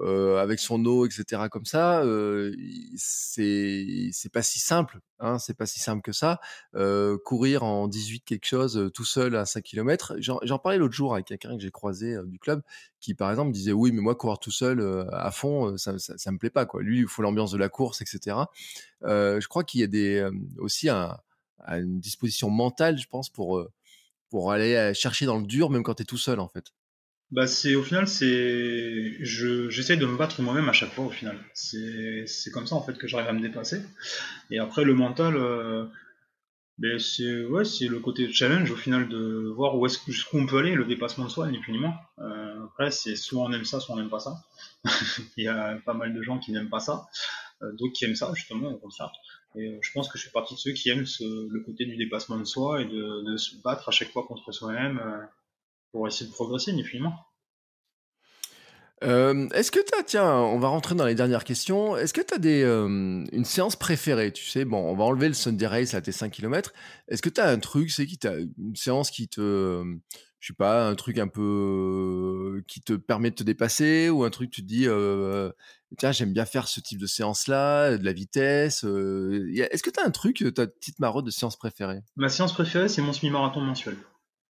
[0.00, 1.42] avec son eau, etc.
[1.50, 2.02] comme ça,
[2.96, 5.00] c'est pas si simple.
[5.20, 6.40] Hein, c'est pas si simple que ça.
[7.24, 10.14] courir en 18 quelque chose tout seul à 5 km.
[10.18, 12.62] J'en parlais l'autre jour avec quelqu'un que j'ai croisé du club
[13.00, 16.38] qui, par exemple, disait oui, mais moi courir tout seul à fond, ça, ça, me
[16.38, 16.66] plaît pas.
[16.78, 18.36] Lui, il faut l'ambiance de la course, etc.
[19.02, 20.26] je crois qu'il y a des
[20.58, 21.18] aussi un,
[21.68, 23.62] une disposition mentale, je pense, pour
[24.32, 26.72] pour aller euh, chercher dans le dur, même quand tu es tout seul, en fait.
[27.30, 31.10] Bah c'est au final c'est je j'essaie de me battre moi-même à chaque fois au
[31.10, 31.38] final.
[31.54, 33.80] C'est comme ça en fait que j'arrive à me dépasser.
[34.50, 35.86] Et après le mental euh,
[36.76, 39.98] ben, c'est ouais c'est le côté challenge au final de voir où est-ce
[40.30, 41.94] qu'on peut aller le dépassement de soi ni plus ni moins.
[42.18, 44.36] Euh, après c'est soit on aime ça soit on n'aime pas ça.
[45.38, 47.06] Il y a pas mal de gens qui n'aiment pas ça
[47.62, 49.10] d'autres qui aiment ça justement au contraire
[49.54, 51.96] et euh, je pense que je fais partie de ceux qui aiment le côté du
[51.96, 55.18] dépassement de soi et de, se battre à chaque fois contre soi-même euh,
[55.92, 57.02] pour essayer de progresser, ni plus
[59.02, 61.96] euh, est-ce que tu as, tiens, on va rentrer dans les dernières questions.
[61.96, 64.30] Est-ce que tu as des, une séance préférée?
[64.30, 66.72] Tu sais, bon, on va enlever le Sunday Race à tes 5 km.
[67.08, 69.82] Est-ce que tu as un truc, c'est qui une séance qui te,
[70.42, 74.30] je sais pas, un truc un peu qui te permet de te dépasser ou un
[74.30, 74.88] truc tu te dis
[75.98, 78.82] tiens j'aime bien faire ce type de séance là, de la vitesse.
[78.82, 82.00] Est-ce que tu as un truc, ta petite marotte de séance préférée?
[82.16, 83.96] Ma séance préférée c'est mon semi-marathon mensuel.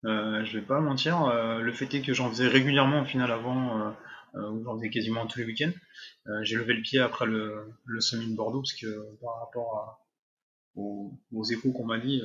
[0.05, 3.93] Euh, je vais pas mentir, le fait est que j'en faisais régulièrement au final avant,
[4.35, 5.73] ou j'en faisais quasiment tous les week-ends.
[6.43, 8.87] J'ai levé le pied après le, le semi de Bordeaux parce que
[9.21, 10.07] par rapport
[10.77, 12.23] aux, aux, échos qu'on m'a dit,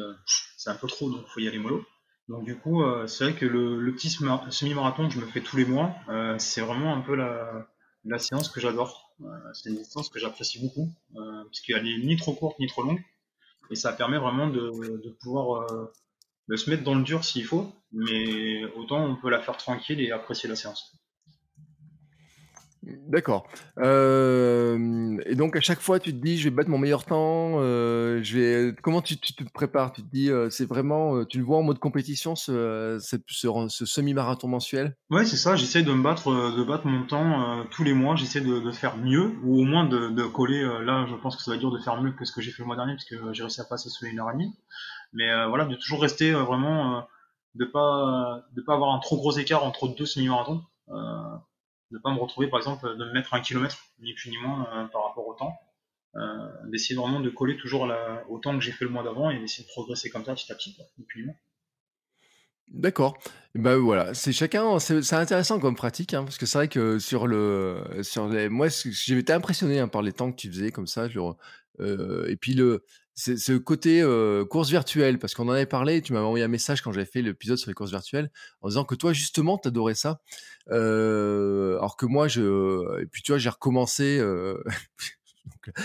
[0.56, 1.84] c'est un peu trop donc faut y aller mollo.
[2.28, 5.58] Donc du coup, euh, c'est vrai que le, petit semi-marathon que je me fais tous
[5.58, 7.68] les mois, euh, c'est vraiment un peu la,
[8.18, 9.14] séance que j'adore.
[9.22, 12.84] Euh, c'est une distance que j'apprécie beaucoup, parce qu'elle est ni trop courte ni trop
[12.84, 13.02] longue,
[13.70, 14.72] et ça permet vraiment de,
[15.04, 15.68] de pouvoir
[16.48, 20.02] de se mettre dans le dur s'il faut, mais autant on peut la faire tranquille
[20.02, 20.96] et apprécier la séance.
[23.08, 23.48] D'accord.
[23.80, 27.56] Euh, et donc à chaque fois, tu te dis, je vais battre mon meilleur temps.
[27.60, 28.76] Euh, je vais.
[28.82, 29.92] Comment tu, te prépares?
[29.92, 34.96] Tu te dis, c'est vraiment, tu le vois en mode compétition ce, ce, semi-marathon mensuel?
[35.10, 35.56] Ouais, c'est ça.
[35.56, 38.16] J'essaie de me battre, de battre mon temps tous les mois.
[38.16, 40.62] J'essaie de, faire mieux, ou au moins de, coller.
[40.84, 42.52] là, je pense que ça va être dur de faire mieux que ce que j'ai
[42.52, 44.54] fait le mois dernier, parce que j'ai réussi à passer sous une heure et demie.
[45.14, 47.08] Mais voilà, de toujours rester vraiment,
[47.56, 50.62] de pas, de pas avoir un trop gros écart entre deux semi-marathons
[51.92, 54.68] de pas me retrouver par exemple de me mettre un kilomètre ni plus ni moins
[54.74, 55.56] euh, par rapport au temps
[56.16, 57.88] euh, d'essayer vraiment de coller toujours
[58.30, 60.52] au temps que j'ai fait le mois d'avant et d'essayer de progresser comme ça petit
[60.52, 61.36] à petit ni plus ni moins
[62.70, 63.18] D'accord.
[63.54, 67.28] Bah voilà, c'est chacun, c'est intéressant comme pratique, hein, parce que c'est vrai que sur
[67.28, 71.08] le, sur les, moi, été impressionné hein, par les temps que tu faisais comme ça.
[71.08, 71.38] Genre,
[71.80, 72.84] euh, et puis le,
[73.16, 76.02] c'est ce côté euh, course virtuelle, parce qu'on en avait parlé.
[76.02, 78.30] Tu m'avais envoyé un message quand j'avais fait l'épisode sur les courses virtuelles,
[78.62, 80.22] en disant que toi justement, t'adorais ça,
[80.72, 84.20] Euh, alors que moi, je, et puis tu vois, j'ai recommencé.
[85.46, 85.76] Donc,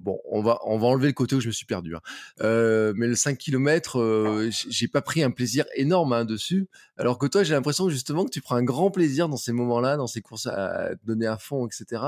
[0.00, 1.94] bon, on va, on va enlever le côté où je me suis perdu.
[1.96, 2.00] hein.
[2.40, 6.68] Euh, mais le 5 km, j'ai pas pris un plaisir énorme hein, dessus.
[6.96, 9.96] Alors que toi, j'ai l'impression justement que tu prends un grand plaisir dans ces moments-là,
[9.96, 12.02] dans ces courses à te donner à fond, etc.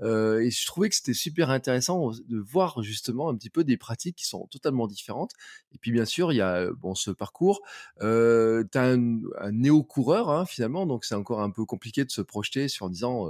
[0.00, 3.76] Euh, et je trouvais que c'était super intéressant de voir justement un petit peu des
[3.76, 5.32] pratiques qui sont totalement différentes.
[5.72, 7.60] Et puis bien sûr, il y a euh, bon ce parcours.
[8.00, 12.10] Euh, tu as un, un néo-coureur hein, finalement, donc c'est encore un peu compliqué de
[12.10, 13.28] se projeter sur en disant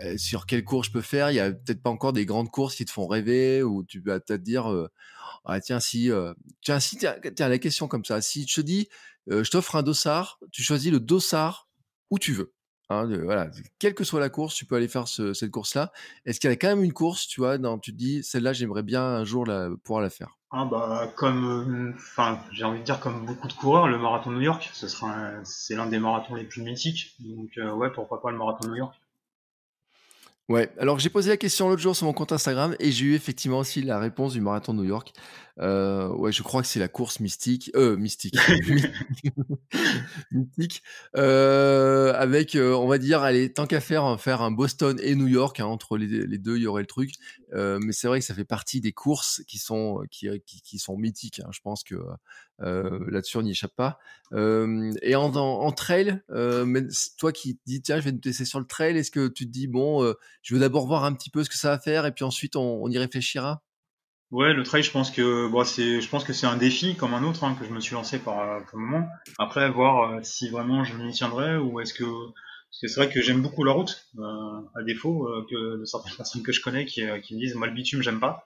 [0.00, 1.30] euh, sur quelle course je peux faire.
[1.30, 4.00] Il y a peut-être pas encore des grandes courses qui te font rêver ou tu
[4.00, 4.88] vas peut-être dire euh,
[5.44, 7.16] ah tiens si euh, tiens si tiens,
[7.48, 8.88] la question comme ça si je te dis
[9.28, 11.68] je t'offre un dossard tu choisis le dossard
[12.10, 12.52] où tu veux
[12.90, 15.92] hein, voilà quelle que soit la course tu peux aller faire ce- cette course là
[16.26, 18.52] est-ce qu'il y a quand même une course tu vois dans, tu te dis celle-là
[18.52, 22.84] j'aimerais bien un jour la, pouvoir la faire Ah bah comme, enfin j'ai envie de
[22.84, 25.98] dire comme beaucoup de coureurs, le marathon de New York, ce sera, c'est l'un des
[25.98, 27.14] marathons les plus mythiques.
[27.20, 28.94] Donc ouais, pourquoi pas le marathon de New York.
[30.50, 33.14] Ouais, alors j'ai posé la question l'autre jour sur mon compte Instagram et j'ai eu
[33.14, 35.14] effectivement aussi la réponse du marathon de New York.
[35.60, 38.36] Euh, ouais, je crois que c'est la course mystique, euh, mystique,
[40.32, 40.82] mythique,
[41.16, 45.14] euh, avec, euh, on va dire, allez, tant qu'à faire, hein, faire un Boston et
[45.14, 47.12] New York, hein, entre les, les deux, il y aurait le truc.
[47.54, 50.78] Euh, mais c'est vrai que ça fait partie des courses qui sont, qui, qui, qui
[50.78, 51.40] sont mythiques.
[51.40, 51.50] hein.
[51.52, 51.94] Je pense que
[52.62, 53.98] euh, là-dessus, on n'y échappe pas.
[54.32, 56.82] Euh, et en, en, en trail, euh, mais
[57.18, 59.46] toi qui te dis, tiens, je vais me tester sur le trail, est-ce que tu
[59.46, 61.78] te dis, bon, euh, je veux d'abord voir un petit peu ce que ça va
[61.78, 63.62] faire et puis ensuite on, on y réfléchira?
[64.30, 67.14] Ouais, le trail, je pense que bon, c'est, je pense que c'est un défi comme
[67.14, 69.08] un autre hein, que je me suis lancé par euh, pour le moment.
[69.38, 73.08] Après, voir euh, si vraiment je m'y tiendrai ou est-ce que parce que c'est vrai
[73.08, 76.60] que j'aime beaucoup la route, euh, à défaut euh, que de certaines personnes que je
[76.60, 78.44] connais qui, qui me disent moi le bitume j'aime pas.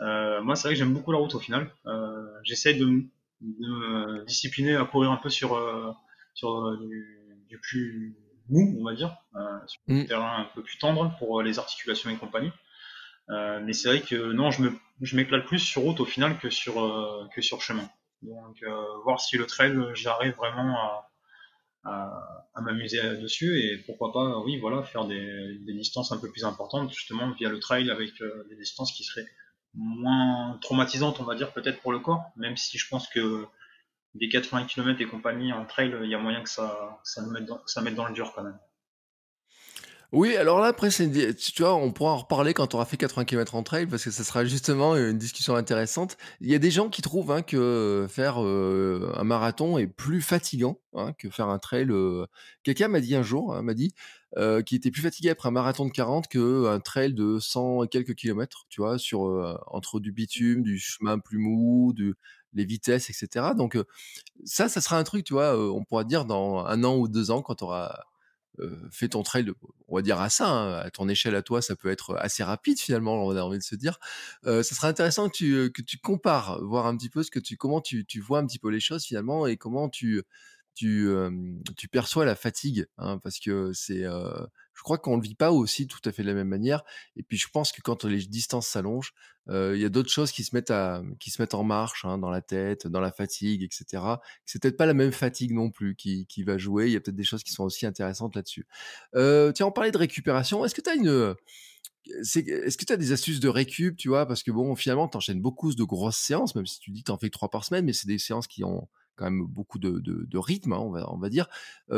[0.00, 1.70] Euh, moi, c'est vrai que j'aime beaucoup la route au final.
[1.86, 3.06] Euh, j'essaye de, de
[3.40, 5.92] me discipliner à courir un peu sur euh,
[6.34, 8.16] sur du, du plus
[8.48, 10.00] mou, on va dire, euh, sur Mm.
[10.00, 12.50] un terrain un peu plus tendre pour les articulations et compagnie.
[13.30, 14.72] Euh, mais c'est vrai que non, je me
[15.12, 17.28] m'éclate plus sur route au final que sur euh,
[17.60, 17.88] chemin.
[18.22, 20.76] Donc euh, voir si le trail j'arrive vraiment
[21.84, 26.92] à, m'amuser dessus et pourquoi pas oui voilà faire des, distances un peu plus importantes
[26.92, 28.12] justement via le trail avec
[28.50, 29.26] des distances qui seraient
[29.72, 33.46] moins traumatisantes on va dire peut-être pour le corps même si je pense que
[34.14, 37.48] des 80 km et compagnie en trail il y a moyen que ça ça mette
[37.64, 38.58] ça mette dans le dur quand même.
[40.12, 43.24] Oui, alors là, après, tu vois, on pourra en reparler quand on aura fait 80
[43.24, 46.16] km en trail, parce que ça sera justement une discussion intéressante.
[46.40, 50.20] Il y a des gens qui trouvent hein, que faire euh, un marathon est plus
[50.20, 51.86] fatigant hein, que faire un trail.
[51.90, 52.26] euh.
[52.64, 53.94] Quelqu'un m'a dit un jour, hein, m'a dit,
[54.36, 57.88] euh, qu'il était plus fatigué après un marathon de 40 qu'un trail de 100 et
[57.88, 62.14] quelques kilomètres, tu vois, sur, euh, entre du bitume, du chemin plus mou, du,
[62.54, 63.54] les vitesses, etc.
[63.54, 63.84] Donc euh,
[64.44, 67.08] ça, ça sera un truc, tu vois, euh, on pourra dire dans un an ou
[67.08, 68.02] deux ans, quand auras euh,
[68.90, 69.50] fais ton trail,
[69.88, 72.42] on va dire à ça, hein, à ton échelle à toi, ça peut être assez
[72.42, 73.98] rapide finalement, on a envie de se dire.
[74.44, 78.04] Ça serait intéressant que tu, compares, voir un petit peu ce que tu, comment tu,
[78.04, 80.22] tu vois un petit peu les choses finalement et comment tu,
[80.74, 81.08] tu,
[81.76, 84.46] tu perçois la fatigue, hein, parce que c'est, euh,
[84.80, 86.84] je crois qu'on le vit pas aussi tout à fait de la même manière.
[87.14, 89.12] Et puis je pense que quand les distances s'allongent,
[89.46, 92.16] il y a d'autres choses qui se mettent à, qui se mettent en marche hein,
[92.16, 94.02] dans la tête, dans la fatigue, etc.
[94.46, 96.86] C'est peut-être pas la même fatigue non plus qui, qui va jouer.
[96.86, 98.66] Il y a peut-être des choses qui sont aussi intéressantes là-dessus.
[99.16, 100.64] Euh, tiens, on parlait de récupération.
[100.64, 101.34] Est-ce que tu as une,
[102.06, 104.24] est-ce que tu des astuces de récup, tu vois?
[104.24, 107.06] Parce que bon, finalement, tu enchaînes beaucoup de grosses séances, même si tu dis que
[107.06, 109.78] tu en fais trois par semaine, mais c'est des séances qui ont quand même beaucoup
[109.78, 111.46] de, de- rythme, hein, on, va, on va dire.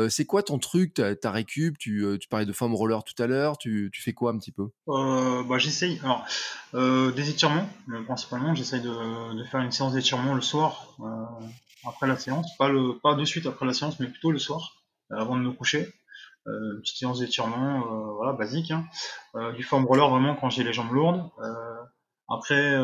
[0.09, 1.77] C'est quoi ton truc, ta, ta récup?
[1.77, 4.51] Tu, tu parlais de foam roller tout à l'heure, tu, tu fais quoi un petit
[4.51, 4.69] peu?
[4.89, 5.99] Euh, bah, j'essaye.
[6.03, 6.25] Alors,
[6.73, 8.53] des étirements, euh, principalement.
[8.55, 11.45] J'essaye de, de faire une séance d'étirement le soir, euh,
[11.87, 12.55] après la séance.
[12.57, 15.41] Pas, le, pas de suite après la séance, mais plutôt le soir, euh, avant de
[15.41, 15.93] me coucher.
[16.45, 18.71] Une petite séance d'étirement, voilà, basique.
[18.71, 18.85] Hein.
[19.55, 21.23] Du foam roller, vraiment, quand j'ai les jambes lourdes.
[22.27, 22.77] Après,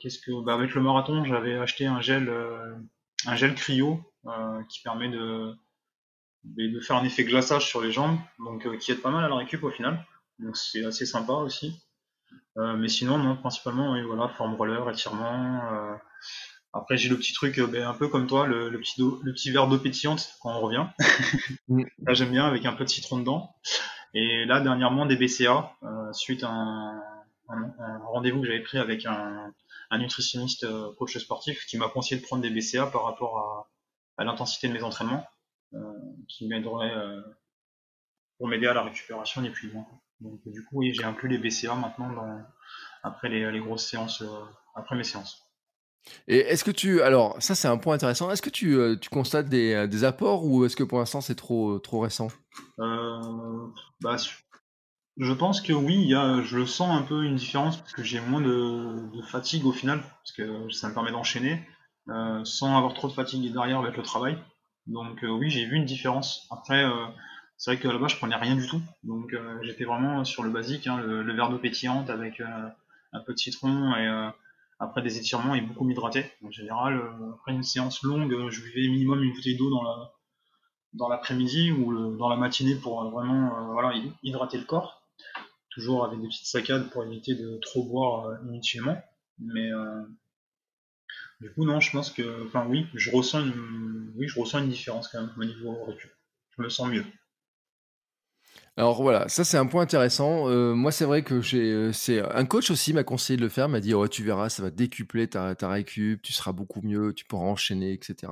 [0.00, 2.28] qu'est-ce que, bah, avec le marathon, j'avais acheté un gel,
[3.26, 5.54] un gel cryo euh, qui permet de,
[6.44, 9.28] de faire un effet glaçage sur les jambes, donc euh, qui aide pas mal à
[9.28, 10.04] la récup au final.
[10.38, 11.80] Donc c'est assez sympa aussi.
[12.58, 15.60] Euh, mais sinon, non, principalement, oui, voilà, forme roller, étirement.
[16.72, 19.32] Après, j'ai le petit truc, ben, un peu comme toi, le, le petit, do- le
[19.32, 20.86] petit verre d'eau pétillante quand on revient.
[21.68, 21.82] Mm.
[22.06, 23.56] Là, j'aime bien avec un peu de citron dedans.
[24.14, 26.96] Et là, dernièrement, des BCA, euh, suite à un,
[27.48, 29.52] un- un rendez-vous que j'avais pris avec un,
[29.90, 33.68] un nutritionniste euh, coach sportif qui m'a conseillé de prendre des BCA par rapport
[34.16, 35.26] à l'intensité de mes entraînements,
[36.28, 36.92] qui m'aiderait
[38.38, 39.86] pour m'aider à la récupération et l'épuisement.
[40.20, 42.40] Donc du coup, oui, j'ai inclus les BCA maintenant dans,
[43.02, 44.24] après les, grosses séances,
[44.74, 45.42] après mes séances.
[46.28, 48.30] Et est-ce que tu, alors ça c'est un point intéressant.
[48.30, 51.78] Est-ce que tu, tu constates des, des, apports ou est-ce que pour l'instant c'est trop
[51.78, 52.28] trop récent?
[52.78, 53.66] Euh,
[54.00, 54.16] bah,
[55.18, 57.92] je pense que oui, il y a, je le sens un peu une différence parce
[57.92, 61.66] que j'ai moins de, fatigue au final, parce que ça me permet d'enchaîner
[62.08, 64.38] euh, sans avoir trop de fatigue derrière avec le travail.
[64.86, 66.46] Donc euh, oui, j'ai vu une différence.
[66.50, 67.06] Après, euh,
[67.56, 68.80] c'est vrai que là-bas, je prenais rien du tout.
[69.04, 73.38] Donc j'étais vraiment sur le basique, hein, le, verre d'eau pétillante avec un peu de
[73.38, 74.30] citron et
[74.78, 76.30] après des étirements et beaucoup m'hydrater.
[76.44, 77.00] En général,
[77.34, 80.12] après une séance longue, je buvais minimum une bouteille d'eau dans la
[80.92, 84.95] dans l'après-midi ou dans la matinée pour vraiment voilà, hydrater le corps
[85.76, 88.98] toujours avec des petites saccades pour éviter de trop boire euh, inutilement.
[89.38, 90.02] Mais euh,
[91.40, 94.70] du coup, non, je pense que, enfin oui, je ressens une, oui, je ressens une
[94.70, 96.10] différence quand même au niveau récup.
[96.56, 97.04] Je me sens mieux.
[98.78, 100.50] Alors voilà, ça c'est un point intéressant.
[100.50, 103.48] Euh, moi c'est vrai que j'ai, euh, c'est un coach aussi m'a conseillé de le
[103.48, 106.82] faire, m'a dit oh tu verras, ça va décupler ta, ta récup, tu seras beaucoup
[106.82, 108.30] mieux, tu pourras enchaîner, etc.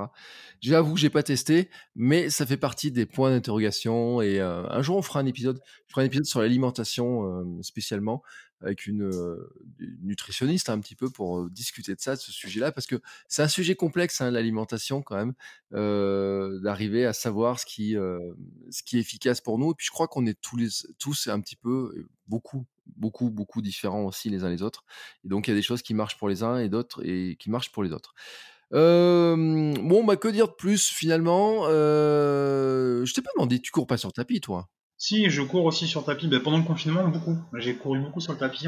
[0.61, 4.21] J'avoue, j'ai pas testé, mais ça fait partie des points d'interrogation.
[4.21, 8.23] Et euh, un jour on fera un épisode, je un épisode sur l'alimentation spécialement
[8.61, 9.11] avec une,
[10.03, 13.49] nutritionniste un petit peu pour discuter de ça, de ce sujet-là, parce que c'est un
[13.49, 15.35] sujet complexe, hein, l'alimentation quand même,
[16.63, 19.73] d'arriver à savoir ce qui, ce qui est efficace pour nous.
[19.73, 22.67] Et puis je crois qu'on est tous, tous un petit peu, beaucoup,
[22.97, 24.85] beaucoup, beaucoup différents aussi les uns les autres.
[25.25, 27.37] Et donc il y a des choses qui marchent pour les uns et d'autres et
[27.37, 28.15] qui marchent pour les autres.
[28.71, 34.13] bon, bah que dire de plus finalement Je t'ai pas demandé, tu cours pas sur
[34.13, 34.69] tapis toi?
[35.05, 36.29] Si, je cours aussi sur tapis.
[36.29, 37.37] Ben, pendant le confinement, beaucoup.
[37.59, 38.67] J'ai couru beaucoup sur le tapis.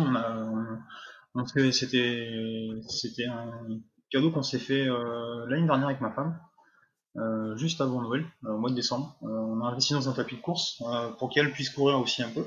[1.46, 3.50] C'était, un
[4.10, 6.38] cadeau qu'on s'est fait euh, l'année dernière avec ma femme,
[7.16, 9.16] euh, juste avant Noël, euh, au mois de décembre.
[9.22, 10.82] on a investi dans un tapis de course
[11.18, 12.44] pour qu'elle puisse courir aussi un peu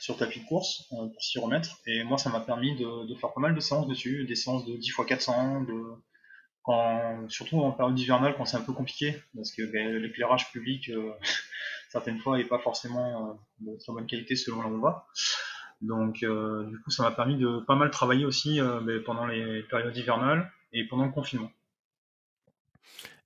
[0.00, 1.78] sur tapis de course pour s'y remettre.
[1.86, 4.76] Et moi, ça m'a permis de, faire pas mal de séances dessus, des séances de
[4.76, 5.82] 10 x 400, de,
[6.62, 10.90] quand, surtout en période hivernale quand c'est un peu compliqué, parce que ben, l'éclairage public
[11.96, 15.06] certaines fois n'est pas forcément euh, de très bonne qualité selon là où on va.
[15.80, 19.62] Donc euh, du coup ça m'a permis de pas mal travailler aussi euh, pendant les
[19.62, 21.50] périodes hivernales et pendant le confinement.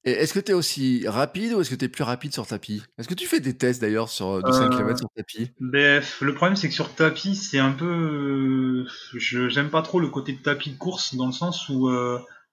[0.05, 2.82] est-ce que tu es aussi rapide ou est-ce que tu es plus rapide sur tapis?
[2.97, 5.51] Est-ce que tu fais des tests d'ailleurs sur de 5 km sur tapis?
[5.59, 8.86] ben, Le problème c'est que sur tapis c'est un peu...
[9.14, 11.90] Je J'aime pas trop le côté de tapis de course dans le sens où,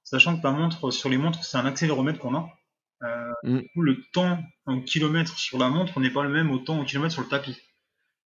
[0.03, 2.56] sachant que ta montre, sur les montres c'est un accéléromètre qu'on a,
[3.03, 3.59] euh, mm.
[3.59, 6.79] Du coup, le temps en kilomètres sur la montre n'est pas le même au temps
[6.79, 7.57] en kilomètres sur le tapis.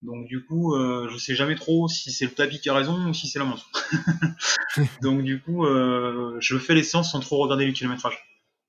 [0.06, 3.10] Donc du coup, euh, je sais jamais trop si c'est le tapis qui a raison
[3.10, 3.70] ou si c'est la montre.
[5.02, 8.18] Donc du coup, euh, je fais les séances sans trop regarder le kilométrage.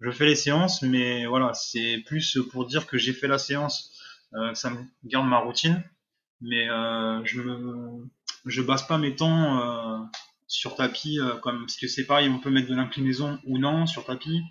[0.00, 3.92] Je fais les séances, mais voilà, c'est plus pour dire que j'ai fait la séance,
[4.34, 5.82] euh, ça me garde ma routine.
[6.42, 6.66] Mais
[7.24, 8.06] je me,
[8.44, 10.10] je base pas mes temps
[10.46, 14.04] sur tapis comme parce que c'est pareil, on peut mettre de l'inclinaison ou non sur
[14.04, 14.42] tapis.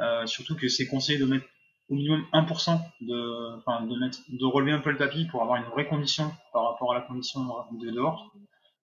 [0.00, 1.46] Euh, surtout que c'est conseillé de mettre
[1.88, 5.56] au minimum 1% de, enfin, de, mettre, de relever un peu le tapis pour avoir
[5.56, 7.40] une vraie condition par rapport à la condition
[7.72, 8.32] de dehors,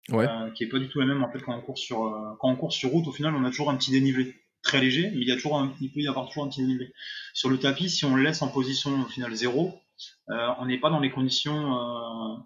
[0.09, 0.27] ouais.
[0.27, 2.35] euh, qui est pas du tout la même en fait quand on court sur euh,
[2.39, 3.07] quand on court sur route.
[3.07, 5.57] Au final, on a toujours un petit dénivelé très léger, mais il y a toujours
[5.57, 6.93] un, il peut y avoir toujours un petit dénivelé.
[7.33, 9.81] Sur le tapis, si on le laisse en position au final zéro,
[10.29, 12.37] euh, on n'est pas dans les conditions euh,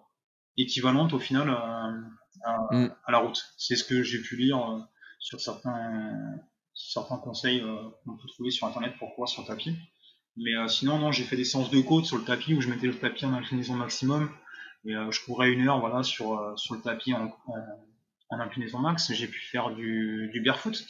[0.58, 1.90] équivalentes au final à,
[2.72, 2.96] mm.
[3.06, 3.44] à la route.
[3.58, 4.88] C'est ce que j'ai pu lire
[5.20, 6.40] sur certains
[6.76, 9.76] certains conseils euh, qu'on peut trouver sur internet pour courir sur tapis.
[10.38, 12.70] Mais euh, sinon, non, j'ai fait des séances de côte sur le tapis où je
[12.70, 14.30] mettais le tapis en inclinaison maximum
[14.84, 17.34] et euh, je courais une heure voilà, sur, le tapis en,
[18.30, 19.14] inclinaison max.
[19.14, 20.86] J'ai pu faire du, barefoot.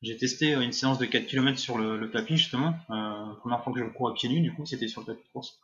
[0.00, 2.74] J'ai testé une séance de 4 km sur le, tapis justement.
[2.90, 5.26] Euh, première fois que je cours à pieds nus, du coup, c'était sur le tapis
[5.26, 5.60] de course.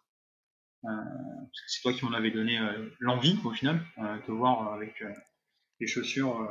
[1.66, 2.58] C'est toi qui m'en avais donné
[2.98, 5.02] l'envie au final de voir avec
[5.80, 6.46] les chaussures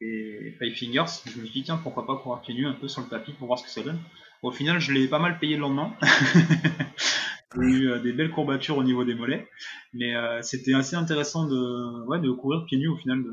[0.00, 1.22] et Five Fingers.
[1.26, 3.32] Je me suis dit, tiens, pourquoi pas courir pieds nus un peu sur le tapis
[3.32, 4.00] pour voir ce que ça donne.
[4.42, 5.92] Au final, je l'ai pas mal payé le lendemain.
[7.54, 9.48] J'ai eu euh, des belles courbatures au niveau des mollets.
[9.94, 13.24] Mais euh, c'était assez intéressant de, ouais, de courir pieds nus au final.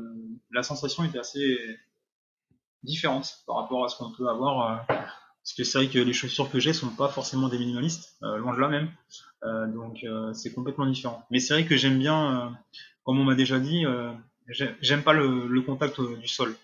[0.50, 1.58] La sensation était assez
[2.82, 4.70] différente par rapport à ce qu'on peut avoir.
[4.70, 4.94] Euh,
[5.42, 8.54] parce que c'est vrai que les chaussures que j'ai sont pas forcément des minimalistes, loin
[8.54, 8.90] de là même.
[9.74, 11.22] donc c'est complètement différent.
[11.30, 12.56] Mais c'est vrai que j'aime bien,
[13.02, 13.84] comme on m'a déjà dit,
[14.48, 16.54] J'aime pas le, le, contact euh, du sol.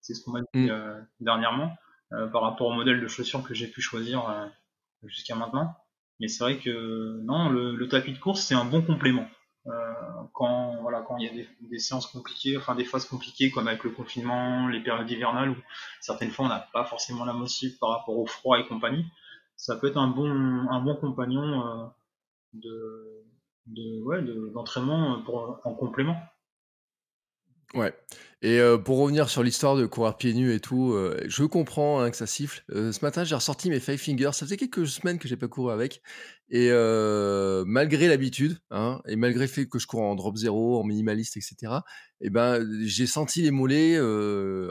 [0.00, 0.70] C'est ce qu'on m'a dit mm.
[0.70, 1.76] euh, dernièrement
[2.12, 4.50] euh, par rapport au modèle de chaussures que j'ai pu choisir
[5.04, 5.74] jusqu'à maintenant.
[6.18, 9.26] Mais c'est vrai que non, le, le, tapis de course c'est un bon complément.
[10.34, 13.68] quand voilà, quand il y a des, des, séances compliquées, enfin des phases compliquées comme
[13.68, 15.56] avec le confinement, les périodes hivernales où
[16.00, 19.06] certaines fois on n'a pas forcément la motive par rapport au froid et compagnie.
[19.56, 21.90] ça peut être un bon, un bon compagnon
[22.52, 23.24] de,
[23.66, 26.16] de, d'entraînement pour, en complément.
[27.74, 27.94] Ouais.
[28.42, 32.16] Et pour revenir sur l'histoire de courir pieds nus et tout, je comprends hein, que
[32.16, 32.64] ça siffle.
[32.70, 34.30] ce matin, j'ai ressorti mes Five Fingers.
[34.32, 36.00] Ça faisait quelques semaines que j'ai pas couru avec.
[36.48, 36.70] Et
[37.66, 41.36] malgré l'habitude, hein, et malgré le fait que je cours en drop zéro, en minimaliste,
[41.36, 41.74] etc.,
[42.22, 44.00] et ben, j'ai senti les mollets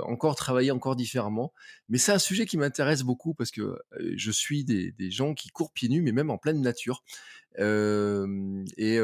[0.02, 1.54] encore travailler encore différemment.
[1.90, 3.78] Mais c'est un sujet qui m'intéresse beaucoup parce que
[4.16, 7.04] je suis des gens qui courent pieds nus, mais même en pleine nature
[7.58, 9.00] et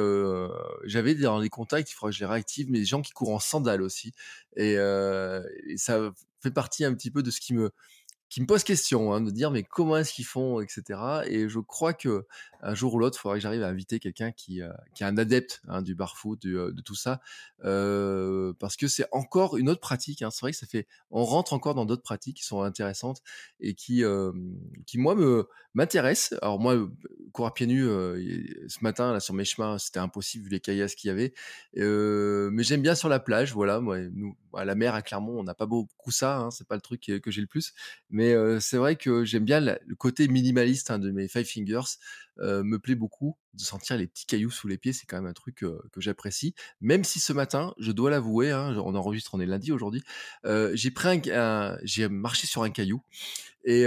[0.86, 3.34] j'avais dans les contacts, il faudrait que je les réactive, mais des gens qui courent
[3.34, 4.14] en sandales aussi.
[4.56, 6.12] Et, et, ça
[6.42, 7.72] fait partie un petit peu de ce qui me
[8.30, 11.00] qui me pose question, hein, de dire mais comment est-ce qu'ils font, etc.
[11.28, 12.26] Et je crois que
[12.66, 15.06] un jour ou l'autre, il faudrait que j'arrive à inviter quelqu'un qui, euh, qui est
[15.06, 17.22] un adepte hein, du barfoot, euh, de tout ça,
[17.64, 20.24] euh, parce que c'est encore une autre pratique.
[20.24, 20.32] Hein.
[20.32, 23.22] C'est vrai que ça fait, on rentre encore dans d'autres pratiques qui sont intéressantes
[23.60, 24.04] et qui,
[24.88, 26.40] qui moi me m'intéressent.
[26.42, 26.76] Alors moi,
[27.34, 31.10] courir pieds nus ce matin là sur mes chemins, c'était impossible vu les caillasses qu'il
[31.10, 31.34] y avait,
[31.76, 33.54] mais j'aime bien sur la plage.
[33.54, 33.98] Voilà, moi,
[34.54, 36.38] à la mer à Clermont, on n'a pas beaucoup ça.
[36.38, 37.74] Hein, c'est pas le truc que j'ai le plus,
[38.16, 41.98] mais c'est vrai que j'aime bien le côté minimaliste de mes Five Fingers.
[42.38, 44.94] Me plaît beaucoup de sentir les petits cailloux sous les pieds.
[44.94, 46.56] C'est quand même un truc que j'apprécie.
[46.80, 50.02] Même si ce matin, je dois l'avouer, hein, on enregistre, on est lundi aujourd'hui,
[50.46, 53.04] j'ai marché sur un caillou
[53.66, 53.82] et,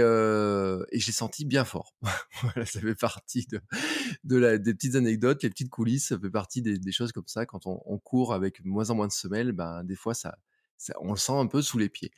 [0.93, 1.95] j'ai senti bien fort.
[2.55, 3.47] ça fait partie
[4.23, 7.27] de, la, des petites anecdotes, les petites coulisses, ça fait partie des, des choses comme
[7.27, 7.47] ça.
[7.47, 10.37] Quand on, on, court avec moins en moins de semelles, ben des fois ça,
[10.99, 12.11] on le sent un peu sous les pieds.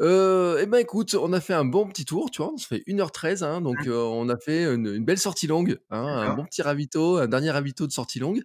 [0.00, 2.66] Euh, eh ben écoute, on a fait un bon petit tour, tu vois, on se
[2.66, 6.62] fait 1h13, hein, donc on a fait une, belle sortie longue, hein, un bon petit
[6.62, 8.42] ravito, un dernier ravito de sortie longue.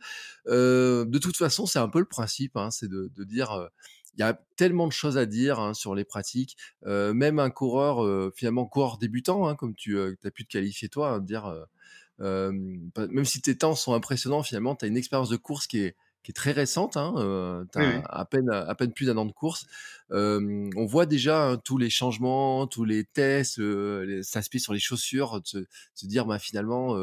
[0.48, 3.70] de toute façon, c'est un peu le principe, hein, c'est de, dire,
[4.16, 8.66] il y a tellement de choses à dire sur les pratiques, même un coureur, finalement,
[8.66, 11.54] coureur débutant, comme tu as pu te qualifier toi, de dire,
[12.20, 15.96] même si tes temps sont impressionnants, finalement, tu as une expérience de course qui est
[16.24, 16.98] qui est très récente.
[16.98, 17.64] Hein, euh,
[18.06, 19.66] à, peine, à peine plus d'un an de course.
[20.10, 25.42] on voit déjà hein, tous les changements, tous les tests, euh, s'inspirer sur les chaussures,
[25.42, 26.98] de se, dire bah, finalement,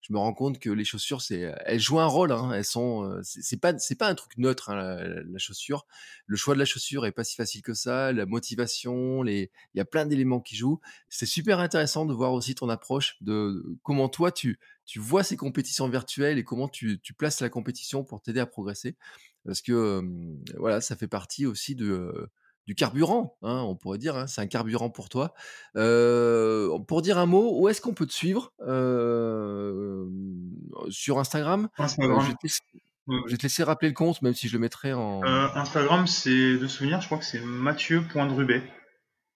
[0.00, 2.30] je me rends compte que les chaussures, c'est, elles jouent un rôle.
[2.30, 5.86] Hein, elles sont, c'est pas, c'est pas un truc neutre hein, la, chaussure.
[6.26, 8.12] Le choix de la chaussure est pas si facile que ça.
[8.12, 10.80] La motivation, les, il y a plein d'éléments qui jouent.
[11.08, 15.36] C'est super intéressant de voir aussi ton approche de comment toi tu, tu vois ces
[15.36, 18.96] compétitions virtuelles et comment tu, tu places la compétition pour t'aider à progresser.
[19.44, 20.02] Parce que
[20.56, 22.30] voilà, ça fait partie aussi de
[22.66, 24.16] du carburant, hein, on pourrait dire.
[24.16, 25.34] Hein, c'est un carburant pour toi.
[25.76, 30.06] Euh, pour dire un mot, où est-ce qu'on peut te suivre euh,
[30.90, 32.26] Sur Instagram, Instagram.
[32.42, 35.22] je, vais te laisser rappeler le compte, même si je le mettrai en.
[35.22, 38.62] Instagram, c'est de souvenir, je crois que c'est Mathieu.drubet.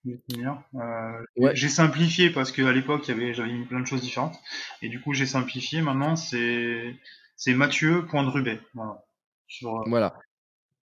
[0.07, 4.37] Euh, J'ai simplifié parce qu'à l'époque, j'avais mis plein de choses différentes.
[4.81, 5.81] Et du coup, j'ai simplifié.
[5.81, 6.97] Maintenant, c'est
[7.47, 8.59] Mathieu.drubet.
[8.73, 9.03] Voilà.
[9.85, 10.19] voilà.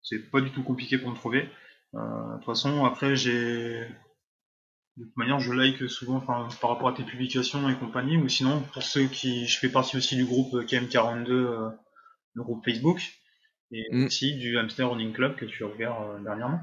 [0.02, 1.49] C'est pas du tout compliqué pour me trouver.
[1.96, 3.88] Euh, de toute façon, après, j'ai.
[4.98, 8.62] De toute manière, je like souvent par rapport à tes publications et compagnie, ou sinon,
[8.74, 9.48] pour ceux qui.
[9.48, 11.70] Je fais partie aussi du groupe KM42, euh,
[12.34, 13.02] le groupe Facebook,
[13.72, 14.06] et mm.
[14.06, 16.62] aussi du Hamster Running Club que tu regardes euh, dernièrement.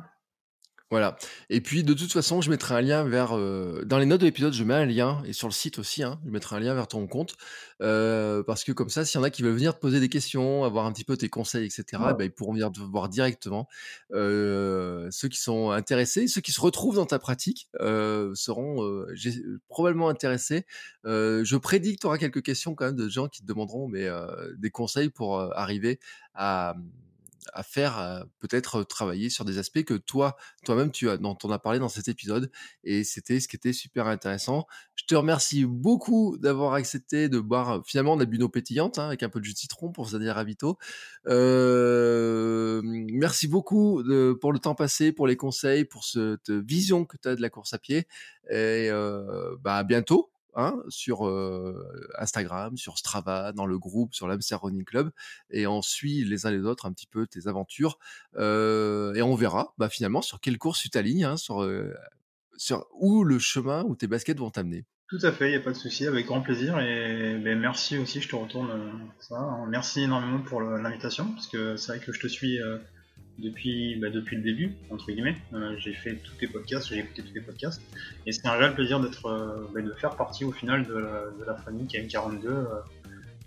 [0.92, 1.16] Voilà.
[1.48, 3.34] Et puis, de toute façon, je mettrai un lien vers.
[3.34, 6.02] Euh, dans les notes de l'épisode, je mets un lien, et sur le site aussi,
[6.02, 7.34] hein, je mettrai un lien vers ton compte.
[7.80, 10.10] Euh, parce que comme ça, s'il y en a qui veulent venir te poser des
[10.10, 13.68] questions, avoir un petit peu tes conseils, etc., bah, ils pourront venir te voir directement.
[14.12, 17.70] Euh, ceux qui sont intéressés, ceux qui se retrouvent dans ta pratique,
[18.34, 19.06] seront
[19.68, 20.66] probablement intéressés.
[21.04, 24.10] je prédis que tu auras quelques questions quand même de gens qui te demanderont mais,
[24.58, 26.00] des conseils pour arriver
[26.34, 26.74] à
[27.52, 31.58] à faire, peut-être travailler sur des aspects que toi, toi-même, tu as, dont on a
[31.58, 32.50] parlé dans cet épisode.
[32.84, 34.66] Et c'était ce qui était super intéressant.
[34.94, 37.82] Je te remercie beaucoup d'avoir accepté de boire.
[37.86, 40.06] Finalement, on a bu nos pétillantes hein, avec un peu de jus de citron pour
[40.06, 40.78] dire ravito.
[41.28, 44.02] Euh, merci beaucoup
[44.40, 47.50] pour le temps passé, pour les conseils, pour cette vision que tu as de la
[47.50, 48.06] course à pied.
[48.50, 51.22] Et euh, bah, à bientôt Hein, sur
[52.18, 55.10] Instagram, sur Strava, dans le groupe, sur l'Amster Running Club,
[55.48, 57.98] et on suit les uns les autres un petit peu tes aventures,
[58.36, 61.66] et on verra bah, finalement sur quelle course tu t'alignes, hein, sur,
[63.00, 64.84] où le chemin, où tes baskets vont t'amener.
[65.08, 67.96] Tout à fait, il n'y a pas de souci, avec grand plaisir, et ben, merci
[67.96, 69.38] aussi, je te retourne ça.
[69.38, 69.66] Hein.
[69.70, 72.58] Merci énormément pour l'invitation, parce que c'est vrai que je te suis
[73.38, 75.36] depuis, bah, depuis le début, entre guillemets.
[75.52, 77.82] Euh, j'ai fait tous tes podcasts, j'ai écouté tous tes podcasts.
[78.26, 81.24] Et c'est un réel plaisir d'être, euh, bah, de faire partie au final de la,
[81.38, 82.64] de la famille KM42 euh,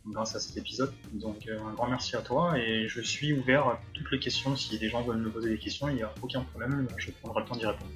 [0.07, 0.91] grâce à cet épisode.
[1.13, 4.55] Donc un grand merci à toi et je suis ouvert à toutes les questions.
[4.55, 7.41] Si des gens veulent me poser des questions, il n'y a aucun problème, je prendrai
[7.41, 7.91] le temps d'y répondre.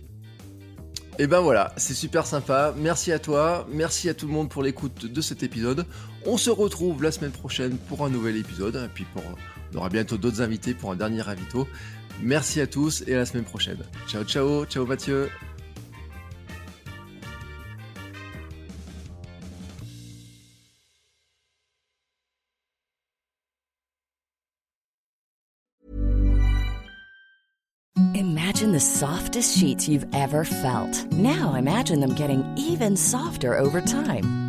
[1.20, 2.74] Et ben voilà, c'est super sympa.
[2.78, 5.86] Merci à toi, merci à tout le monde pour l'écoute de cet épisode.
[6.26, 8.78] On se retrouve la semaine prochaine pour un nouvel épisode.
[8.78, 9.24] Et puis pour,
[9.74, 11.68] on aura bientôt d'autres invités pour un dernier invito.
[12.22, 13.80] Merci à tous et à la semaine prochaine.
[14.08, 15.30] Ciao ciao, ciao Mathieu.
[28.16, 31.06] Imagine the softest sheets you've ever felt.
[31.14, 34.49] Now imagine them getting even softer over time.